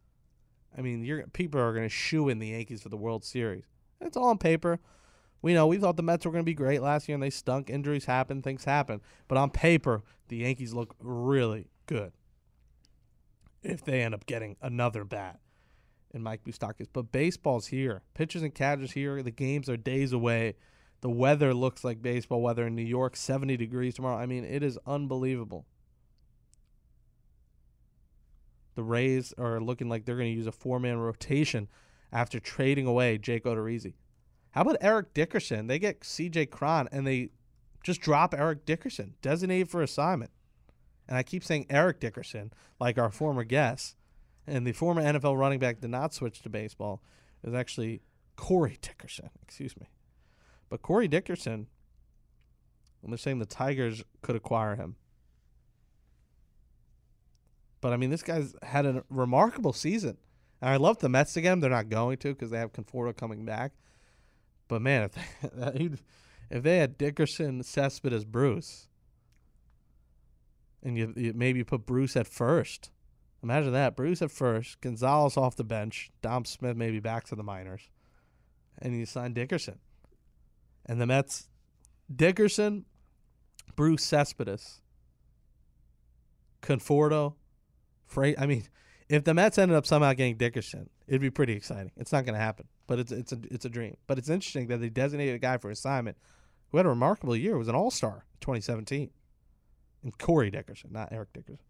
I 0.76 0.82
mean, 0.82 1.04
you're 1.04 1.26
people 1.28 1.60
are 1.60 1.72
going 1.72 1.84
to 1.84 1.88
shoe 1.88 2.28
in 2.28 2.38
the 2.38 2.48
Yankees 2.48 2.82
for 2.82 2.88
the 2.88 2.96
World 2.96 3.24
Series. 3.24 3.64
It's 4.00 4.16
all 4.16 4.28
on 4.28 4.38
paper. 4.38 4.80
We 5.42 5.54
know 5.54 5.68
we 5.68 5.78
thought 5.78 5.96
the 5.96 6.02
Mets 6.02 6.26
were 6.26 6.32
going 6.32 6.44
to 6.44 6.46
be 6.46 6.54
great 6.54 6.82
last 6.82 7.08
year, 7.08 7.14
and 7.14 7.22
they 7.22 7.30
stunk. 7.30 7.70
Injuries 7.70 8.06
happen, 8.06 8.42
things 8.42 8.64
happen, 8.64 9.00
but 9.28 9.38
on 9.38 9.50
paper, 9.50 10.02
the 10.28 10.38
Yankees 10.38 10.74
look 10.74 10.96
really 11.00 11.68
good. 11.86 12.12
If 13.62 13.84
they 13.84 14.02
end 14.02 14.14
up 14.14 14.26
getting 14.26 14.56
another 14.62 15.04
bat 15.04 15.40
in 16.12 16.22
Mike 16.22 16.44
Moustakas, 16.44 16.86
but 16.92 17.12
baseball's 17.12 17.68
here. 17.68 18.02
Pitchers 18.14 18.42
and 18.42 18.54
catchers 18.54 18.92
here. 18.92 19.22
The 19.22 19.30
games 19.30 19.68
are 19.68 19.76
days 19.76 20.12
away. 20.12 20.54
The 21.00 21.10
weather 21.10 21.52
looks 21.52 21.84
like 21.84 22.00
baseball 22.00 22.40
weather 22.40 22.66
in 22.66 22.74
New 22.74 22.82
York, 22.82 23.16
70 23.16 23.56
degrees 23.56 23.94
tomorrow. 23.94 24.16
I 24.16 24.26
mean, 24.26 24.44
it 24.44 24.62
is 24.62 24.78
unbelievable. 24.86 25.66
The 28.76 28.82
Rays 28.82 29.32
are 29.38 29.60
looking 29.60 29.88
like 29.88 30.04
they're 30.04 30.16
going 30.16 30.32
to 30.32 30.36
use 30.36 30.46
a 30.46 30.52
four 30.52 30.78
man 30.78 30.98
rotation 30.98 31.68
after 32.12 32.38
trading 32.38 32.86
away 32.86 33.18
Jake 33.18 33.44
Odorizzi. 33.44 33.94
How 34.50 34.62
about 34.62 34.76
Eric 34.80 35.12
Dickerson? 35.12 35.66
They 35.66 35.78
get 35.78 36.00
CJ 36.00 36.50
Cron 36.50 36.88
and 36.92 37.06
they 37.06 37.30
just 37.82 38.00
drop 38.00 38.34
Eric 38.34 38.64
Dickerson, 38.66 39.14
designated 39.22 39.70
for 39.70 39.82
assignment. 39.82 40.30
And 41.08 41.16
I 41.16 41.22
keep 41.22 41.44
saying 41.44 41.66
Eric 41.70 42.00
Dickerson, 42.00 42.52
like 42.80 42.98
our 42.98 43.10
former 43.10 43.44
guest. 43.44 43.96
And 44.46 44.66
the 44.66 44.72
former 44.72 45.02
NFL 45.02 45.38
running 45.38 45.58
back 45.58 45.80
did 45.80 45.90
not 45.90 46.14
switch 46.14 46.42
to 46.42 46.48
baseball. 46.48 47.02
Was 47.42 47.54
actually 47.54 48.02
Corey 48.36 48.78
Dickerson, 48.80 49.30
excuse 49.42 49.76
me. 49.76 49.88
But 50.68 50.82
Corey 50.82 51.08
Dickerson, 51.08 51.68
they're 53.04 53.18
saying 53.18 53.38
the 53.38 53.46
Tigers 53.46 54.02
could 54.22 54.34
acquire 54.34 54.74
him. 54.74 54.96
But 57.80 57.92
I 57.92 57.96
mean, 57.96 58.10
this 58.10 58.22
guy's 58.22 58.54
had 58.62 58.84
a 58.84 59.04
remarkable 59.08 59.72
season. 59.72 60.16
And 60.60 60.70
I 60.70 60.76
love 60.76 60.98
the 60.98 61.08
Mets 61.08 61.34
him. 61.36 61.60
They're 61.60 61.70
not 61.70 61.88
going 61.88 62.16
to 62.18 62.28
because 62.32 62.50
they 62.50 62.58
have 62.58 62.72
Conforto 62.72 63.16
coming 63.16 63.44
back. 63.44 63.72
But 64.68 64.82
man, 64.82 65.02
if 65.04 65.52
they, 65.52 65.90
if 66.50 66.62
they 66.62 66.78
had 66.78 66.98
Dickerson, 66.98 67.62
Cespedes, 67.62 68.24
Bruce, 68.24 68.88
and 70.86 70.96
you, 70.96 71.12
you 71.16 71.32
maybe 71.34 71.64
put 71.64 71.84
Bruce 71.84 72.16
at 72.16 72.28
first, 72.28 72.90
imagine 73.42 73.72
that 73.72 73.96
Bruce 73.96 74.22
at 74.22 74.30
first, 74.30 74.80
Gonzalez 74.80 75.36
off 75.36 75.56
the 75.56 75.64
bench, 75.64 76.12
Dom 76.22 76.44
Smith 76.44 76.76
maybe 76.76 77.00
back 77.00 77.24
to 77.24 77.34
the 77.34 77.42
minors, 77.42 77.90
and 78.78 78.96
you 78.96 79.04
sign 79.04 79.32
Dickerson, 79.32 79.80
and 80.86 81.00
the 81.00 81.06
Mets, 81.06 81.48
Dickerson, 82.14 82.84
Bruce 83.74 84.04
Cespedes, 84.04 84.80
Conforto, 86.62 87.34
Freight. 88.06 88.36
I 88.38 88.46
mean, 88.46 88.62
if 89.08 89.24
the 89.24 89.34
Mets 89.34 89.58
ended 89.58 89.76
up 89.76 89.86
somehow 89.86 90.12
getting 90.12 90.36
Dickerson, 90.36 90.88
it'd 91.08 91.20
be 91.20 91.30
pretty 91.30 91.54
exciting. 91.54 91.90
It's 91.96 92.12
not 92.12 92.24
going 92.24 92.34
to 92.34 92.40
happen, 92.40 92.68
but 92.86 93.00
it's 93.00 93.10
it's 93.10 93.32
a 93.32 93.38
it's 93.50 93.64
a 93.64 93.68
dream. 93.68 93.96
But 94.06 94.18
it's 94.18 94.28
interesting 94.28 94.68
that 94.68 94.80
they 94.80 94.88
designated 94.88 95.34
a 95.34 95.38
guy 95.40 95.58
for 95.58 95.68
assignment 95.68 96.16
who 96.70 96.76
had 96.76 96.86
a 96.86 96.90
remarkable 96.90 97.34
year. 97.34 97.58
Was 97.58 97.66
an 97.66 97.74
All 97.74 97.90
Star 97.90 98.24
in 98.34 98.40
2017, 98.40 99.10
and 100.02 100.16
Corey 100.18 100.50
Dickerson, 100.50 100.90
not 100.92 101.12
Eric 101.12 101.32
Dickerson. 101.32 101.64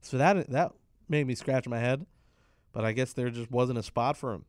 So 0.00 0.18
that 0.18 0.48
that 0.50 0.72
made 1.08 1.26
me 1.26 1.34
scratch 1.34 1.66
my 1.66 1.78
head, 1.78 2.06
but 2.72 2.84
I 2.84 2.92
guess 2.92 3.12
there 3.12 3.30
just 3.30 3.50
wasn't 3.50 3.78
a 3.78 3.82
spot 3.82 4.16
for 4.16 4.32
him. 4.32 4.44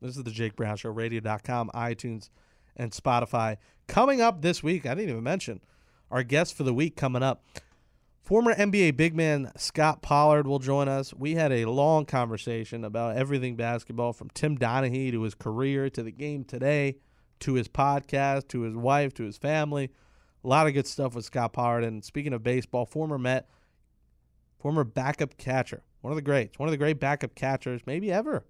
This 0.00 0.16
is 0.16 0.24
the 0.24 0.30
Jake 0.30 0.56
Brown 0.56 0.76
Show, 0.76 0.90
radio.com, 0.90 1.70
iTunes, 1.74 2.30
and 2.74 2.90
Spotify. 2.90 3.58
Coming 3.86 4.20
up 4.20 4.40
this 4.40 4.62
week, 4.62 4.86
I 4.86 4.94
didn't 4.94 5.10
even 5.10 5.22
mention 5.22 5.60
our 6.10 6.22
guest 6.22 6.56
for 6.56 6.62
the 6.62 6.72
week 6.72 6.96
coming 6.96 7.22
up. 7.22 7.44
Former 8.22 8.54
NBA 8.54 8.96
big 8.96 9.14
man 9.14 9.50
Scott 9.56 10.02
Pollard 10.02 10.46
will 10.46 10.58
join 10.58 10.88
us. 10.88 11.12
We 11.12 11.34
had 11.34 11.52
a 11.52 11.66
long 11.66 12.06
conversation 12.06 12.84
about 12.84 13.16
everything 13.16 13.56
basketball 13.56 14.12
from 14.12 14.30
Tim 14.30 14.56
Donaghy 14.56 15.10
to 15.10 15.22
his 15.22 15.34
career 15.34 15.90
to 15.90 16.02
the 16.02 16.12
game 16.12 16.44
today 16.44 16.96
to 17.40 17.54
his 17.54 17.68
podcast 17.68 18.48
to 18.48 18.62
his 18.62 18.74
wife 18.74 19.14
to 19.14 19.24
his 19.24 19.36
family. 19.36 19.90
A 20.42 20.48
lot 20.48 20.66
of 20.66 20.74
good 20.74 20.86
stuff 20.86 21.14
with 21.14 21.24
Scott 21.24 21.52
Pollard. 21.52 21.84
And 21.84 22.04
speaking 22.04 22.32
of 22.32 22.42
baseball, 22.42 22.86
former 22.86 23.18
Met, 23.18 23.48
former 24.58 24.84
backup 24.84 25.36
catcher, 25.36 25.82
one 26.00 26.12
of 26.12 26.16
the 26.16 26.22
greats, 26.22 26.58
one 26.58 26.68
of 26.68 26.72
the 26.72 26.78
great 26.78 27.00
backup 27.00 27.34
catchers, 27.34 27.82
maybe 27.86 28.10
ever. 28.10 28.44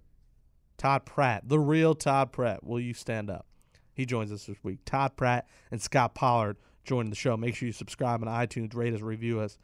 Todd 0.77 1.05
Pratt, 1.05 1.47
the 1.47 1.59
real 1.59 1.93
Todd 1.93 2.31
Pratt. 2.31 2.63
Will 2.63 2.79
you 2.79 2.93
stand 2.93 3.29
up? 3.29 3.45
He 3.93 4.05
joins 4.05 4.31
us 4.31 4.45
this 4.45 4.57
week. 4.63 4.79
Todd 4.85 5.15
Pratt 5.15 5.47
and 5.69 5.81
Scott 5.81 6.15
Pollard 6.15 6.57
joining 6.83 7.09
the 7.09 7.15
show. 7.15 7.37
Make 7.37 7.55
sure 7.55 7.67
you 7.67 7.73
subscribe 7.73 8.23
on 8.23 8.27
iTunes, 8.27 8.75
rate 8.75 8.93
us, 8.93 9.01
review 9.01 9.39
us, 9.39 9.57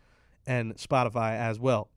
and 0.45 0.75
Spotify 0.75 1.31
as 1.37 1.59
well. 1.59 1.89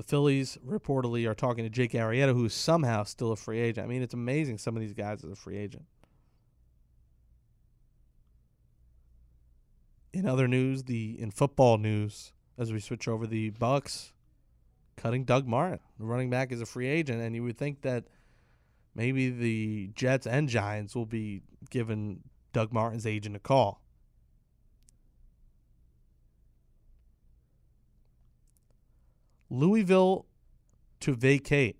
The 0.00 0.04
Phillies 0.04 0.56
reportedly 0.66 1.28
are 1.28 1.34
talking 1.34 1.62
to 1.62 1.68
Jake 1.68 1.92
Arrieta, 1.92 2.32
who's 2.32 2.54
somehow 2.54 3.02
still 3.02 3.32
a 3.32 3.36
free 3.36 3.60
agent. 3.60 3.84
I 3.84 3.86
mean, 3.86 4.00
it's 4.00 4.14
amazing 4.14 4.56
some 4.56 4.74
of 4.74 4.80
these 4.80 4.94
guys 4.94 5.22
as 5.22 5.30
a 5.30 5.36
free 5.36 5.58
agent. 5.58 5.84
In 10.14 10.24
other 10.24 10.48
news, 10.48 10.84
the 10.84 11.20
in 11.20 11.30
football 11.30 11.76
news, 11.76 12.32
as 12.56 12.72
we 12.72 12.80
switch 12.80 13.08
over, 13.08 13.26
the 13.26 13.50
Bucks 13.50 14.14
cutting 14.96 15.24
Doug 15.24 15.46
Martin, 15.46 15.80
the 15.98 16.06
running 16.06 16.30
back, 16.30 16.50
is 16.50 16.62
a 16.62 16.66
free 16.66 16.88
agent, 16.88 17.20
and 17.20 17.34
you 17.34 17.42
would 17.42 17.58
think 17.58 17.82
that 17.82 18.04
maybe 18.94 19.28
the 19.28 19.90
Jets 19.94 20.26
and 20.26 20.48
Giants 20.48 20.96
will 20.96 21.04
be 21.04 21.42
giving 21.68 22.22
Doug 22.54 22.72
Martin's 22.72 23.06
agent 23.06 23.36
a 23.36 23.38
call. 23.38 23.79
Louisville 29.50 30.26
to 31.00 31.14
vacate 31.14 31.76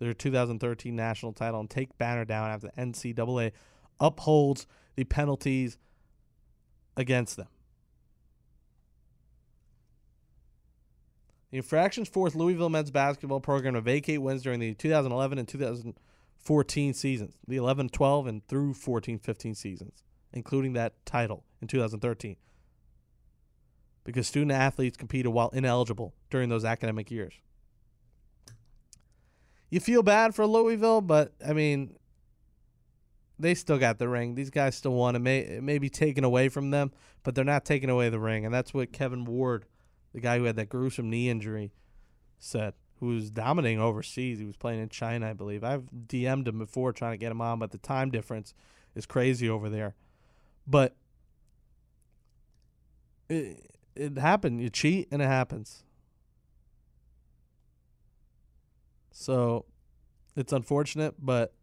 their 0.00 0.12
2013 0.12 0.94
national 0.94 1.32
title 1.32 1.60
and 1.60 1.70
take 1.70 1.96
banner 1.96 2.24
down 2.24 2.50
after 2.50 2.70
the 2.74 2.82
NCAA 2.82 3.52
upholds 4.00 4.66
the 4.96 5.04
penalties 5.04 5.78
against 6.96 7.36
them. 7.36 7.46
The 11.52 11.58
infractions 11.58 12.08
forced 12.08 12.34
Louisville 12.34 12.70
men's 12.70 12.90
basketball 12.90 13.40
program 13.40 13.74
to 13.74 13.80
vacate 13.80 14.20
wins 14.20 14.42
during 14.42 14.58
the 14.58 14.74
2011 14.74 15.38
and 15.38 15.46
2014 15.46 16.94
seasons, 16.94 17.34
the 17.46 17.56
11 17.56 17.90
12 17.90 18.26
and 18.26 18.48
through 18.48 18.74
14 18.74 19.18
15 19.18 19.54
seasons, 19.54 20.02
including 20.32 20.72
that 20.72 20.94
title 21.04 21.44
in 21.60 21.68
2013 21.68 22.36
because 24.04 24.26
student 24.26 24.52
athletes 24.52 24.96
competed 24.96 25.32
while 25.32 25.50
ineligible 25.50 26.14
during 26.30 26.48
those 26.48 26.64
academic 26.64 27.10
years. 27.10 27.34
You 29.70 29.80
feel 29.80 30.02
bad 30.02 30.34
for 30.34 30.46
Louisville, 30.46 31.00
but 31.00 31.32
I 31.46 31.52
mean, 31.52 31.96
they 33.38 33.54
still 33.54 33.78
got 33.78 33.98
the 33.98 34.08
ring. 34.08 34.34
These 34.34 34.50
guys 34.50 34.76
still 34.76 34.92
won. 34.92 35.16
It 35.16 35.20
may 35.20 35.38
it 35.38 35.62
may 35.62 35.78
be 35.78 35.88
taken 35.88 36.24
away 36.24 36.48
from 36.48 36.70
them, 36.70 36.92
but 37.22 37.34
they're 37.34 37.44
not 37.44 37.64
taking 37.64 37.90
away 37.90 38.08
the 38.08 38.20
ring, 38.20 38.44
and 38.44 38.54
that's 38.54 38.74
what 38.74 38.92
Kevin 38.92 39.24
Ware, 39.24 39.62
the 40.12 40.20
guy 40.20 40.38
who 40.38 40.44
had 40.44 40.56
that 40.56 40.68
gruesome 40.68 41.10
knee 41.10 41.28
injury, 41.28 41.72
said. 42.38 42.74
Who 43.00 43.08
was 43.08 43.32
dominating 43.32 43.80
overseas? 43.80 44.38
He 44.38 44.44
was 44.44 44.56
playing 44.56 44.80
in 44.80 44.88
China, 44.88 45.30
I 45.30 45.32
believe. 45.32 45.64
I've 45.64 45.90
DM'd 45.90 46.46
him 46.46 46.60
before 46.60 46.92
trying 46.92 47.14
to 47.14 47.16
get 47.16 47.32
him 47.32 47.40
on, 47.40 47.58
but 47.58 47.72
the 47.72 47.78
time 47.78 48.12
difference 48.12 48.54
is 48.94 49.06
crazy 49.06 49.48
over 49.48 49.68
there. 49.68 49.96
But 50.68 50.94
it, 53.28 53.71
it 53.94 54.18
happened. 54.18 54.60
You 54.60 54.70
cheat 54.70 55.08
and 55.10 55.22
it 55.22 55.26
happens. 55.26 55.84
So 59.10 59.66
it's 60.36 60.52
unfortunate, 60.52 61.14
but 61.18 61.54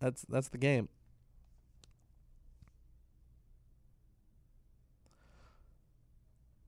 that's 0.00 0.22
that's 0.28 0.48
the 0.48 0.58
game. 0.58 0.88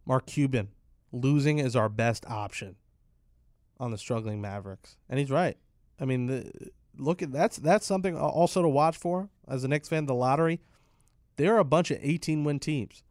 Mark 0.07 0.25
Cuban, 0.25 0.69
losing 1.13 1.59
is 1.59 1.77
our 1.77 1.91
best 1.91 2.25
option 2.27 2.77
on 3.79 3.91
the 3.91 3.99
struggling 3.99 4.41
Mavericks. 4.41 4.97
And 5.09 5.19
he's 5.19 5.31
right. 5.31 5.59
I 6.01 6.07
mean, 6.07 6.27
the, 6.27 6.71
look 6.97 7.23
at 7.23 7.31
that's 7.31 7.59
that's 7.59 7.87
something 7.87 8.17
also 8.17 8.63
to 8.63 8.69
watch 8.69 8.97
for 8.97 9.29
as 9.47 9.65
a 9.65 9.69
Knicks 9.69 9.89
fan, 9.89 10.07
the 10.07 10.15
lottery. 10.15 10.61
There 11.37 11.55
are 11.55 11.59
a 11.59 11.65
bunch 11.65 11.91
of 11.91 11.99
18 12.01 12.43
win 12.43 12.59
teams. 12.59 13.03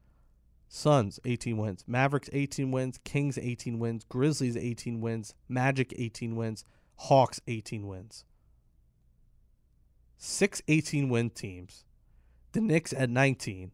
Suns 0.70 1.20
18 1.24 1.58
wins, 1.58 1.84
Mavericks 1.88 2.30
18 2.34 2.72
wins, 2.72 3.00
Kings 3.04 3.38
18 3.38 3.80
wins, 3.80 4.04
Grizzlies 4.10 4.58
18 4.58 5.00
wins, 5.00 5.34
Magic 5.48 5.94
18 5.96 6.36
wins, 6.36 6.66
Hawks 6.96 7.40
18 7.48 7.88
wins. 7.88 8.26
Six 10.18 10.62
18 10.68 11.10
win 11.10 11.30
teams. 11.30 11.86
The 12.52 12.62
Knicks 12.62 12.92
at 12.92 13.10
19. 13.10 13.72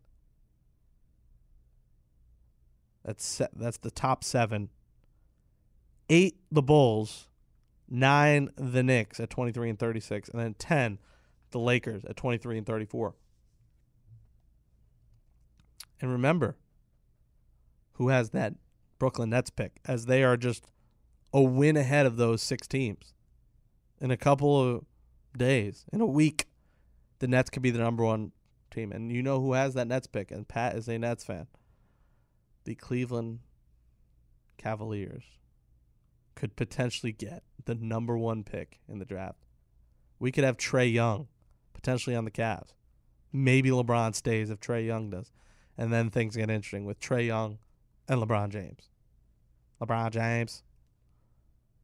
That's 3.05 3.41
that's 3.55 3.77
the 3.77 3.91
top 3.91 4.23
7. 4.23 4.69
8 6.09 6.37
the 6.51 6.61
Bulls, 6.61 7.27
9 7.89 8.49
the 8.55 8.83
Knicks 8.83 9.19
at 9.19 9.29
23 9.29 9.69
and 9.69 9.79
36 9.79 10.29
and 10.29 10.39
then 10.39 10.53
10 10.55 10.99
the 11.51 11.59
Lakers 11.59 12.03
at 12.05 12.17
23 12.17 12.57
and 12.57 12.67
34. 12.67 13.15
And 16.01 16.11
remember, 16.11 16.57
who 17.93 18.09
has 18.09 18.31
that 18.31 18.53
Brooklyn 18.99 19.31
Nets 19.31 19.49
pick, 19.49 19.79
as 19.85 20.05
they 20.05 20.23
are 20.23 20.37
just 20.37 20.65
a 21.33 21.41
win 21.41 21.77
ahead 21.77 22.05
of 22.05 22.17
those 22.17 22.41
six 22.41 22.67
teams. 22.67 23.13
In 23.99 24.11
a 24.11 24.17
couple 24.17 24.61
of 24.61 24.85
days, 25.37 25.85
in 25.91 26.01
a 26.01 26.05
week, 26.05 26.45
the 27.19 27.27
Nets 27.27 27.49
could 27.49 27.61
be 27.61 27.71
the 27.71 27.79
number 27.79 28.03
one 28.03 28.31
team. 28.71 28.91
And 28.91 29.11
you 29.11 29.21
know 29.21 29.39
who 29.39 29.53
has 29.53 29.73
that 29.73 29.87
Nets 29.87 30.07
pick, 30.07 30.31
and 30.31 30.47
Pat 30.47 30.75
is 30.75 30.87
a 30.87 30.97
Nets 30.97 31.23
fan. 31.23 31.47
The 32.65 32.75
Cleveland 32.75 33.39
Cavaliers 34.57 35.23
could 36.35 36.55
potentially 36.55 37.11
get 37.11 37.43
the 37.65 37.75
number 37.75 38.17
one 38.17 38.43
pick 38.43 38.79
in 38.87 38.99
the 38.99 39.05
draft. 39.05 39.45
We 40.19 40.31
could 40.31 40.43
have 40.43 40.57
Trae 40.57 40.91
Young 40.91 41.27
potentially 41.73 42.15
on 42.15 42.25
the 42.25 42.31
Cavs. 42.31 42.73
Maybe 43.31 43.69
LeBron 43.69 44.15
stays 44.15 44.49
if 44.49 44.59
Trae 44.59 44.85
Young 44.85 45.09
does. 45.09 45.31
And 45.77 45.91
then 45.91 46.09
things 46.09 46.35
get 46.35 46.49
interesting 46.49 46.85
with 46.85 46.99
Trae 46.99 47.25
Young 47.25 47.57
and 48.07 48.21
LeBron 48.21 48.49
James. 48.49 48.89
LeBron 49.81 50.11
James. 50.11 50.63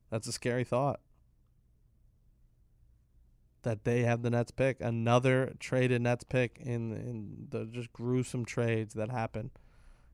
That's 0.10 0.28
a 0.28 0.32
scary 0.32 0.64
thought. 0.64 1.00
That 3.64 3.84
they 3.84 4.02
have 4.04 4.22
the 4.22 4.30
Nets 4.30 4.52
pick, 4.52 4.78
another 4.80 5.54
traded 5.60 6.02
Nets 6.02 6.24
pick 6.24 6.58
in 6.60 6.94
in 6.94 7.48
the 7.50 7.66
just 7.66 7.92
gruesome 7.92 8.46
trades 8.46 8.94
that 8.94 9.10
happen 9.10 9.52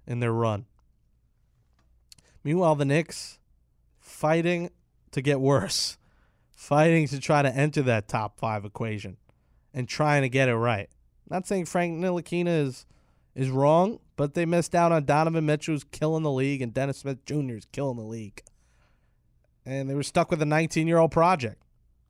in 0.08 0.20
their 0.20 0.34
run. 0.34 0.66
Meanwhile, 2.44 2.76
the 2.76 2.86
Knicks 2.86 3.40
fighting 4.00 4.72
to 5.12 5.22
get 5.22 5.40
worse, 5.40 5.98
fighting 6.52 7.08
to 7.08 7.20
try 7.20 7.42
to 7.42 7.56
enter 7.56 7.82
that 7.84 8.08
top 8.08 8.40
five 8.40 8.66
equation, 8.66 9.18
and 9.74 9.88
trying 9.88 10.24
to 10.24 10.30
get 10.30 10.50
it 10.50 10.56
right. 10.56 10.90
Not 11.30 11.48
saying 11.48 11.66
Frank 11.66 12.00
Ntilikina 12.00 12.66
is 12.66 12.86
is 13.36 13.50
wrong, 13.50 14.00
but 14.16 14.34
they 14.34 14.46
missed 14.46 14.76
out 14.76 14.92
on 14.92 15.06
Donovan 15.06 15.46
Mitchell's 15.46 15.84
killing 15.84 16.24
the 16.24 16.32
league 16.32 16.62
and 16.62 16.74
Dennis 16.74 17.00
Smith 17.00 17.26
Jr.'s 17.26 17.68
killing 17.72 17.98
the 17.98 18.04
league. 18.04 18.44
And 19.66 19.90
they 19.90 19.96
were 19.96 20.04
stuck 20.04 20.32
with 20.32 20.42
a 20.42 20.46
19 20.46 20.88
year 20.88 20.98
old 20.98 21.12
project. 21.12 21.64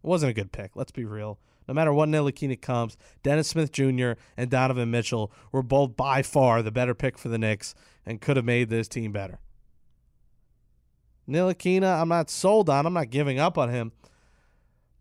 It 0.04 0.08
wasn't 0.08 0.32
a 0.32 0.34
good 0.34 0.52
pick, 0.52 0.76
let's 0.76 0.92
be 0.92 1.06
real. 1.06 1.40
No 1.68 1.74
matter 1.74 1.92
what 1.92 2.10
Ntilikina 2.10 2.62
comes, 2.62 2.96
Dennis 3.24 3.48
Smith 3.48 3.72
Jr. 3.72 4.12
and 4.38 4.52
Donovan 4.52 4.92
Mitchell 4.92 5.32
were 5.52 5.64
both 5.64 5.96
by 5.96 6.22
far 6.22 6.62
the 6.62 6.72
better 6.72 6.94
pick 6.94 7.18
for 7.18 7.30
the 7.30 7.40
Knicks 7.40 7.74
and 8.06 8.22
could 8.22 8.38
have 8.38 8.46
made 8.46 8.70
this 8.70 8.88
team 8.88 9.12
better. 9.12 9.40
Ntilikina, 11.28 12.02
I'm 12.02 12.10
not 12.10 12.30
sold 12.30 12.70
on. 12.70 12.86
I'm 12.86 12.94
not 12.94 13.10
giving 13.10 13.40
up 13.40 13.58
on 13.58 13.70
him. 13.70 13.94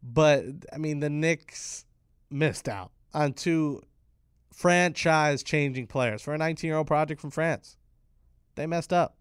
But, 0.02 0.44
I 0.72 0.78
mean, 0.78 1.00
the 1.00 1.10
Knicks 1.10 1.84
missed 2.30 2.68
out 2.68 2.92
on 3.12 3.34
two 3.34 3.82
franchise 4.54 5.42
changing 5.42 5.86
players 5.86 6.22
for 6.22 6.32
a 6.32 6.38
19 6.38 6.68
year 6.68 6.76
old 6.76 6.86
project 6.86 7.20
from 7.20 7.30
France. 7.30 7.76
They 8.54 8.66
messed 8.66 8.92
up. 8.92 9.16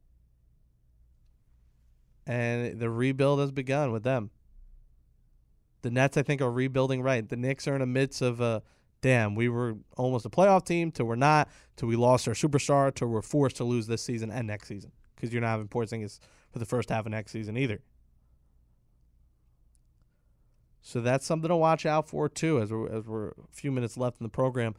And 2.26 2.80
the 2.80 2.90
rebuild 2.90 3.40
has 3.40 3.52
begun 3.52 3.92
with 3.92 4.04
them. 4.04 4.30
The 5.82 5.92
Nets, 5.92 6.16
I 6.16 6.24
think, 6.24 6.42
are 6.42 6.52
rebuilding 6.52 7.02
right. 7.02 7.28
The 7.28 7.36
Knicks 7.36 7.68
are 7.68 7.74
in 7.74 7.82
the 7.82 7.86
midst 7.86 8.22
of 8.22 8.40
a 8.40 8.64
damn, 9.02 9.36
we 9.36 9.50
were 9.50 9.76
almost 9.98 10.26
a 10.26 10.30
playoff 10.30 10.66
team 10.66 10.90
till 10.90 11.06
we're 11.06 11.16
not, 11.16 11.50
till 11.76 11.90
we 11.90 11.98
lost 11.98 12.26
our 12.26 12.34
superstar, 12.34 12.94
till 12.94 13.10
we're 13.10 13.22
forced 13.22 13.58
to 13.58 13.66
lose 13.66 13.86
this 13.86 14.02
season 14.02 14.32
and 14.32 14.48
next 14.48 14.68
season. 14.68 14.92
Because 15.14 15.34
you're 15.34 15.42
not 15.42 15.50
having 15.50 15.68
Porzingis 15.68 16.20
for 16.52 16.60
the 16.60 16.66
first 16.66 16.90
half 16.90 17.06
of 17.06 17.12
next 17.12 17.32
season 17.32 17.58
either. 17.58 17.82
So 20.82 21.02
that's 21.02 21.26
something 21.26 21.50
to 21.50 21.56
watch 21.56 21.86
out 21.86 22.08
for 22.08 22.30
too, 22.30 22.62
as 22.62 22.72
we're, 22.72 22.90
as 22.90 23.06
we're 23.06 23.30
a 23.30 23.34
few 23.52 23.72
minutes 23.72 23.98
left 23.98 24.22
in 24.22 24.24
the 24.24 24.30
program 24.30 24.76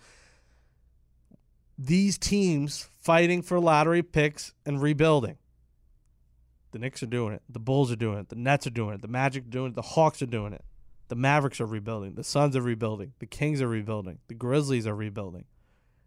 these 1.78 2.18
teams 2.18 2.88
fighting 3.00 3.42
for 3.42 3.58
lottery 3.58 4.02
picks 4.02 4.52
and 4.64 4.80
rebuilding. 4.80 5.38
The 6.72 6.78
Knicks 6.78 7.02
are 7.02 7.06
doing 7.06 7.34
it. 7.34 7.42
The 7.48 7.60
Bulls 7.60 7.92
are 7.92 7.96
doing 7.96 8.18
it. 8.18 8.28
The 8.28 8.36
Nets 8.36 8.66
are 8.66 8.70
doing 8.70 8.94
it. 8.94 9.02
The 9.02 9.08
Magic 9.08 9.44
are 9.44 9.50
doing 9.50 9.72
it. 9.72 9.74
The 9.76 9.82
Hawks 9.82 10.22
are 10.22 10.26
doing 10.26 10.52
it. 10.52 10.64
The 11.08 11.14
Mavericks 11.14 11.60
are 11.60 11.66
rebuilding. 11.66 12.14
The 12.14 12.24
Suns 12.24 12.56
are 12.56 12.62
rebuilding. 12.62 13.12
The 13.18 13.26
Kings 13.26 13.60
are 13.60 13.68
rebuilding. 13.68 14.18
The 14.28 14.34
Grizzlies 14.34 14.86
are 14.86 14.94
rebuilding. 14.94 15.44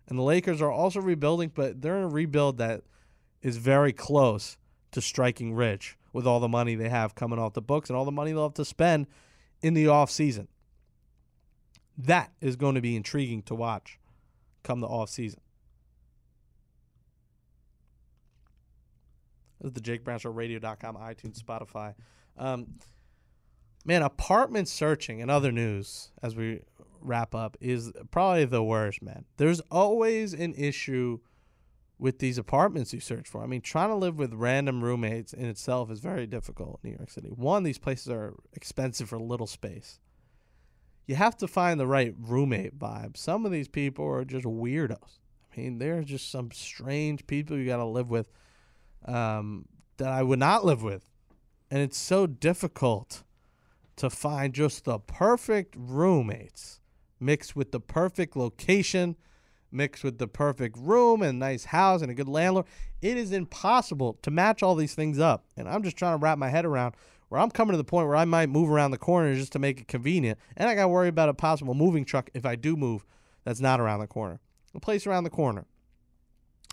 And 0.07 0.18
the 0.18 0.24
Lakers 0.24 0.61
are 0.61 0.72
also 0.72 0.99
rebuilding, 0.99 1.51
but 1.53 1.82
they're 1.82 1.97
in 1.97 2.03
a 2.03 2.09
rebuild 2.09 2.57
that 2.57 2.82
is 3.41 3.57
very 3.57 3.93
close 3.93 4.57
to 4.91 5.01
striking 5.01 5.53
rich 5.53 5.97
with 6.13 6.26
all 6.26 6.39
the 6.39 6.47
money 6.47 6.76
they 6.76 6.89
have 6.89 7.13
coming 7.15 7.39
off 7.39 7.53
the 7.53 7.61
books 7.61 7.89
and 7.89 7.97
all 7.97 8.05
the 8.05 8.11
money 8.11 8.32
they'll 8.32 8.43
have 8.43 8.53
to 8.55 8.65
spend 8.65 9.07
in 9.61 9.74
the 9.74 9.88
off 9.88 10.09
season. 10.09 10.47
That 11.97 12.32
is 12.41 12.55
going 12.55 12.76
to 12.76 12.82
be 12.82 12.95
intriguing 12.95 13.43
to 13.43 13.55
watch 13.55 13.99
come 14.63 14.82
the 14.82 14.88
off 14.88 15.09
season. 15.09 15.39
This 19.60 19.70
is 19.70 19.74
the 19.74 19.82
Jake 19.82 20.03
Brown 20.03 20.20
Show, 20.20 20.30
radio.com, 20.30 20.95
iTunes, 20.97 21.41
Spotify. 21.41 21.95
Um, 22.38 22.76
man, 23.86 24.03
apartment 24.03 24.68
searching 24.68 25.22
and 25.22 25.32
other 25.32 25.51
news 25.51 26.12
as 26.22 26.36
we 26.36 26.62
wrap 27.01 27.34
up 27.34 27.58
is 27.60 27.91
probably 28.12 28.45
the 28.45 28.64
worst, 28.64 29.01
man. 29.01 29.26
There's 29.38 29.62
always 29.72 30.34
an 30.34 30.53
issue 30.55 31.20
with 31.99 32.20
these 32.20 32.38
apartments 32.38 32.93
you 32.93 32.99
search 32.99 33.28
for. 33.28 33.43
I 33.43 33.47
mean, 33.47 33.62
trying 33.62 33.89
to 33.89 33.95
live 33.95 34.18
with 34.18 34.34
random 34.34 34.84
roommates 34.84 35.34
in 35.34 35.45
itself 35.45 35.89
is 35.89 35.99
very 35.99 36.28
difficult 36.28 36.80
in 36.84 36.91
New 36.91 36.97
York 36.97 37.10
City. 37.10 37.30
One, 37.30 37.64
these 37.64 37.80
places 37.80 38.10
are 38.10 38.36
expensive 38.53 39.10
for 39.10 39.20
little 39.20 39.47
space. 39.47 39.99
You 41.08 41.16
have 41.16 41.38
to 41.38 41.47
find 41.47 41.80
the 41.80 41.88
right 41.88 42.14
roommate 42.20 42.78
vibe. 42.78 43.18
Some 43.18 43.45
of 43.45 43.51
these 43.51 43.68
people 43.68 44.05
are 44.05 44.26
just 44.26 44.45
weirdos. 44.45 45.20
I 45.55 45.62
mean, 45.62 45.80
they're 45.80 46.03
just 46.03 46.30
some 46.30 46.51
strange 46.51 47.26
people 47.26 47.58
you 47.58 47.66
got 47.66 47.78
to 47.78 47.86
live 47.86 48.12
with 48.12 48.30
um, 49.08 49.66
that 49.97 50.10
I 50.10 50.24
would 50.24 50.39
not 50.39 50.66
live 50.66 50.84
with. 50.84 51.10
And 51.70 51.82
it's 51.82 51.97
so 51.97 52.28
difficult 52.28 53.24
to 53.97 54.10
find 54.10 54.53
just 54.53 54.86
the 54.86 54.99
perfect 54.99 55.76
roommates 55.78 56.80
mixed 57.20 57.55
with 57.55 57.72
the 57.72 57.80
perfect 57.80 58.36
location, 58.36 59.16
mixed 59.72 60.03
with 60.03 60.18
the 60.18 60.28
perfect 60.28 60.78
room 60.78 61.22
and 61.22 61.39
nice 61.39 61.66
house 61.66 62.01
and 62.01 62.12
a 62.12 62.14
good 62.14 62.30
landlord. 62.30 62.66
It 63.01 63.18
is 63.18 63.32
impossible 63.32 64.20
to 64.22 64.32
match 64.32 64.64
all 64.64 64.76
these 64.76 64.93
things 64.93 65.20
up. 65.20 65.45
And 65.58 65.68
I'm 65.68 65.84
just 65.84 65.97
trying 65.97 66.18
to 66.18 66.24
wrap 66.24 66.38
my 66.38 66.49
head 66.49 66.66
around 66.66 66.95
where 67.30 67.41
I'm 67.41 67.51
coming 67.51 67.74
to 67.74 67.78
the 67.78 67.84
point 67.84 68.08
where 68.08 68.16
I 68.16 68.26
might 68.26 68.49
move 68.49 68.70
around 68.70 68.91
the 68.91 68.97
corner 68.97 69.34
just 69.36 69.51
to 69.53 69.60
make 69.60 69.82
it 69.82 69.88
convenient. 69.88 70.39
And 70.55 70.70
I 70.70 70.76
got 70.76 70.84
to 70.84 70.88
worry 70.88 71.10
about 71.10 71.30
a 71.30 71.34
possible 71.34 71.74
moving 71.74 72.05
truck 72.05 72.30
if 72.34 72.45
I 72.45 72.55
do 72.55 72.78
move 72.78 73.05
that's 73.43 73.60
not 73.60 73.80
around 73.80 73.99
the 73.99 74.08
corner. 74.08 74.39
A 74.74 74.80
place 74.80 75.08
around 75.08 75.24
the 75.24 75.30
corner. 75.30 75.66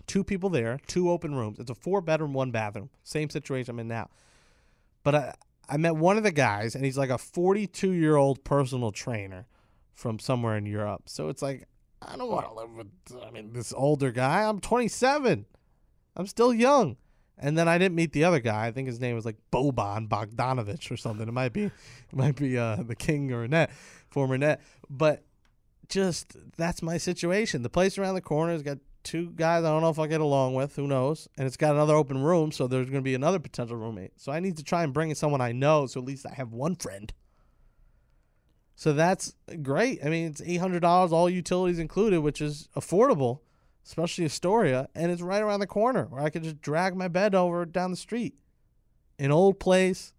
Two 0.07 0.25
people 0.25 0.51
there, 0.51 0.79
two 0.87 1.11
open 1.11 1.35
rooms. 1.35 1.59
It's 1.59 1.71
a 1.71 1.75
four 1.75 2.01
bedroom, 2.01 2.33
one 2.33 2.51
bathroom. 2.51 2.91
Same 3.03 3.31
situation 3.31 3.71
I'm 3.71 3.81
in 3.81 3.89
now. 3.89 4.11
But 5.03 5.15
I, 5.15 5.35
I 5.69 5.77
met 5.77 5.97
one 5.97 6.17
of 6.17 6.23
the 6.23 6.33
guys, 6.33 6.75
and 6.75 6.85
he's 6.85 6.99
like 6.99 7.11
a 7.11 7.19
42 7.19 7.91
year 7.91 8.17
old 8.17 8.45
personal 8.45 8.93
trainer 8.93 9.47
from 9.93 10.19
somewhere 10.19 10.57
in 10.57 10.67
Europe. 10.67 11.05
So 11.07 11.29
it's 11.29 11.43
like, 11.43 11.67
I 12.03 12.17
don't 12.17 12.31
want 12.31 12.47
to 12.47 12.55
live 12.55 12.75
with, 12.75 13.23
I 13.27 13.31
mean, 13.31 13.53
this 13.53 13.73
older 13.75 14.11
guy. 14.11 14.43
I'm 14.43 14.61
27. 14.61 15.47
I'm 16.17 16.27
still 16.27 16.53
young. 16.53 16.97
And 17.37 17.59
then 17.59 17.67
I 17.67 17.79
didn't 17.79 17.97
meet 17.97 18.13
the 18.13 18.25
other 18.25 18.41
guy. 18.41 18.67
I 18.67 18.73
think 18.73 18.87
his 18.87 19.01
name 19.01 19.17
was 19.17 19.25
like 19.25 19.37
Boban 19.51 20.09
Bogdanovich 20.09 20.91
or 20.91 20.97
something. 20.97 21.27
It 21.27 21.33
might 21.33 21.53
be, 21.53 21.65
it 21.65 21.73
might 22.13 22.37
be 22.37 22.57
uh, 22.57 22.77
the 22.77 22.95
king 22.95 23.33
or 23.33 23.49
net, 23.49 23.73
former 24.11 24.39
net. 24.39 24.61
But 24.89 25.25
just 25.89 26.37
that's 26.57 26.83
my 26.83 26.97
situation. 26.97 27.63
The 27.63 27.71
place 27.71 27.99
around 27.99 28.15
the 28.15 28.21
corner 28.21 28.53
has 28.53 28.63
got 28.63 28.79
two 29.05 29.31
guys 29.31 29.63
I 29.63 29.69
don't 29.69 29.83
know 29.83 29.91
if 29.91 29.99
I'll 29.99 30.07
get 30.07 30.21
along 30.21 30.55
with. 30.55 30.75
Who 30.77 30.87
knows? 30.87 31.29
And 31.39 31.47
it's 31.47 31.57
got 31.57 31.75
another 31.75 31.95
open 31.95 32.23
room, 32.23 32.51
so 32.51 32.67
there's 32.67 32.91
going 32.91 33.03
to 33.03 33.05
be 33.05 33.15
another 33.15 33.39
potential 33.39 33.77
roommate. 33.77 34.13
So 34.17 34.33
I 34.33 34.41
need 34.41 34.57
to 34.57 34.65
try 34.65 34.83
and 34.83 34.93
bring 34.93 35.11
in 35.11 35.15
someone 35.15 35.41
I 35.41 35.53
know, 35.53 35.87
so 35.87 36.01
at 36.01 36.07
least 36.07 36.27
I 36.27 36.35
have 36.35 36.53
one 36.53 36.75
friend. 36.75 37.13
So 38.75 38.93
that's 38.93 39.35
great. 39.63 40.05
I 40.05 40.09
mean, 40.09 40.27
it's 40.27 40.43
eight 40.45 40.57
hundred 40.57 40.81
dollars, 40.81 41.13
all 41.13 41.31
utilities 41.31 41.79
included, 41.79 42.21
which 42.21 42.41
is 42.41 42.69
affordable, 42.75 43.41
especially 43.87 44.25
Astoria, 44.25 44.89
and 44.95 45.13
it's 45.13 45.23
right 45.23 45.43
around 45.43 45.61
the 45.61 45.67
corner 45.67 46.07
where 46.07 46.23
I 46.23 46.31
could 46.31 46.43
just 46.43 46.61
drag 46.61 46.97
my 46.97 47.07
bed 47.07 47.35
over 47.35 47.65
down 47.67 47.93
the 47.93 47.97
street. 47.97 48.35
An 49.19 49.31
old 49.31 49.61
place. 49.61 50.13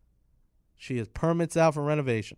She 0.78 0.98
has 0.98 1.08
permits 1.10 1.58
out 1.58 1.74
for 1.74 1.84
renovation. 1.84 2.38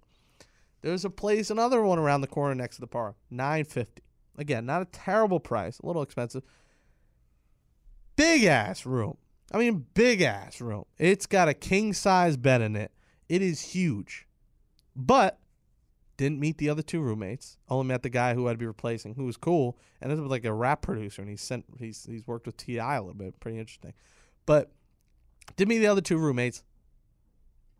There's 0.81 1.03
a 1.03 1.09
place, 1.09 1.49
another 1.49 1.81
one 1.81 1.99
around 1.99 2.21
the 2.21 2.27
corner 2.27 2.55
next 2.55 2.75
to 2.75 2.81
the 2.81 2.87
park, 2.87 3.15
nine 3.29 3.65
fifty. 3.65 4.03
Again, 4.37 4.65
not 4.65 4.81
a 4.81 4.85
terrible 4.85 5.39
price, 5.39 5.79
a 5.79 5.85
little 5.85 6.01
expensive. 6.01 6.43
Big 8.15 8.43
ass 8.43 8.85
room. 8.85 9.17
I 9.51 9.57
mean, 9.57 9.85
big 9.93 10.21
ass 10.21 10.59
room. 10.61 10.85
It's 10.97 11.25
got 11.25 11.47
a 11.47 11.53
king 11.53 11.93
size 11.93 12.37
bed 12.37 12.61
in 12.61 12.75
it. 12.75 12.91
It 13.29 13.41
is 13.41 13.61
huge. 13.61 14.27
But 14.95 15.39
didn't 16.17 16.39
meet 16.39 16.57
the 16.57 16.69
other 16.69 16.81
two 16.81 16.99
roommates. 16.99 17.57
Only 17.69 17.87
met 17.87 18.01
the 18.01 18.09
guy 18.09 18.33
who 18.33 18.47
I'd 18.47 18.57
be 18.57 18.65
replacing, 18.65 19.15
who 19.15 19.25
was 19.25 19.37
cool. 19.37 19.77
And 20.01 20.11
this 20.11 20.19
was 20.19 20.29
like 20.29 20.45
a 20.45 20.53
rap 20.53 20.81
producer, 20.81 21.21
and 21.21 21.29
he's 21.29 21.41
sent 21.41 21.65
he's 21.77 22.05
he's 22.09 22.25
worked 22.25 22.47
with 22.47 22.57
T.I. 22.57 22.95
a 22.95 23.01
little 23.01 23.13
bit, 23.13 23.39
pretty 23.39 23.59
interesting. 23.59 23.93
But 24.45 24.71
didn't 25.55 25.69
meet 25.69 25.79
the 25.79 25.87
other 25.87 26.01
two 26.01 26.17
roommates, 26.17 26.63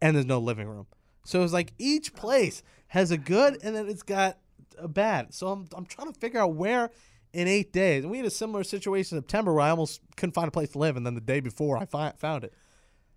and 0.01 0.15
there's 0.15 0.25
no 0.25 0.39
living 0.39 0.67
room. 0.67 0.85
So 1.25 1.43
it's 1.43 1.53
like 1.53 1.73
each 1.77 2.13
place 2.13 2.61
has 2.89 3.11
a 3.11 3.17
good, 3.17 3.57
and 3.63 3.75
then 3.75 3.89
it's 3.89 4.03
got 4.03 4.37
Uh, 4.81 4.87
bad. 4.87 5.33
So 5.33 5.47
I'm 5.49 5.67
I'm 5.75 5.85
trying 5.85 6.11
to 6.11 6.19
figure 6.19 6.39
out 6.39 6.53
where 6.55 6.89
in 7.33 7.47
eight 7.47 7.71
days. 7.73 8.03
And 8.03 8.11
we 8.11 8.17
had 8.17 8.25
a 8.25 8.31
similar 8.31 8.63
situation 8.63 9.17
in 9.17 9.23
September 9.23 9.53
where 9.53 9.63
I 9.63 9.69
almost 9.69 10.01
couldn't 10.15 10.33
find 10.33 10.47
a 10.47 10.51
place 10.51 10.69
to 10.69 10.79
live, 10.79 10.97
and 10.97 11.05
then 11.05 11.15
the 11.15 11.21
day 11.21 11.39
before 11.39 11.77
I 11.77 11.85
fi- 11.85 12.13
found 12.17 12.43
it. 12.43 12.53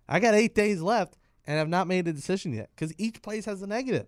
I 0.07 0.19
got 0.19 0.33
eight 0.33 0.55
days 0.55 0.81
left, 0.81 1.17
and 1.45 1.59
I've 1.59 1.69
not 1.69 1.87
made 1.87 2.07
a 2.07 2.13
decision 2.13 2.53
yet 2.53 2.69
because 2.75 2.93
each 2.97 3.21
place 3.21 3.45
has 3.45 3.61
a 3.61 3.67
negative. 3.67 4.07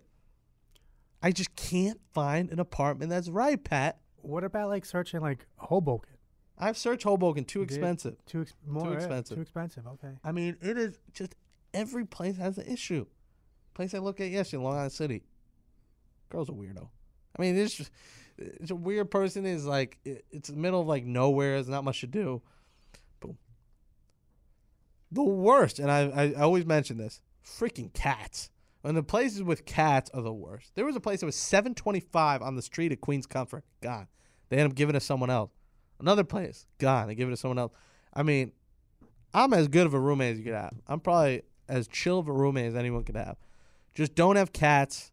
I 1.22 1.32
just 1.32 1.56
can't 1.56 1.98
find 2.12 2.50
an 2.50 2.60
apartment 2.60 3.10
that's 3.10 3.30
right, 3.30 3.62
Pat. 3.62 3.98
What 4.16 4.44
about 4.44 4.68
like 4.68 4.84
searching 4.84 5.20
like 5.20 5.46
Hoboken? 5.56 6.14
I've 6.58 6.76
searched 6.78 7.02
Hoboken, 7.04 7.44
too 7.44 7.62
expensive. 7.62 8.24
Too 8.26 8.42
ex- 8.42 8.54
more, 8.66 8.90
yeah, 8.90 8.96
expensive. 8.96 9.36
Too 9.36 9.42
expensive. 9.42 9.86
Okay. 9.86 10.12
I 10.22 10.32
mean, 10.32 10.56
it 10.60 10.78
is 10.78 10.98
just 11.12 11.34
every 11.72 12.04
place 12.04 12.36
has 12.36 12.58
an 12.58 12.66
issue. 12.66 13.06
Place 13.74 13.92
I 13.94 13.98
look 13.98 14.20
at 14.20 14.30
yesterday, 14.30 14.62
Long 14.62 14.76
Island 14.76 14.92
City. 14.92 15.24
Girl's 16.30 16.48
a 16.48 16.52
weirdo. 16.52 16.88
I 17.36 17.42
mean, 17.42 17.56
just, 17.56 17.90
it's 18.38 18.70
a 18.70 18.76
weird 18.76 19.10
person. 19.10 19.46
Is 19.46 19.66
like 19.66 19.98
it, 20.04 20.24
it's 20.30 20.48
the 20.48 20.56
middle 20.56 20.80
of 20.80 20.86
like 20.86 21.04
nowhere. 21.04 21.54
There's 21.54 21.68
not 21.68 21.84
much 21.84 22.00
to 22.00 22.06
do. 22.06 22.42
Boom. 23.20 23.38
The 25.12 25.22
worst, 25.22 25.78
and 25.78 25.90
I 25.90 26.08
I 26.08 26.34
always 26.34 26.66
mention 26.66 26.98
this: 26.98 27.20
freaking 27.44 27.92
cats. 27.92 28.50
And 28.86 28.94
the 28.94 29.02
places 29.02 29.42
with 29.42 29.64
cats 29.64 30.10
are 30.12 30.20
the 30.20 30.32
worst. 30.32 30.72
There 30.74 30.84
was 30.84 30.94
a 30.94 31.00
place 31.00 31.20
that 31.20 31.26
was 31.26 31.36
725 31.36 32.42
on 32.42 32.54
the 32.54 32.60
street 32.60 32.92
at 32.92 33.00
Queens 33.00 33.26
Comfort. 33.26 33.64
Gone. 33.80 34.08
They 34.50 34.58
end 34.58 34.70
up 34.70 34.76
giving 34.76 34.94
it 34.94 35.00
to 35.00 35.04
someone 35.04 35.30
else. 35.30 35.52
Another 35.98 36.22
place. 36.22 36.66
Gone. 36.78 37.08
They 37.08 37.14
give 37.14 37.28
it 37.28 37.30
to 37.30 37.36
someone 37.38 37.58
else. 37.58 37.72
I 38.12 38.22
mean, 38.22 38.52
I'm 39.32 39.54
as 39.54 39.68
good 39.68 39.86
of 39.86 39.94
a 39.94 40.00
roommate 40.00 40.32
as 40.32 40.38
you 40.38 40.44
could 40.44 40.54
have. 40.54 40.74
I'm 40.86 41.00
probably 41.00 41.42
as 41.66 41.88
chill 41.88 42.18
of 42.18 42.28
a 42.28 42.32
roommate 42.32 42.66
as 42.66 42.74
anyone 42.74 43.04
could 43.04 43.16
have. 43.16 43.36
Just 43.94 44.14
don't 44.14 44.36
have 44.36 44.52
cats. 44.52 45.12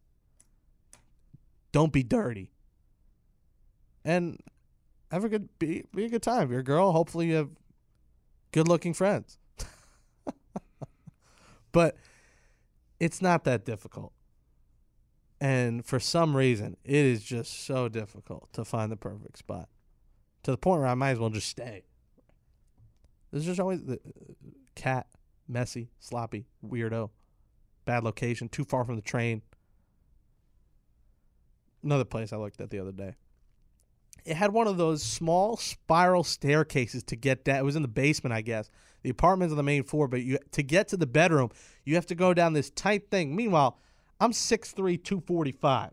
Don't 1.72 1.94
be 1.94 2.04
dirty. 2.04 2.52
And 4.04 4.40
have 5.12 5.24
a 5.24 5.30
good 5.30 5.50
be, 5.60 5.86
be 5.94 6.06
a 6.06 6.10
good 6.10 6.24
time. 6.24 6.52
You're 6.52 6.62
a 6.62 6.64
girl, 6.64 6.92
hopefully 6.92 7.28
you 7.28 7.36
have 7.36 7.50
good 8.52 8.68
looking 8.68 8.94
friends. 8.94 9.38
but 11.72 11.96
it's 13.00 13.22
not 13.22 13.44
that 13.46 13.66
difficult. 13.66 14.14
And 15.40 15.84
for 15.84 16.00
some 16.00 16.38
reason, 16.38 16.78
it 16.84 16.96
is 16.96 17.24
just 17.24 17.66
so 17.66 17.90
difficult 17.90 18.54
to 18.54 18.64
find 18.64 18.92
the 18.92 18.96
perfect 18.96 19.40
spot. 19.40 19.70
To 20.44 20.52
the 20.52 20.58
point 20.58 20.82
where 20.82 20.90
I 20.90 20.94
might 20.94 21.12
as 21.12 21.20
well 21.20 21.30
just 21.30 21.48
stay. 21.48 21.84
There's 23.32 23.46
just 23.46 23.60
always 23.60 23.84
the 23.84 24.00
cat, 24.76 25.08
messy, 25.48 25.90
sloppy, 26.00 26.46
weirdo, 26.66 27.10
bad 27.86 28.04
location, 28.04 28.50
too 28.50 28.64
far 28.64 28.84
from 28.84 28.96
the 28.96 29.02
train. 29.02 29.42
Another 31.84 32.06
place 32.06 32.32
I 32.32 32.38
looked 32.38 32.62
at 32.62 32.70
the 32.70 32.80
other 32.80 32.92
day. 32.92 33.16
It 34.24 34.36
had 34.36 34.54
one 34.54 34.68
of 34.68 34.78
those 34.78 35.02
small 35.02 35.58
spiral 35.58 36.24
staircases 36.24 37.04
to 37.06 37.16
get 37.16 37.44
down. 37.44 37.58
It 37.58 37.66
was 37.66 37.76
in 37.76 37.82
the 37.82 37.88
basement, 37.88 38.34
I 38.34 38.42
guess. 38.42 38.70
The 39.02 39.10
apartment's 39.10 39.52
on 39.52 39.58
the 39.58 39.64
main 39.64 39.84
floor, 39.84 40.08
but 40.08 40.22
you 40.22 40.38
to 40.52 40.62
get 40.62 40.88
to 40.90 40.98
the 40.98 41.08
bedroom, 41.08 41.50
you 41.86 41.96
have 41.96 42.06
to 42.08 42.16
go 42.16 42.34
down 42.34 42.54
this 42.54 42.70
tight 42.70 43.10
thing. 43.10 43.36
Meanwhile, 43.36 43.80
I'm 44.20 44.32
6'3", 44.32 44.76
245. 45.04 45.92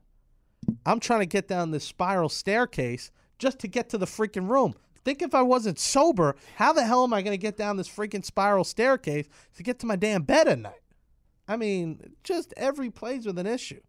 I'm 0.84 1.01
trying 1.01 1.20
to 1.20 1.26
get 1.26 1.49
down 1.49 1.70
this 1.70 1.84
spiral 1.84 2.28
staircase 2.28 3.11
just 3.39 3.59
to 3.61 3.68
get 3.68 3.89
to 3.91 3.99
the 3.99 4.07
freaking 4.07 4.51
room. 4.51 4.74
Think 5.05 5.22
if 5.22 5.34
I 5.34 5.41
wasn't 5.41 5.78
sober, 5.78 6.36
how 6.57 6.74
the 6.74 6.84
hell 6.84 7.05
am 7.05 7.14
I 7.14 7.22
going 7.22 7.32
to 7.32 7.39
get 7.41 7.57
down 7.57 7.78
this 7.78 7.89
freaking 7.89 8.24
spiral 8.24 8.64
staircase 8.64 9.26
to 9.55 9.62
get 9.62 9.78
to 9.78 9.86
my 9.86 9.97
damn 9.97 10.22
bed 10.22 10.49
at 10.49 10.59
night? 10.59 10.82
I 11.47 11.57
mean, 11.57 12.14
just 12.24 12.53
every 12.59 12.91
place 12.91 13.24
with 13.24 13.39
an 13.39 13.47
issue. 13.47 13.80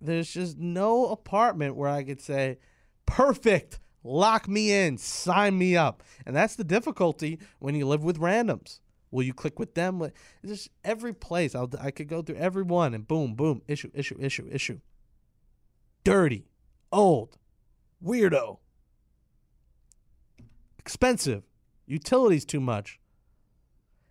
There's 0.00 0.32
just 0.32 0.58
no 0.58 1.06
apartment 1.06 1.76
where 1.76 1.88
I 1.88 2.04
could 2.04 2.20
say, 2.20 2.58
perfect, 3.06 3.78
lock 4.04 4.48
me 4.48 4.72
in, 4.72 4.98
sign 4.98 5.58
me 5.58 5.76
up. 5.76 6.02
And 6.24 6.34
that's 6.34 6.56
the 6.56 6.64
difficulty 6.64 7.38
when 7.58 7.74
you 7.74 7.86
live 7.86 8.04
with 8.04 8.18
randoms. 8.18 8.80
Will 9.10 9.22
you 9.22 9.32
click 9.32 9.58
with 9.58 9.74
them? 9.74 10.02
It's 10.02 10.12
just 10.52 10.70
every 10.84 11.14
place. 11.14 11.54
I'll, 11.54 11.70
I 11.80 11.90
could 11.90 12.08
go 12.08 12.22
through 12.22 12.36
every 12.36 12.64
one 12.64 12.92
and 12.92 13.06
boom, 13.06 13.34
boom, 13.34 13.62
issue, 13.66 13.90
issue, 13.94 14.16
issue, 14.20 14.48
issue. 14.50 14.80
Dirty, 16.04 16.46
old, 16.92 17.38
weirdo, 18.04 18.58
expensive, 20.78 21.42
utilities 21.86 22.44
too 22.44 22.60
much. 22.60 23.00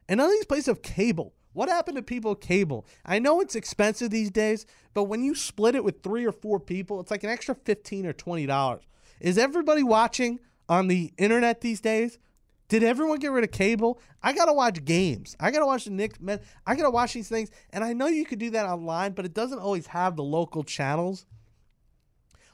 And 0.07 0.17
none 0.17 0.27
of 0.27 0.33
these 0.33 0.45
places 0.45 0.67
have 0.67 0.81
cable. 0.81 1.33
What 1.55 1.69
happened 1.69 1.95
to 1.95 2.03
people 2.03 2.35
cable? 2.35 2.85
I 3.05 3.17
know 3.17 3.39
it's 3.39 3.55
expensive 3.55 4.11
these 4.11 4.29
days, 4.29 4.65
but 4.93 5.05
when 5.05 5.23
you 5.23 5.33
split 5.33 5.73
it 5.73 5.85
with 5.85 6.03
three 6.03 6.25
or 6.25 6.33
four 6.33 6.59
people, 6.59 6.99
it's 6.99 7.09
like 7.09 7.23
an 7.23 7.29
extra 7.29 7.55
fifteen 7.55 8.05
or 8.05 8.11
twenty 8.11 8.45
dollars. 8.45 8.83
Is 9.21 9.37
everybody 9.37 9.81
watching 9.81 10.41
on 10.67 10.89
the 10.89 11.13
internet 11.17 11.61
these 11.61 11.79
days? 11.79 12.19
Did 12.67 12.83
everyone 12.83 13.19
get 13.19 13.31
rid 13.31 13.45
of 13.45 13.51
cable? 13.51 14.01
I 14.21 14.33
gotta 14.33 14.51
watch 14.51 14.83
games. 14.83 15.37
I 15.39 15.49
gotta 15.49 15.65
watch 15.65 15.85
the 15.85 15.91
Knicks. 15.91 16.19
Man, 16.19 16.41
I 16.67 16.75
gotta 16.75 16.89
watch 16.89 17.13
these 17.13 17.29
things, 17.29 17.49
and 17.69 17.85
I 17.85 17.93
know 17.93 18.07
you 18.07 18.25
could 18.25 18.39
do 18.39 18.49
that 18.49 18.65
online, 18.65 19.13
but 19.13 19.23
it 19.23 19.33
doesn't 19.33 19.59
always 19.59 19.87
have 19.87 20.17
the 20.17 20.23
local 20.23 20.63
channels. 20.63 21.25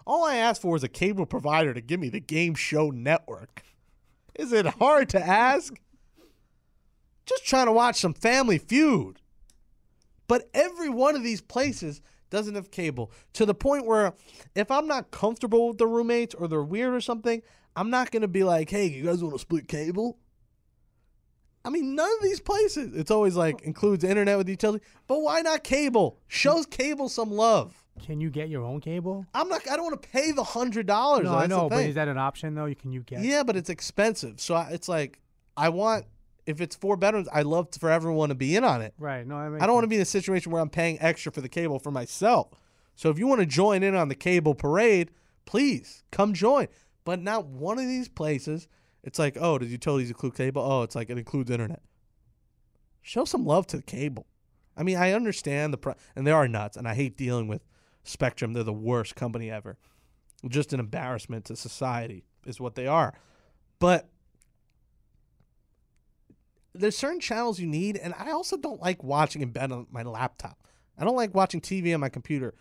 All 0.05 0.23
I 0.23 0.35
ask 0.35 0.61
for 0.61 0.75
is 0.75 0.83
a 0.83 0.87
cable 0.87 1.25
provider 1.25 1.73
to 1.73 1.81
give 1.81 1.99
me 1.99 2.09
the 2.09 2.19
game 2.19 2.53
show 2.53 2.91
network. 2.91 3.63
Is 4.35 4.51
it 4.51 4.67
hard 4.67 5.09
to 5.09 5.19
ask? 5.25 5.73
Just 7.32 7.45
trying 7.45 7.67
to 7.67 7.71
watch 7.71 7.99
some 7.99 8.13
Family 8.13 8.57
Feud. 8.57 9.21
But 10.27 10.49
every 10.53 10.89
one 10.89 11.15
of 11.15 11.23
these 11.23 11.41
places 11.41 12.01
doesn't 12.29 12.55
have 12.55 12.71
cable 12.71 13.11
to 13.34 13.45
the 13.45 13.53
point 13.53 13.86
where 13.86 14.13
if 14.55 14.71
I'm 14.71 14.88
not 14.88 15.11
comfortable 15.11 15.69
with 15.69 15.77
the 15.77 15.88
roommates 15.88 16.34
or 16.34 16.47
they're 16.47 16.63
weird 16.63 16.93
or 16.93 17.01
something, 17.01 17.41
I'm 17.75 17.89
not 17.89 18.11
going 18.11 18.21
to 18.21 18.27
be 18.27 18.43
like, 18.43 18.69
hey, 18.69 18.88
you 18.88 19.03
guys 19.03 19.21
want 19.21 19.36
to 19.36 19.39
split 19.39 19.67
cable? 19.67 20.17
I 21.63 21.69
mean, 21.69 21.95
none 21.95 22.09
of 22.17 22.23
these 22.23 22.39
places. 22.39 22.95
It's 22.95 23.11
always 23.11 23.36
like 23.36 23.61
includes 23.61 24.03
internet 24.03 24.38
with 24.38 24.49
utility, 24.49 24.84
but 25.07 25.21
why 25.21 25.41
not 25.41 25.63
cable? 25.63 26.17
Shows 26.27 26.65
cable 26.65 27.07
some 27.07 27.32
love. 27.32 27.84
Can 28.03 28.19
you 28.19 28.32
get 28.32 28.49
your 28.49 28.63
own 28.63 28.82
cable? 28.82 29.25
I'm 29.36 29.47
not. 29.47 29.69
I 29.69 29.75
don't 29.75 29.86
want 29.86 30.01
to 30.01 30.09
pay 30.09 30.32
the 30.32 30.43
hundred 30.43 30.88
dollars. 30.88 31.25
No, 31.25 31.36
I 31.36 31.45
know, 31.45 31.69
but 31.69 31.86
is 31.86 31.95
that 31.95 32.07
an 32.07 32.17
option 32.17 32.55
though? 32.55 32.65
You 32.65 32.75
can 32.75 32.91
you 32.91 33.01
get? 33.03 33.21
Yeah, 33.21 33.43
but 33.43 33.55
it's 33.55 33.69
expensive. 33.69 34.39
So 34.39 34.55
I, 34.55 34.69
it's 34.71 34.89
like 34.89 35.19
I 35.55 35.69
want. 35.69 36.05
If 36.51 36.61
it's 36.61 36.75
four 36.75 36.97
bedrooms, 36.97 37.27
I 37.33 37.41
love 37.41 37.69
for 37.79 37.89
everyone 37.89 38.29
to 38.29 38.35
be 38.35 38.55
in 38.55 38.63
on 38.63 38.81
it. 38.81 38.93
Right. 38.97 39.25
No, 39.25 39.35
I, 39.35 39.49
mean, 39.49 39.61
I 39.61 39.65
don't 39.65 39.73
want 39.73 39.85
to 39.85 39.89
be 39.89 39.95
in 39.95 40.01
a 40.01 40.05
situation 40.05 40.51
where 40.51 40.61
I'm 40.61 40.69
paying 40.69 40.97
extra 41.01 41.31
for 41.31 41.41
the 41.41 41.49
cable 41.49 41.79
for 41.79 41.91
myself. 41.91 42.49
So 42.95 43.09
if 43.09 43.17
you 43.17 43.27
want 43.27 43.39
to 43.39 43.45
join 43.45 43.83
in 43.83 43.95
on 43.95 44.09
the 44.09 44.15
cable 44.15 44.53
parade, 44.53 45.11
please 45.45 46.03
come 46.11 46.33
join. 46.33 46.67
But 47.03 47.21
not 47.21 47.45
one 47.45 47.79
of 47.79 47.87
these 47.87 48.07
places. 48.07 48.67
It's 49.03 49.17
like, 49.17 49.37
oh, 49.39 49.57
does 49.57 49.71
utilities 49.71 50.09
include 50.09 50.35
cable? 50.35 50.61
Oh, 50.61 50.83
it's 50.83 50.95
like 50.95 51.09
it 51.09 51.17
includes 51.17 51.49
internet. 51.49 51.81
Show 53.01 53.25
some 53.25 53.45
love 53.45 53.65
to 53.67 53.77
the 53.77 53.83
cable. 53.83 54.27
I 54.77 54.83
mean, 54.83 54.97
I 54.97 55.13
understand 55.13 55.73
the 55.73 55.77
pro- 55.77 55.95
and 56.15 56.25
they 56.25 56.31
are 56.31 56.47
nuts, 56.47 56.77
and 56.77 56.87
I 56.87 56.93
hate 56.93 57.17
dealing 57.17 57.47
with 57.47 57.65
Spectrum. 58.03 58.53
They're 58.53 58.63
the 58.63 58.73
worst 58.73 59.15
company 59.15 59.49
ever. 59.49 59.77
Just 60.47 60.73
an 60.73 60.79
embarrassment 60.79 61.45
to 61.45 61.55
society 61.55 62.23
is 62.45 62.59
what 62.59 62.75
they 62.75 62.87
are. 62.87 63.13
But 63.79 64.09
there's 66.74 66.97
certain 66.97 67.19
channels 67.19 67.59
you 67.59 67.67
need, 67.67 67.97
and 67.97 68.13
I 68.17 68.32
also 68.32 68.57
don't 68.57 68.82
like 68.82 69.03
watching 69.03 69.41
in 69.41 69.51
bed 69.51 69.72
on 69.72 69.88
my 69.91 70.03
laptop. 70.03 70.57
I 70.97 71.03
don't 71.03 71.15
like 71.15 71.34
watching 71.36 71.61
TV 71.61 71.93
on 71.93 71.99
my 71.99 72.09
computer. 72.09 72.53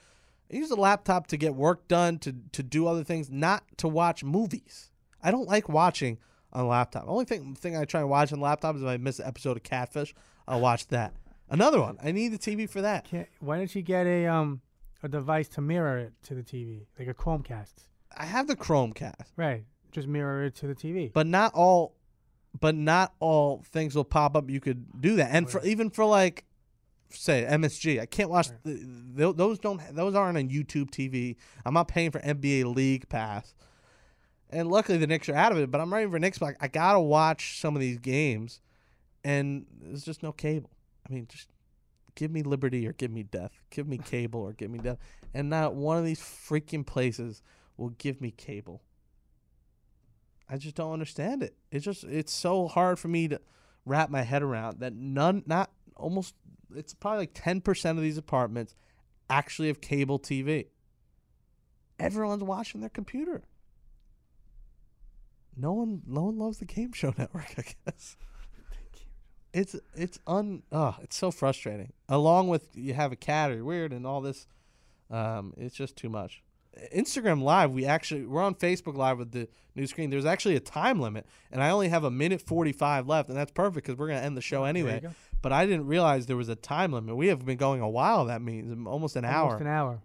I 0.53 0.57
use 0.57 0.69
the 0.69 0.77
laptop 0.77 1.27
to 1.29 1.37
get 1.37 1.55
work 1.55 1.87
done, 1.89 2.19
to 2.21 2.35
to 2.53 2.63
do 2.63 2.87
other 2.87 3.05
things, 3.05 3.31
not 3.31 3.63
to 3.79 3.89
watch 3.89 4.25
movies. 4.25 4.91
I 5.23 5.31
don't 5.31 5.47
like 5.49 5.69
watching 5.69 6.19
on 6.53 6.65
a 6.65 6.69
laptop. 6.69 7.05
The 7.05 7.11
only 7.11 7.25
thing 7.25 7.55
thing 7.55 7.77
I 7.77 7.85
try 7.85 8.01
and 8.01 8.11
watch 8.11 8.33
on 8.33 8.39
the 8.41 8.45
laptop 8.45 8.77
is 8.77 8.83
if 8.83 8.89
I 8.89 8.97
miss 8.97 9.19
an 9.21 9.27
episode 9.27 9.57
of 9.57 9.63
Catfish, 9.63 10.15
I'll 10.49 10.61
watch 10.61 10.89
that. 10.89 11.15
Another 11.49 11.81
one. 11.81 11.99
I 12.03 12.13
need 12.13 12.29
the 12.29 12.39
TV 12.39 12.69
for 12.69 12.81
that. 12.83 13.05
Can't, 13.05 13.29
why 13.41 13.59
don't 13.59 13.73
you 13.75 13.83
get 13.83 14.07
a 14.07 14.27
um 14.27 14.61
a 15.03 15.09
device 15.09 15.49
to 15.49 15.61
mirror 15.61 15.99
it 15.99 16.13
to 16.25 16.35
the 16.35 16.43
TV, 16.43 16.87
like 16.99 17.09
a 17.09 17.15
Chromecast? 17.15 17.75
I 18.17 18.25
have 18.25 18.49
the 18.49 18.57
Chromecast, 18.57 19.27
Right. 19.37 19.65
Just 19.93 20.07
mirror 20.09 20.45
it 20.45 20.55
to 20.57 20.67
the 20.67 20.75
TV. 20.75 21.13
but 21.13 21.27
not 21.27 21.53
all. 21.55 21.95
But 22.59 22.75
not 22.75 23.15
all 23.21 23.63
things 23.71 23.95
will 23.95 24.05
pop 24.05 24.37
up. 24.37 24.51
You 24.51 24.61
could 24.61 25.01
do 25.01 25.17
that, 25.17 25.31
and 25.33 25.49
for 25.49 25.65
even 25.65 25.89
for 25.91 26.05
like, 26.05 26.45
say 27.11 27.47
MSG, 27.49 28.01
I 28.01 28.07
can't 28.07 28.29
watch 28.29 28.49
the, 28.65 29.33
those. 29.33 29.59
Don't 29.59 29.81
those 29.95 30.15
aren't 30.15 30.37
on 30.37 30.49
YouTube 30.49 30.91
TV. 30.91 31.37
I'm 31.65 31.75
not 31.75 31.89
paying 31.89 32.11
for 32.11 32.19
NBA 32.21 32.75
League 32.75 33.09
Pass, 33.09 33.55
and 34.51 34.69
luckily 34.69 34.99
the 34.99 35.07
Knicks 35.07 35.29
are 35.29 35.35
out 35.35 35.53
of 35.53 35.59
it. 35.59 35.71
But 35.71 35.81
I'm 35.81 35.93
ready 35.93 36.11
for 36.11 36.19
Knicks. 36.19 36.39
But 36.39 36.57
I 36.61 36.67
gotta 36.67 37.01
watch 37.01 37.61
some 37.61 37.77
of 37.77 37.81
these 37.81 37.99
games, 37.99 38.61
and 39.23 39.67
there's 39.81 40.05
just 40.05 40.23
no 40.23 40.33
cable. 40.33 40.71
I 41.09 41.13
mean, 41.13 41.27
just 41.29 41.49
give 42.15 42.31
me 42.31 42.43
liberty 42.43 42.87
or 42.87 42.93
give 42.93 43.11
me 43.11 43.23
death. 43.23 43.53
Give 43.71 43.87
me 43.87 43.99
cable 44.05 44.41
or 44.41 44.53
give 44.53 44.71
me 44.71 44.79
death. 44.79 44.99
And 45.33 45.49
not 45.49 45.75
one 45.75 45.99
of 45.99 46.05
these 46.05 46.21
freaking 46.21 46.85
places 46.85 47.43
will 47.77 47.91
give 47.91 48.21
me 48.21 48.31
cable. 48.31 48.83
I 50.51 50.57
just 50.57 50.75
don't 50.75 50.93
understand 50.93 51.43
it. 51.43 51.55
It's 51.71 51.85
just 51.85 52.03
it's 52.03 52.33
so 52.33 52.67
hard 52.67 52.99
for 52.99 53.07
me 53.07 53.29
to 53.29 53.41
wrap 53.87 54.11
my 54.11 54.23
head 54.23 54.43
around 54.43 54.81
that 54.81 54.93
none 54.93 55.45
not 55.47 55.71
almost 55.97 56.35
it's 56.75 56.93
probably 56.93 57.21
like 57.21 57.35
10% 57.35 57.91
of 57.91 58.01
these 58.01 58.19
apartments 58.19 58.75
actually 59.29 59.69
have 59.69 59.81
cable 59.81 60.19
TV. 60.19 60.67
Everyone's 61.99 62.43
watching 62.43 62.81
their 62.81 62.91
computer. 62.91 63.43
No 65.57 65.73
one 65.73 66.03
no 66.07 66.25
one 66.25 66.39
loves 66.39 66.59
the 66.59 66.65
game 66.65 66.93
show 66.93 67.15
network, 67.19 67.55
I 67.57 67.65
guess. 67.87 68.17
It's 69.53 69.77
it's 69.95 70.19
un 70.27 70.63
oh, 70.73 70.97
it's 71.01 71.17
so 71.17 71.31
frustrating. 71.31 71.93
Along 72.09 72.49
with 72.49 72.77
you 72.77 72.95
have 72.95 73.13
a 73.13 73.17
cat 73.17 73.51
or 73.51 73.55
you're 73.55 73.65
weird 73.65 73.93
and 73.93 74.05
all 74.05 74.21
this 74.21 74.49
um 75.11 75.55
it's 75.57 75.77
just 75.77 75.95
too 75.95 76.09
much. 76.09 76.43
Instagram 76.95 77.43
Live, 77.43 77.73
we 77.73 77.85
actually 77.85 78.25
we're 78.25 78.43
on 78.43 78.55
Facebook 78.55 78.97
Live 78.97 79.18
with 79.18 79.33
the 79.33 79.49
new 79.75 79.87
screen. 79.87 80.11
There's 80.11 80.25
actually 80.25 80.57
a 80.57 80.61
time 80.61 81.01
limit, 81.01 81.27
and 81.51 81.62
I 81.62 81.71
only 81.71 81.89
have 81.89 82.05
a 82.05 82.11
minute 82.11 82.41
45 82.41 83.09
left, 83.09 83.29
and 83.29 83.37
that's 83.37 83.53
perfect 83.53 83.87
because 83.87 83.99
we're 83.99 84.09
gonna 84.09 84.21
end 84.21 84.37
the 84.37 84.43
show 84.43 84.64
anyway. 84.64 85.03
But 85.43 85.53
I 85.53 85.66
didn't 85.66 85.87
realize 85.87 86.27
there 86.27 86.37
was 86.37 86.49
a 86.49 86.55
time 86.55 86.93
limit. 86.93 87.16
We 87.16 87.29
have 87.29 87.45
been 87.45 87.57
going 87.57 87.81
a 87.81 87.89
while. 87.89 88.27
That 88.27 88.43
means 88.43 88.87
almost 88.87 89.16
an 89.16 89.25
hour. 89.25 89.53
Almost 89.53 89.61
an 89.62 89.66
hour. 89.66 90.03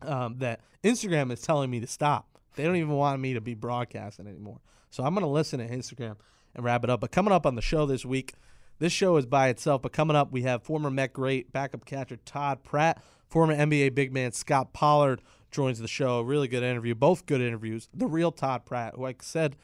Um, 0.00 0.38
that 0.38 0.60
Instagram 0.82 1.30
is 1.32 1.40
telling 1.40 1.70
me 1.70 1.80
to 1.80 1.86
stop. 1.86 2.26
They 2.56 2.64
don't 2.64 2.76
even 2.76 2.92
want 2.92 3.20
me 3.20 3.34
to 3.34 3.40
be 3.40 3.54
broadcasting 3.54 4.26
anymore. 4.26 4.60
So 4.90 5.04
I'm 5.04 5.14
gonna 5.14 5.28
listen 5.28 5.60
to 5.60 5.68
Instagram 5.68 6.16
and 6.54 6.64
wrap 6.64 6.84
it 6.84 6.90
up. 6.90 7.00
But 7.00 7.12
coming 7.12 7.32
up 7.32 7.46
on 7.46 7.54
the 7.54 7.62
show 7.62 7.86
this 7.86 8.04
week, 8.04 8.34
this 8.78 8.92
show 8.92 9.16
is 9.16 9.26
by 9.26 9.48
itself. 9.48 9.82
But 9.82 9.92
coming 9.92 10.16
up, 10.16 10.32
we 10.32 10.42
have 10.42 10.62
former 10.62 10.90
Met 10.90 11.12
great 11.12 11.52
backup 11.52 11.84
catcher 11.84 12.16
Todd 12.16 12.62
Pratt, 12.64 13.02
former 13.28 13.54
NBA 13.54 13.94
big 13.94 14.12
man 14.12 14.32
Scott 14.32 14.72
Pollard 14.72 15.20
joins 15.50 15.78
the 15.78 15.88
show. 15.88 16.20
Really 16.20 16.48
good 16.48 16.62
interview. 16.62 16.94
Both 16.94 17.26
good 17.26 17.40
interviews. 17.40 17.88
The 17.94 18.06
real 18.06 18.32
Todd 18.32 18.64
Pratt, 18.64 18.94
who 18.96 19.06
I 19.06 19.14
said, 19.20 19.56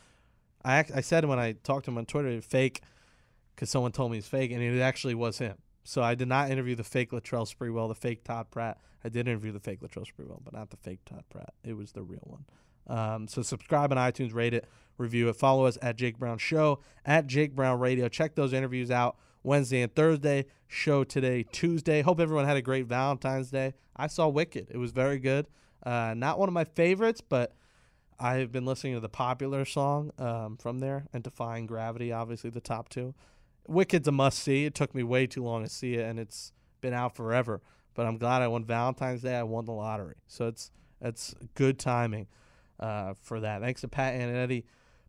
I 0.64 0.84
I 0.94 1.00
said 1.00 1.24
when 1.24 1.38
I 1.38 1.52
talked 1.52 1.84
to 1.86 1.90
him 1.90 1.98
on 1.98 2.06
Twitter, 2.06 2.40
fake, 2.40 2.82
because 3.54 3.70
someone 3.70 3.92
told 3.92 4.10
me 4.10 4.16
he's 4.18 4.26
fake, 4.26 4.50
and 4.50 4.62
it 4.62 4.80
actually 4.80 5.14
was 5.14 5.38
him. 5.38 5.56
So 5.84 6.02
I 6.02 6.14
did 6.14 6.28
not 6.28 6.50
interview 6.50 6.74
the 6.74 6.84
fake 6.84 7.10
Latrell 7.10 7.46
Sprewell, 7.46 7.88
the 7.88 7.94
fake 7.94 8.24
Todd 8.24 8.50
Pratt. 8.50 8.78
I 9.04 9.10
did 9.10 9.28
interview 9.28 9.52
the 9.52 9.60
fake 9.60 9.80
Latrell 9.80 10.06
Sprewell, 10.06 10.40
but 10.42 10.54
not 10.54 10.70
the 10.70 10.78
fake 10.78 11.00
Todd 11.04 11.24
Pratt. 11.28 11.52
It 11.62 11.76
was 11.76 11.92
the 11.92 12.02
real 12.02 12.22
one. 12.24 12.44
Um, 12.86 13.28
so 13.28 13.42
subscribe 13.42 13.92
on 13.92 13.98
iTunes, 13.98 14.34
rate 14.34 14.54
it, 14.54 14.66
review 14.98 15.28
it. 15.28 15.36
Follow 15.36 15.66
us 15.66 15.78
at 15.82 15.96
Jake 15.96 16.18
Brown 16.18 16.38
Show, 16.38 16.80
at 17.04 17.26
Jake 17.26 17.54
Brown 17.54 17.80
Radio. 17.80 18.08
Check 18.08 18.34
those 18.34 18.52
interviews 18.52 18.90
out 18.90 19.16
Wednesday 19.42 19.82
and 19.82 19.94
Thursday. 19.94 20.46
Show 20.68 21.04
today, 21.04 21.44
Tuesday. 21.52 22.02
Hope 22.02 22.18
everyone 22.18 22.46
had 22.46 22.56
a 22.56 22.62
great 22.62 22.86
Valentine's 22.86 23.50
Day. 23.50 23.74
I 23.96 24.06
saw 24.06 24.28
Wicked. 24.28 24.68
It 24.70 24.78
was 24.78 24.90
very 24.90 25.18
good. 25.18 25.46
Uh, 25.84 26.14
not 26.16 26.38
one 26.38 26.48
of 26.48 26.52
my 26.52 26.64
favorites, 26.64 27.20
but 27.20 27.54
I've 28.18 28.52
been 28.52 28.64
listening 28.64 28.94
to 28.94 29.00
the 29.00 29.08
popular 29.08 29.64
song 29.64 30.12
um, 30.18 30.56
from 30.56 30.78
there 30.78 31.06
and 31.12 31.22
Defying 31.22 31.66
Gravity, 31.66 32.12
obviously 32.12 32.50
the 32.50 32.60
top 32.60 32.88
two. 32.88 33.14
Wicked's 33.66 34.08
a 34.08 34.12
must 34.12 34.38
see. 34.38 34.64
It 34.64 34.74
took 34.74 34.94
me 34.94 35.02
way 35.02 35.26
too 35.26 35.42
long 35.42 35.62
to 35.62 35.68
see 35.68 35.94
it, 35.94 36.04
and 36.06 36.18
it's 36.18 36.52
been 36.80 36.92
out 36.92 37.16
forever. 37.16 37.60
But 37.94 38.06
I'm 38.06 38.18
glad 38.18 38.42
I 38.42 38.48
won 38.48 38.64
Valentine's 38.64 39.22
Day. 39.22 39.36
I 39.36 39.42
won 39.42 39.64
the 39.64 39.72
lottery, 39.72 40.16
so 40.26 40.48
it's 40.48 40.70
it's 41.00 41.34
good 41.54 41.78
timing 41.78 42.26
uh, 42.80 43.14
for 43.20 43.40
that. 43.40 43.60
Thanks 43.60 43.82
to 43.82 43.88
Pat 43.88 44.14
and 44.14 44.36
Eddie 44.36 44.64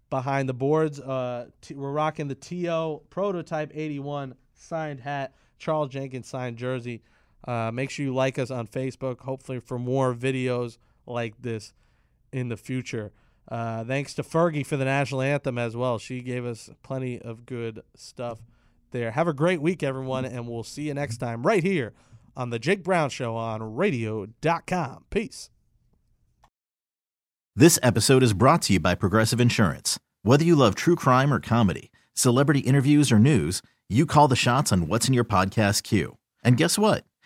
behind 0.10 0.48
the 0.48 0.54
boards. 0.54 1.00
Uh, 1.00 1.48
t- 1.62 1.74
we're 1.74 1.92
rocking 1.92 2.28
the 2.28 2.36
TO 2.36 3.02
Prototype 3.10 3.72
81 3.74 4.36
signed 4.54 5.00
hat, 5.00 5.34
Charles 5.58 5.90
Jenkins 5.90 6.28
signed 6.28 6.58
jersey. 6.58 7.02
Uh, 7.46 7.72
make 7.72 7.90
sure 7.90 8.06
you 8.06 8.14
like 8.14 8.40
us 8.40 8.50
on 8.50 8.68
Facebook, 8.68 9.22
hopefully, 9.22 9.60
for 9.60 9.78
more 9.78 10.14
videos 10.14 10.78
like 11.06 11.42
this 11.42 11.74
in 12.32 12.50
the 12.50 12.58
future. 12.58 13.12
Uh, 13.50 13.84
thanks 13.84 14.14
to 14.16 14.24
Fergie 14.24 14.66
for 14.66 14.78
the 14.78 14.86
national 14.86 15.22
anthem 15.22 15.58
as 15.58 15.76
well. 15.76 16.00
She 16.00 16.22
gave 16.22 16.46
us 16.46 16.70
plenty 16.82 17.22
of 17.22 17.46
good 17.46 17.84
stuff 17.96 18.40
there. 18.92 19.12
Have 19.12 19.28
a 19.28 19.34
great 19.34 19.62
week, 19.62 19.84
everyone, 19.84 20.26
and 20.26 20.48
we'll 20.48 20.64
see 20.64 20.84
you 20.84 20.94
next 20.94 21.18
time 21.18 21.44
right 21.44 21.64
here 21.64 21.94
on 22.36 22.50
The 22.50 22.60
Jake 22.60 22.84
Brown 22.84 23.10
Show 23.10 23.36
on 23.36 23.76
radio.com. 23.76 25.06
Peace. 25.10 25.50
This 27.56 27.80
episode 27.82 28.24
is 28.24 28.34
brought 28.34 28.64
to 28.64 28.74
you 28.74 28.80
by 28.80 28.96
Progressive 28.96 29.40
Insurance. 29.40 30.00
Whether 30.24 30.44
you 30.44 30.56
love 30.56 30.76
true 30.76 30.96
crime 30.96 31.32
or 31.32 31.40
comedy, 31.40 31.92
celebrity 32.14 32.62
interviews 32.62 33.12
or 33.12 33.20
news, 33.20 33.62
you 33.88 34.06
call 34.06 34.28
the 34.28 34.36
shots 34.36 34.74
on 34.74 34.88
what's 34.88 35.08
in 35.08 35.14
your 35.14 35.24
podcast 35.24 35.84
queue. 35.84 36.18
And 36.44 36.58
guess 36.58 36.78
what? 36.78 37.06